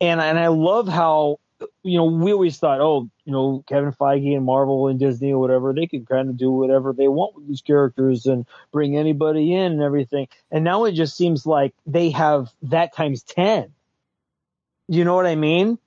And 0.00 0.20
and 0.20 0.38
I 0.38 0.48
love 0.48 0.88
how 0.88 1.38
you 1.82 1.98
know 1.98 2.06
we 2.06 2.32
always 2.32 2.58
thought, 2.58 2.80
oh, 2.80 3.08
you 3.24 3.32
know, 3.32 3.64
Kevin 3.68 3.92
Feige 3.92 4.36
and 4.36 4.44
Marvel 4.44 4.88
and 4.88 4.98
Disney 4.98 5.32
or 5.32 5.38
whatever, 5.38 5.72
they 5.72 5.86
can 5.86 6.04
kind 6.04 6.28
of 6.28 6.36
do 6.36 6.50
whatever 6.50 6.92
they 6.92 7.08
want 7.08 7.36
with 7.36 7.46
these 7.46 7.60
characters 7.62 8.26
and 8.26 8.46
bring 8.72 8.96
anybody 8.96 9.54
in 9.54 9.72
and 9.72 9.82
everything. 9.82 10.28
And 10.50 10.64
now 10.64 10.84
it 10.84 10.92
just 10.92 11.16
seems 11.16 11.46
like 11.46 11.74
they 11.86 12.10
have 12.10 12.52
that 12.62 12.94
times 12.94 13.22
ten. 13.22 13.72
You 14.88 15.04
know 15.04 15.14
what 15.14 15.26
I 15.26 15.36
mean? 15.36 15.78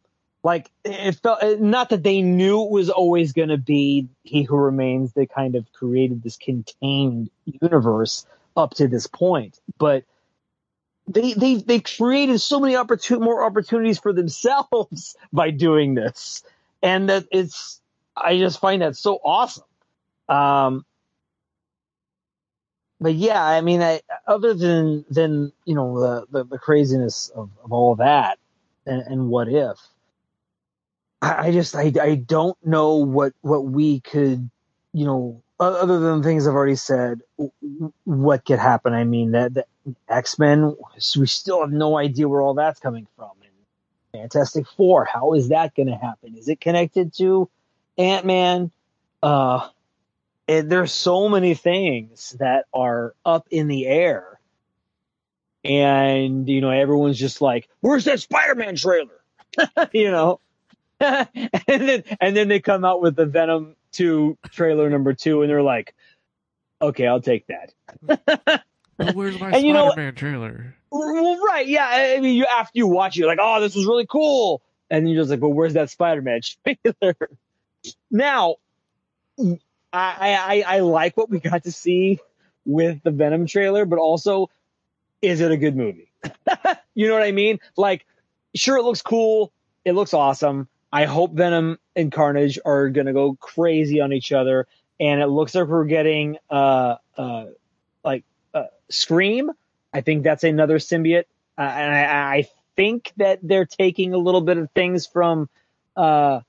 Like 0.44 0.70
it 0.84 1.14
felt 1.16 1.60
not 1.60 1.90
that 1.90 2.04
they 2.04 2.22
knew 2.22 2.64
it 2.64 2.72
was 2.72 2.90
always 2.90 3.34
going 3.34 3.50
to 3.50 3.58
be 3.58 4.08
he 4.24 4.44
who 4.44 4.58
remains 4.58 5.14
they 5.14 5.26
kind 5.26 5.56
of 5.56 5.72
created 5.74 6.22
this 6.24 6.38
contained 6.38 7.30
universe 7.46 8.26
up 8.56 8.74
to 8.76 8.88
this 8.88 9.08
point 9.08 9.60
but 9.78 10.04
they 11.08 11.34
they 11.34 11.56
they 11.56 11.80
created 11.80 12.40
so 12.40 12.60
many 12.60 12.76
opportun- 12.76 13.22
more 13.22 13.44
opportunities 13.44 14.00
for 14.00 14.14
themselves 14.14 15.16
by 15.34 15.52
doing 15.52 15.96
this. 15.96 16.44
And 16.82 17.10
that 17.10 17.26
it's 17.32 17.82
i 18.16 18.38
just 18.38 18.60
find 18.60 18.82
that 18.82 18.96
so 18.96 19.20
awesome. 19.24 19.64
Um 20.30 20.86
but 23.00 23.16
yeah 23.16 23.44
i 23.44 23.60
mean 23.62 23.82
I, 23.82 24.02
other 24.28 24.54
than 24.54 25.04
than 25.10 25.52
you 25.66 25.76
know 25.76 26.00
the 26.00 26.26
the, 26.32 26.44
the 26.46 26.58
craziness 26.60 27.30
of, 27.36 27.50
of 27.64 27.74
all 27.74 27.96
that 27.96 28.40
and, 28.86 29.02
and 29.02 29.30
what 29.30 29.50
if 29.50 29.78
I, 31.24 31.52
just 31.52 31.76
I, 31.76 31.92
I 32.02 32.16
don't 32.16 32.58
know 32.66 32.98
what 32.98 33.34
what 33.42 33.66
we 33.66 34.02
could 34.02 34.50
you 34.92 35.06
know 35.06 35.42
other 35.60 36.00
than 36.00 36.22
things 36.22 36.46
I've 36.46 36.54
already 36.54 36.76
said 36.76 37.22
what 38.04 38.46
could 38.46 38.60
happen. 38.60 38.94
I 38.94 39.06
mean 39.06 39.32
that, 39.32 39.54
that 39.54 39.68
X 40.10 40.38
Men 40.38 40.76
we 41.18 41.28
still 41.28 41.62
have 41.62 41.72
no 41.72 41.98
idea 41.98 42.28
where 42.28 42.42
all 42.42 42.54
that's 42.54 42.80
coming 42.80 43.08
from. 43.16 43.32
And 43.42 44.22
Fantastic 44.22 44.68
Four, 44.68 45.06
how 45.06 45.34
is 45.34 45.50
that 45.50 45.76
going 45.76 45.88
to 45.88 45.96
happen? 45.96 46.36
Is 46.36 46.50
it 46.50 46.60
connected 46.60 47.14
to 47.16 47.50
Ant 47.98 48.26
Man? 48.26 48.72
Uh, 49.22 49.70
there's 50.48 50.92
so 50.92 51.30
many 51.30 51.54
things 51.54 52.36
that 52.40 52.66
are 52.74 53.16
up 53.26 53.48
in 53.50 53.70
the 53.70 53.88
air, 53.88 54.40
and 55.64 56.50
you 56.50 56.60
know 56.60 56.70
everyone's 56.70 57.18
just 57.18 57.42
like, 57.42 57.70
"Where's 57.80 58.04
that 58.06 58.20
Spider-Man 58.20 58.76
trailer?" 58.76 59.22
you 59.94 60.12
know, 60.12 60.42
and 61.68 61.88
then 61.88 62.04
and 62.22 62.36
then 62.38 62.48
they 62.48 62.60
come 62.60 62.86
out 62.86 63.02
with 63.02 63.16
the 63.16 63.26
Venom 63.26 63.76
two 63.92 64.38
trailer 64.52 64.90
number 64.90 65.14
two, 65.14 65.42
and 65.42 65.50
they're 65.50 65.62
like, 65.62 65.94
"Okay, 66.82 67.08
I'll 67.08 67.22
take 67.22 67.46
that." 67.48 67.74
well, 68.98 69.14
where's 69.14 69.40
my 69.40 69.50
Spider-Man 69.50 69.66
you 69.66 69.74
know, 69.74 70.12
trailer? 70.12 70.76
Well, 70.92 71.44
right, 71.46 71.68
yeah. 71.68 71.88
I 71.88 72.20
mean, 72.22 72.36
you 72.36 72.46
after 72.46 72.72
you 72.76 72.88
watch 72.88 73.16
it, 73.16 73.20
you're 73.20 73.28
like, 73.28 73.40
"Oh, 73.42 73.60
this 73.60 73.76
was 73.76 73.86
really 73.86 74.06
cool," 74.06 74.62
and 74.90 75.10
you're 75.10 75.22
just 75.22 75.30
like, 75.30 75.42
"Well, 75.42 75.54
where's 75.54 75.74
that 75.74 75.90
Spider-Man 75.90 76.42
trailer?" 76.66 77.16
now, 78.10 78.56
I, 79.38 79.54
I 79.92 80.64
I 80.66 80.80
like 80.80 81.18
what 81.18 81.30
we 81.30 81.40
got 81.40 81.64
to 81.64 81.72
see 81.72 82.20
with 82.66 83.04
the 83.04 83.12
Venom 83.12 83.46
trailer, 83.46 83.86
but 83.86 84.00
also, 84.00 84.50
is 85.22 85.42
it 85.42 85.52
a 85.52 85.58
good 85.58 85.76
movie? 85.76 86.10
you 86.96 87.08
know 87.10 87.14
what 87.14 87.24
I 87.24 87.34
mean? 87.34 87.60
Like, 87.76 88.06
sure, 88.56 88.78
it 88.78 88.84
looks 88.84 89.02
cool, 89.02 89.52
it 89.84 89.92
looks 89.94 90.14
awesome 90.14 90.70
I 90.94 91.06
hope 91.06 91.34
Venom 91.34 91.80
and 91.96 92.12
Carnage 92.12 92.60
are 92.64 92.92
to 92.92 93.14
go 93.14 93.36
crazy 93.40 94.00
on 94.00 94.14
each 94.14 94.32
other. 94.32 94.68
And 95.00 95.22
it 95.22 95.28
looks 95.28 95.56
like 95.56 95.68
we're 95.68 95.86
getting, 95.86 96.38
uh, 96.52 96.98
uh, 97.18 97.46
like, 98.06 98.24
uh, 98.54 98.66
Scream. 98.92 99.50
I 99.92 100.02
think 100.02 100.24
that's 100.24 100.44
another 100.44 100.78
symbiote. 100.78 101.26
Uh, 101.58 101.62
and 101.62 101.96
I, 101.96 102.36
I, 102.36 102.48
think 102.76 103.12
that 103.18 103.38
they're 103.44 103.68
taking 103.68 104.16
a 104.16 104.18
little 104.18 104.42
bit 104.42 104.58
of 104.58 104.72
things 104.72 105.06
from, 105.06 105.48
uh, 105.96 106.42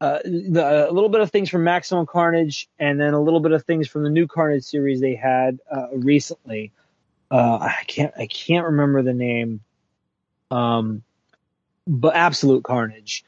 uh, 0.00 0.18
the, 0.24 0.88
a 0.88 0.92
little 0.92 1.08
bit 1.08 1.20
of 1.20 1.30
things 1.30 1.48
from 1.48 1.62
Maximum 1.62 2.04
Carnage, 2.04 2.68
and 2.80 3.00
then 3.00 3.14
a 3.14 3.20
little 3.20 3.38
bit 3.38 3.52
of 3.52 3.64
things 3.64 3.86
from 3.86 4.02
the 4.02 4.10
new 4.10 4.26
Carnage 4.26 4.64
series 4.64 5.00
they 5.00 5.14
had 5.14 5.60
uh, 5.70 5.86
recently. 5.92 6.72
Uh, 7.30 7.58
I 7.60 7.84
can't 7.86 8.12
I 8.18 8.26
can't 8.26 8.66
remember 8.66 9.02
the 9.02 9.14
name, 9.14 9.60
um, 10.50 11.04
but 11.86 12.16
Absolute 12.16 12.64
Carnage 12.64 13.24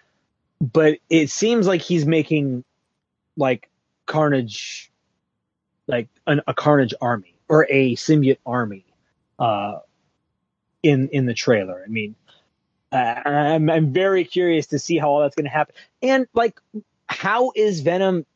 but 0.61 0.99
it 1.09 1.31
seems 1.31 1.67
like 1.67 1.83
he's 1.83 2.07
making 2.07 2.65
like 3.37 3.69
Carnage, 4.07 4.91
like 5.87 6.09
an, 6.27 6.41
a 6.47 6.55
Carnage 6.55 6.95
army 7.01 7.35
or 7.49 7.67
a 7.71 7.95
symbiote 7.97 8.39
army, 8.45 8.85
uh, 9.39 9.79
in 10.83 11.09
in 11.09 11.27
the 11.27 11.35
trailer. 11.35 11.83
I 11.85 11.89
mean, 11.89 12.15
uh, 12.93 12.97
I'm 12.97 13.71
I'm 13.71 13.93
very 13.93 14.25
curious 14.25 14.69
to 14.69 14.79
see 14.79 14.99
how 14.99 15.11
all 15.11 15.21
that's 15.21 15.35
going 15.35 15.45
to 15.45 15.51
happen, 15.51 15.75
and 16.03 16.27
like, 16.35 16.61
how 17.07 17.53
is 17.55 17.81
Venom 17.81 18.27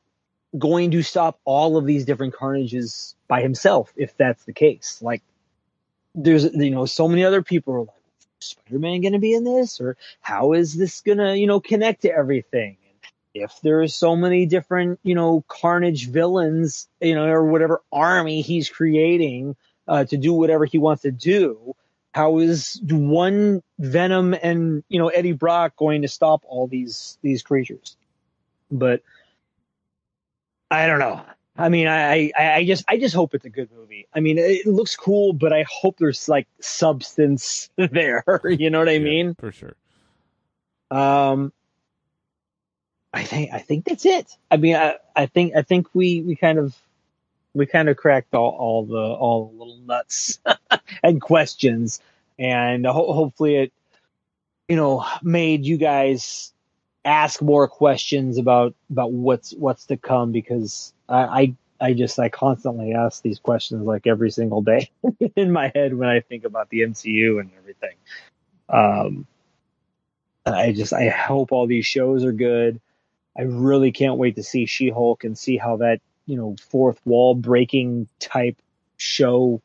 going 0.58 0.90
to 0.90 1.02
stop 1.02 1.40
all 1.44 1.76
of 1.76 1.86
these 1.86 2.04
different 2.04 2.34
Carnages 2.34 3.14
by 3.28 3.42
himself 3.42 3.92
if 3.96 4.16
that's 4.16 4.44
the 4.44 4.52
case? 4.52 4.98
Like, 5.02 5.22
there's 6.14 6.44
you 6.44 6.70
know 6.70 6.86
so 6.86 7.08
many 7.08 7.24
other 7.24 7.42
people 7.42 7.74
are 7.74 7.80
like 7.80 8.01
Spider-Man 8.43 9.01
going 9.01 9.12
to 9.12 9.18
be 9.18 9.34
in 9.34 9.45
this, 9.45 9.80
or 9.80 9.97
how 10.20 10.53
is 10.53 10.74
this 10.74 11.01
going 11.01 11.18
to 11.18 11.36
you 11.36 11.47
know 11.47 11.61
connect 11.61 12.03
to 12.03 12.12
everything? 12.12 12.76
If 13.34 13.61
there's 13.62 13.95
so 13.95 14.14
many 14.16 14.47
different 14.47 15.01
you 15.03 15.14
know 15.14 15.45
Carnage 15.49 16.09
villains, 16.09 16.88
you 17.01 17.14
know, 17.14 17.26
or 17.26 17.45
whatever 17.45 17.82
army 17.93 18.43
he's 18.43 18.68
creating 18.68 19.57
uh, 19.88 20.05
to 20.05 20.16
do 20.16 20.32
whatever 20.32 20.64
he 20.64 20.78
wants 20.78 21.03
to 21.03 21.11
do, 21.11 21.74
how 22.12 22.38
is 22.38 22.80
one 22.88 23.62
Venom 23.78 24.34
and 24.34 24.84
you 24.88 24.99
know 24.99 25.09
Eddie 25.09 25.32
Brock 25.32 25.76
going 25.76 26.03
to 26.03 26.09
stop 26.09 26.43
all 26.47 26.66
these 26.66 27.18
these 27.22 27.43
creatures? 27.43 27.97
But 28.70 29.03
I 30.70 30.86
don't 30.86 30.99
know. 30.99 31.22
I 31.57 31.68
mean, 31.68 31.86
I, 31.86 32.32
I, 32.38 32.53
I 32.55 32.64
just, 32.64 32.84
I 32.88 32.96
just 32.96 33.14
hope 33.14 33.34
it's 33.34 33.44
a 33.44 33.50
good 33.50 33.70
movie. 33.76 34.07
I 34.14 34.20
mean, 34.20 34.38
it 34.38 34.66
looks 34.66 34.96
cool, 34.96 35.32
but 35.32 35.53
I 35.53 35.64
hope 35.68 35.98
there's 35.98 36.28
like 36.28 36.48
substance 36.61 37.70
there. 37.76 38.24
You 38.44 38.70
know 38.70 38.78
what 38.78 38.88
I 38.88 38.92
yeah, 38.92 39.05
mean? 39.05 39.34
For 39.34 39.53
sure. 39.53 39.76
Um, 40.90 41.53
I 43.12 43.24
think, 43.24 43.50
I 43.53 43.59
think 43.59 43.84
that's 43.84 44.07
it. 44.07 44.34
I 44.50 44.57
mean, 44.57 44.76
I, 44.76 44.96
I 45.14 45.26
think, 45.26 45.55
I 45.55 45.62
think 45.62 45.88
we, 45.92 46.22
we 46.22 46.36
kind 46.36 46.59
of, 46.59 46.74
we 47.55 47.66
kind 47.66 47.90
of 47.90 47.98
cracked 47.98 48.34
all, 48.34 48.57
all 48.59 48.86
the, 48.86 48.96
all 48.96 49.48
the 49.48 49.59
little 49.59 49.78
nuts 49.78 50.38
and 51.03 51.20
questions, 51.20 52.00
and 52.38 52.86
ho- 52.86 53.12
hopefully 53.12 53.57
it, 53.57 53.72
you 54.68 54.76
know, 54.76 55.05
made 55.22 55.66
you 55.66 55.76
guys 55.76 56.53
ask 57.05 57.42
more 57.42 57.68
questions 57.68 58.38
about 58.38 58.74
about 58.90 59.12
what's 59.12 59.53
what's 59.55 59.86
to 59.86 59.96
come 59.96 60.32
because 60.32 60.91
I, 61.09 61.55
I 61.80 61.92
just 61.94 62.18
I 62.18 62.28
constantly 62.28 62.94
ask 62.94 63.22
these 63.22 63.40
questions 63.40 63.84
like 63.84 64.07
every 64.07 64.30
single 64.30 64.62
day 64.62 64.90
in 65.36 65.53
my 65.53 65.72
head 65.74 65.94
when 65.94 66.09
I 66.09 66.20
think 66.20 66.44
about 66.44 66.70
the 66.70 66.80
MCU 66.80 67.40
and 67.40 67.50
everything. 67.59 67.96
Um, 68.68 69.26
I 70.46 70.72
just 70.72 70.92
I 70.92 71.09
hope 71.09 71.53
all 71.53 71.66
these 71.66 71.86
shows 71.86 72.24
are 72.24 72.32
good. 72.32 72.80
I 73.36 73.42
really 73.42 73.92
can't 73.92 74.18
wait 74.18 74.36
to 74.36 74.42
see 74.42 74.66
She 74.66 74.90
Hulk 74.90 75.24
and 75.24 75.36
see 75.36 75.57
how 75.57 75.78
that 75.78 76.00
you 76.26 76.36
know 76.36 76.57
fourth 76.70 77.00
wall 77.05 77.34
breaking 77.34 78.09
type 78.20 78.57
show 78.96 79.61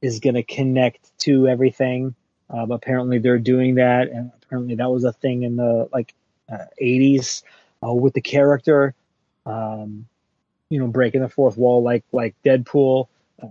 is 0.00 0.20
going 0.20 0.34
to 0.34 0.42
connect 0.42 1.16
to 1.20 1.48
everything. 1.48 2.14
Um, 2.50 2.70
apparently 2.70 3.18
they're 3.18 3.38
doing 3.38 3.74
that, 3.76 4.08
and 4.08 4.32
apparently 4.42 4.74
that 4.76 4.90
was 4.90 5.04
a 5.04 5.12
thing 5.12 5.42
in 5.42 5.56
the 5.56 5.88
like 5.92 6.14
uh, 6.50 6.64
80s 6.80 7.42
uh, 7.84 7.92
with 7.92 8.14
the 8.14 8.20
character. 8.22 8.94
Um, 9.44 10.06
you 10.70 10.78
know, 10.78 10.86
breaking 10.86 11.22
the 11.22 11.28
fourth 11.28 11.56
wall 11.56 11.82
like 11.82 12.04
like 12.12 12.34
Deadpool, 12.44 13.08
uh, 13.42 13.46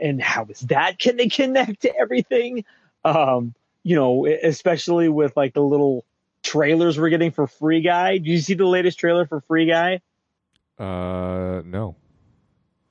and, 0.00 0.22
how 0.22 0.46
is 0.48 0.60
that 0.60 0.98
can 0.98 1.16
they 1.16 1.28
connect 1.28 1.82
to 1.82 1.96
everything? 1.96 2.64
Um, 3.04 3.54
you 3.82 3.96
know, 3.96 4.26
especially 4.26 5.08
with 5.08 5.36
like 5.36 5.54
the 5.54 5.62
little 5.62 6.04
trailers 6.42 6.98
we're 6.98 7.10
getting 7.10 7.32
for 7.32 7.46
Free 7.46 7.82
Guy. 7.82 8.18
Did 8.18 8.26
you 8.26 8.38
see 8.38 8.54
the 8.54 8.66
latest 8.66 8.98
trailer 8.98 9.26
for 9.26 9.40
Free 9.42 9.66
Guy? 9.66 10.00
Uh, 10.78 11.62
no. 11.64 11.96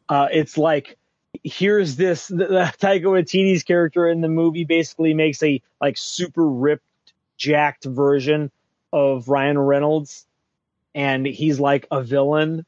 Uh, 0.08 0.28
it's 0.32 0.58
like 0.58 0.98
here's 1.44 1.96
this 1.96 2.28
the, 2.30 2.36
the 2.36 2.74
Taika 2.80 3.04
Waititi's 3.04 3.64
character 3.64 4.08
in 4.08 4.22
the 4.22 4.30
movie 4.30 4.66
basically 4.66 5.14
makes 5.14 5.42
a 5.42 5.62
like 5.82 5.98
super 5.98 6.48
ripped, 6.48 6.84
jacked 7.38 7.86
version 7.86 8.52
of 8.92 9.28
Ryan 9.28 9.58
Reynolds, 9.58 10.28
and 10.94 11.26
he's 11.26 11.60
like 11.60 11.88
a 11.90 12.04
villain 12.04 12.66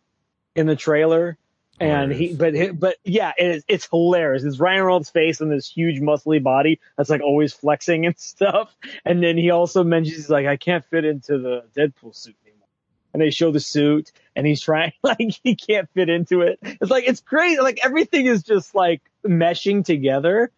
in 0.55 0.65
the 0.65 0.75
trailer 0.75 1.37
and 1.79 2.11
he, 2.11 2.33
but 2.33 2.53
but 2.79 2.95
yeah, 3.03 3.33
it's 3.37 3.65
it's 3.67 3.87
hilarious. 3.89 4.43
It's 4.43 4.59
Ryan 4.59 4.83
Reynolds' 4.83 5.09
face 5.09 5.41
and 5.41 5.51
this 5.51 5.69
huge 5.69 5.99
muscly 5.99 6.41
body 6.41 6.79
that's 6.95 7.09
like 7.09 7.21
always 7.21 7.51
flexing 7.53 8.05
and 8.05 8.17
stuff. 8.17 8.73
And 9.03 9.21
then 9.21 9.37
he 9.37 9.49
also 9.51 9.83
mentions 9.83 10.15
he's 10.15 10.29
like, 10.29 10.45
I 10.45 10.55
can't 10.55 10.85
fit 10.85 11.03
into 11.03 11.37
the 11.37 11.65
Deadpool 11.75 12.15
suit 12.15 12.35
anymore. 12.45 12.67
And 13.13 13.21
they 13.21 13.29
show 13.29 13.51
the 13.51 13.59
suit, 13.59 14.11
and 14.35 14.47
he's 14.47 14.61
trying 14.61 14.93
like 15.03 15.37
he 15.43 15.55
can't 15.55 15.89
fit 15.93 16.09
into 16.09 16.41
it. 16.41 16.59
It's 16.61 16.91
like 16.91 17.07
it's 17.07 17.21
crazy. 17.21 17.59
Like 17.59 17.79
everything 17.83 18.25
is 18.25 18.43
just 18.43 18.73
like 18.73 19.01
meshing 19.25 19.83
together, 19.83 20.51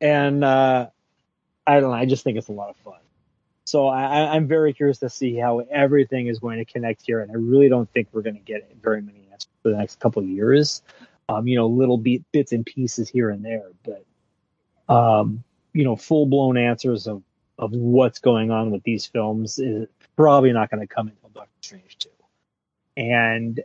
and 0.00 0.44
uh 0.44 0.88
I 1.66 1.80
don't 1.80 1.90
know. 1.90 1.96
I 1.96 2.04
just 2.04 2.24
think 2.24 2.36
it's 2.36 2.48
a 2.48 2.52
lot 2.52 2.70
of 2.70 2.76
fun. 2.76 3.00
So 3.64 3.86
I, 3.86 4.34
I'm 4.34 4.48
very 4.48 4.72
curious 4.72 4.98
to 5.00 5.10
see 5.10 5.36
how 5.36 5.58
everything 5.58 6.28
is 6.28 6.38
going 6.38 6.56
to 6.56 6.64
connect 6.64 7.02
here, 7.04 7.20
and 7.20 7.30
I 7.30 7.34
really 7.34 7.68
don't 7.68 7.90
think 7.90 8.08
we're 8.12 8.22
going 8.22 8.36
to 8.36 8.40
get 8.40 8.74
very 8.82 9.02
many 9.02 9.27
for 9.62 9.70
the 9.70 9.76
next 9.76 10.00
couple 10.00 10.22
of 10.22 10.28
years. 10.28 10.82
Um, 11.28 11.46
you 11.46 11.56
know, 11.56 11.66
little 11.66 11.98
beat, 11.98 12.24
bits 12.32 12.52
and 12.52 12.64
pieces 12.64 13.08
here 13.08 13.28
and 13.28 13.44
there, 13.44 13.70
but 13.84 14.04
um, 14.92 15.44
you 15.74 15.84
know, 15.84 15.94
full 15.96 16.26
blown 16.26 16.56
answers 16.56 17.06
of 17.06 17.22
of 17.58 17.72
what's 17.72 18.20
going 18.20 18.50
on 18.50 18.70
with 18.70 18.82
these 18.82 19.04
films 19.04 19.58
is 19.58 19.88
probably 20.16 20.52
not 20.52 20.70
going 20.70 20.80
to 20.80 20.86
come 20.86 21.08
until 21.08 21.28
Doctor 21.30 21.50
Strange 21.60 21.98
two, 21.98 22.08
and 22.96 23.62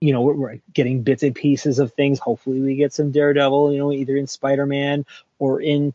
you 0.00 0.12
know, 0.12 0.20
we're, 0.20 0.34
we're, 0.34 0.58
getting 0.72 1.02
bits 1.02 1.22
and 1.22 1.34
pieces 1.34 1.78
of 1.78 1.92
things. 1.94 2.18
Hopefully, 2.18 2.60
we 2.60 2.76
get 2.76 2.92
some 2.92 3.10
Daredevil, 3.10 3.72
you 3.72 3.78
know, 3.78 3.92
either 3.92 4.16
in 4.16 4.26
Spider 4.26 4.66
Man 4.66 5.06
or 5.38 5.60
in 5.60 5.94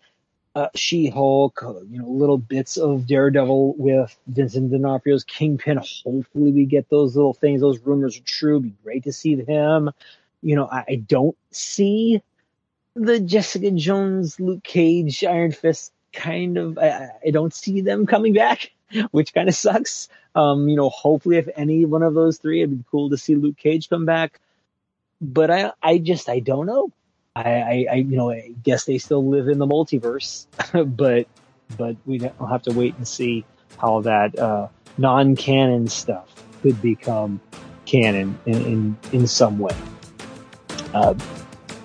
uh, 0.55 0.67
She-Hulk, 0.75 1.63
uh, 1.63 1.81
you 1.89 1.99
know, 1.99 2.09
little 2.09 2.37
bits 2.37 2.77
of 2.77 3.07
Daredevil 3.07 3.75
with 3.77 4.17
Vincent 4.27 4.71
D'Onofrio's 4.71 5.23
Kingpin. 5.23 5.77
Hopefully, 5.77 6.51
we 6.51 6.65
get 6.65 6.89
those 6.89 7.15
little 7.15 7.33
things. 7.33 7.61
Those 7.61 7.79
rumors 7.79 8.17
are 8.17 8.23
true. 8.23 8.57
It'd 8.57 8.63
be 8.63 8.83
great 8.83 9.03
to 9.05 9.13
see 9.13 9.35
him. 9.35 9.91
You 10.41 10.55
know, 10.55 10.67
I, 10.67 10.83
I 10.89 10.95
don't 10.95 11.37
see 11.51 12.21
the 12.95 13.19
Jessica 13.19 13.71
Jones, 13.71 14.39
Luke 14.39 14.63
Cage, 14.63 15.23
Iron 15.23 15.51
Fist 15.51 15.93
kind 16.11 16.57
of. 16.57 16.77
I, 16.77 17.11
I 17.25 17.29
don't 17.31 17.53
see 17.53 17.81
them 17.81 18.05
coming 18.05 18.33
back, 18.33 18.71
which 19.11 19.33
kind 19.33 19.47
of 19.47 19.55
sucks. 19.55 20.09
Um, 20.35 20.67
you 20.67 20.75
know, 20.75 20.89
hopefully, 20.89 21.37
if 21.37 21.47
any 21.55 21.85
one 21.85 22.03
of 22.03 22.13
those 22.13 22.37
three, 22.37 22.61
it'd 22.61 22.77
be 22.77 22.83
cool 22.91 23.09
to 23.09 23.17
see 23.17 23.35
Luke 23.35 23.57
Cage 23.57 23.89
come 23.89 24.05
back. 24.05 24.39
But 25.21 25.51
I, 25.51 25.71
I 25.81 25.97
just, 25.99 26.27
I 26.27 26.39
don't 26.39 26.65
know. 26.65 26.91
I, 27.35 27.41
I, 27.43 27.85
I, 27.91 27.95
you 27.95 28.17
know, 28.17 28.31
I 28.31 28.53
guess 28.63 28.85
they 28.85 28.97
still 28.97 29.27
live 29.27 29.47
in 29.47 29.57
the 29.57 29.67
multiverse, 29.67 30.47
but 30.97 31.27
but 31.77 31.95
we 32.05 32.19
will 32.19 32.47
have 32.47 32.63
to 32.63 32.73
wait 32.73 32.95
and 32.97 33.07
see 33.07 33.45
how 33.77 34.01
that 34.01 34.37
uh, 34.37 34.67
non-canon 34.97 35.87
stuff 35.87 36.33
could 36.61 36.81
become 36.81 37.39
canon 37.85 38.37
in 38.45 38.65
in, 38.65 38.97
in 39.13 39.27
some 39.27 39.59
way. 39.59 39.75
Uh, 40.93 41.13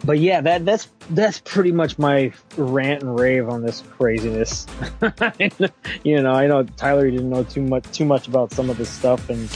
but 0.05 0.19
yeah, 0.19 0.41
that 0.41 0.65
that's 0.65 0.89
that's 1.11 1.41
pretty 1.41 1.73
much 1.73 1.99
my 1.99 2.33
rant 2.57 3.03
and 3.03 3.19
rave 3.19 3.49
on 3.49 3.63
this 3.63 3.83
craziness. 3.83 4.67
you 6.05 6.23
know, 6.23 6.33
I 6.33 6.47
know 6.49 6.65
Tyler 6.65 7.11
didn't 7.11 7.31
know 7.31 7.45
too 7.45 7.63
much 7.63 7.85
too 7.93 8.05
much 8.05 8.27
about 8.27 8.53
some 8.53 8.69
of 8.69 8.79
this 8.79 8.91
stuff, 8.91 9.29
and 9.31 9.49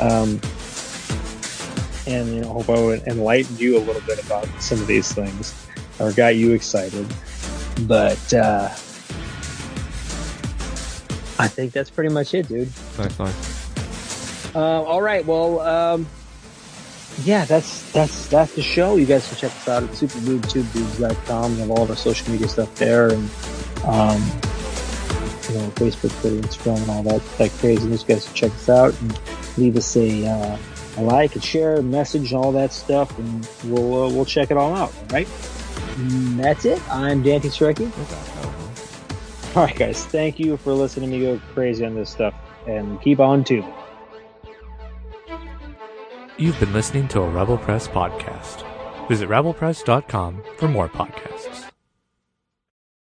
um, 0.00 0.40
and 2.08 2.34
you 2.34 2.40
know, 2.40 2.60
hope 2.60 2.70
I 2.70 2.94
enlightened 3.06 3.60
you 3.60 3.76
a 3.76 3.80
little 3.80 4.02
bit 4.02 4.24
about 4.24 4.48
some 4.60 4.80
of 4.80 4.86
these 4.86 5.12
things 5.12 5.54
or 6.00 6.12
got 6.12 6.36
you 6.36 6.52
excited. 6.52 7.06
But 7.82 8.34
uh, 8.34 8.68
I 11.38 11.48
think 11.48 11.72
that's 11.72 11.90
pretty 11.90 12.12
much 12.12 12.34
it, 12.34 12.48
dude. 12.48 12.72
Nice, 12.98 13.18
nice. 13.18 14.54
Uh, 14.54 14.82
all 14.82 15.02
right, 15.02 15.24
well, 15.24 15.60
um, 15.60 16.06
yeah, 17.24 17.44
that's 17.44 17.90
that's 17.92 18.26
that's 18.28 18.54
the 18.54 18.62
show. 18.62 18.96
You 18.96 19.06
guys 19.06 19.28
can 19.28 19.36
check 19.36 19.52
us 19.52 19.68
out 19.68 19.82
at 19.82 19.90
superboobtubedudes.com. 19.90 21.54
We 21.54 21.60
have 21.60 21.70
all 21.70 21.82
of 21.82 21.90
our 21.90 21.96
social 21.96 22.30
media 22.32 22.48
stuff 22.48 22.74
there, 22.76 23.10
and 23.10 23.30
um, 23.84 24.20
you 25.48 25.58
know, 25.58 25.70
Facebook, 25.76 26.18
Twitter, 26.20 26.40
Instagram, 26.40 26.78
and 26.78 26.90
all 26.90 27.02
that 27.02 27.22
that 27.36 27.50
craziness. 27.52 28.02
You 28.02 28.14
guys 28.14 28.24
can 28.24 28.34
check 28.34 28.52
us 28.52 28.68
out 28.68 29.00
and 29.02 29.20
leave 29.58 29.76
us 29.76 29.96
a. 29.96 30.26
Uh, 30.26 30.58
a 30.98 31.02
like 31.02 31.34
and 31.34 31.42
share, 31.42 31.80
message, 31.82 32.32
and 32.32 32.44
all 32.44 32.52
that 32.52 32.72
stuff, 32.72 33.16
and 33.18 33.48
we'll 33.64 34.04
uh, 34.04 34.08
we'll 34.08 34.24
check 34.24 34.50
it 34.50 34.56
all 34.56 34.74
out. 34.74 34.92
All 34.94 35.06
right. 35.12 35.28
And 35.96 36.38
that's 36.38 36.64
it. 36.64 36.80
I'm 36.90 37.22
Dante 37.22 37.48
Srecky. 37.48 37.90
All 39.56 39.64
right, 39.64 39.76
guys. 39.76 40.04
Thank 40.04 40.38
you 40.38 40.56
for 40.56 40.72
listening 40.72 41.10
to 41.10 41.16
me 41.16 41.22
go 41.22 41.40
crazy 41.54 41.84
on 41.84 41.94
this 41.94 42.10
stuff, 42.10 42.34
and 42.66 43.00
keep 43.00 43.20
on 43.20 43.44
tubing. 43.44 43.72
You've 46.36 46.58
been 46.60 46.72
listening 46.72 47.08
to 47.08 47.22
a 47.22 47.28
Rebel 47.28 47.58
Press 47.58 47.88
podcast. 47.88 48.64
Visit 49.08 49.28
rebelpress.com 49.28 50.42
for 50.56 50.68
more 50.68 50.88
podcasts. 50.88 51.47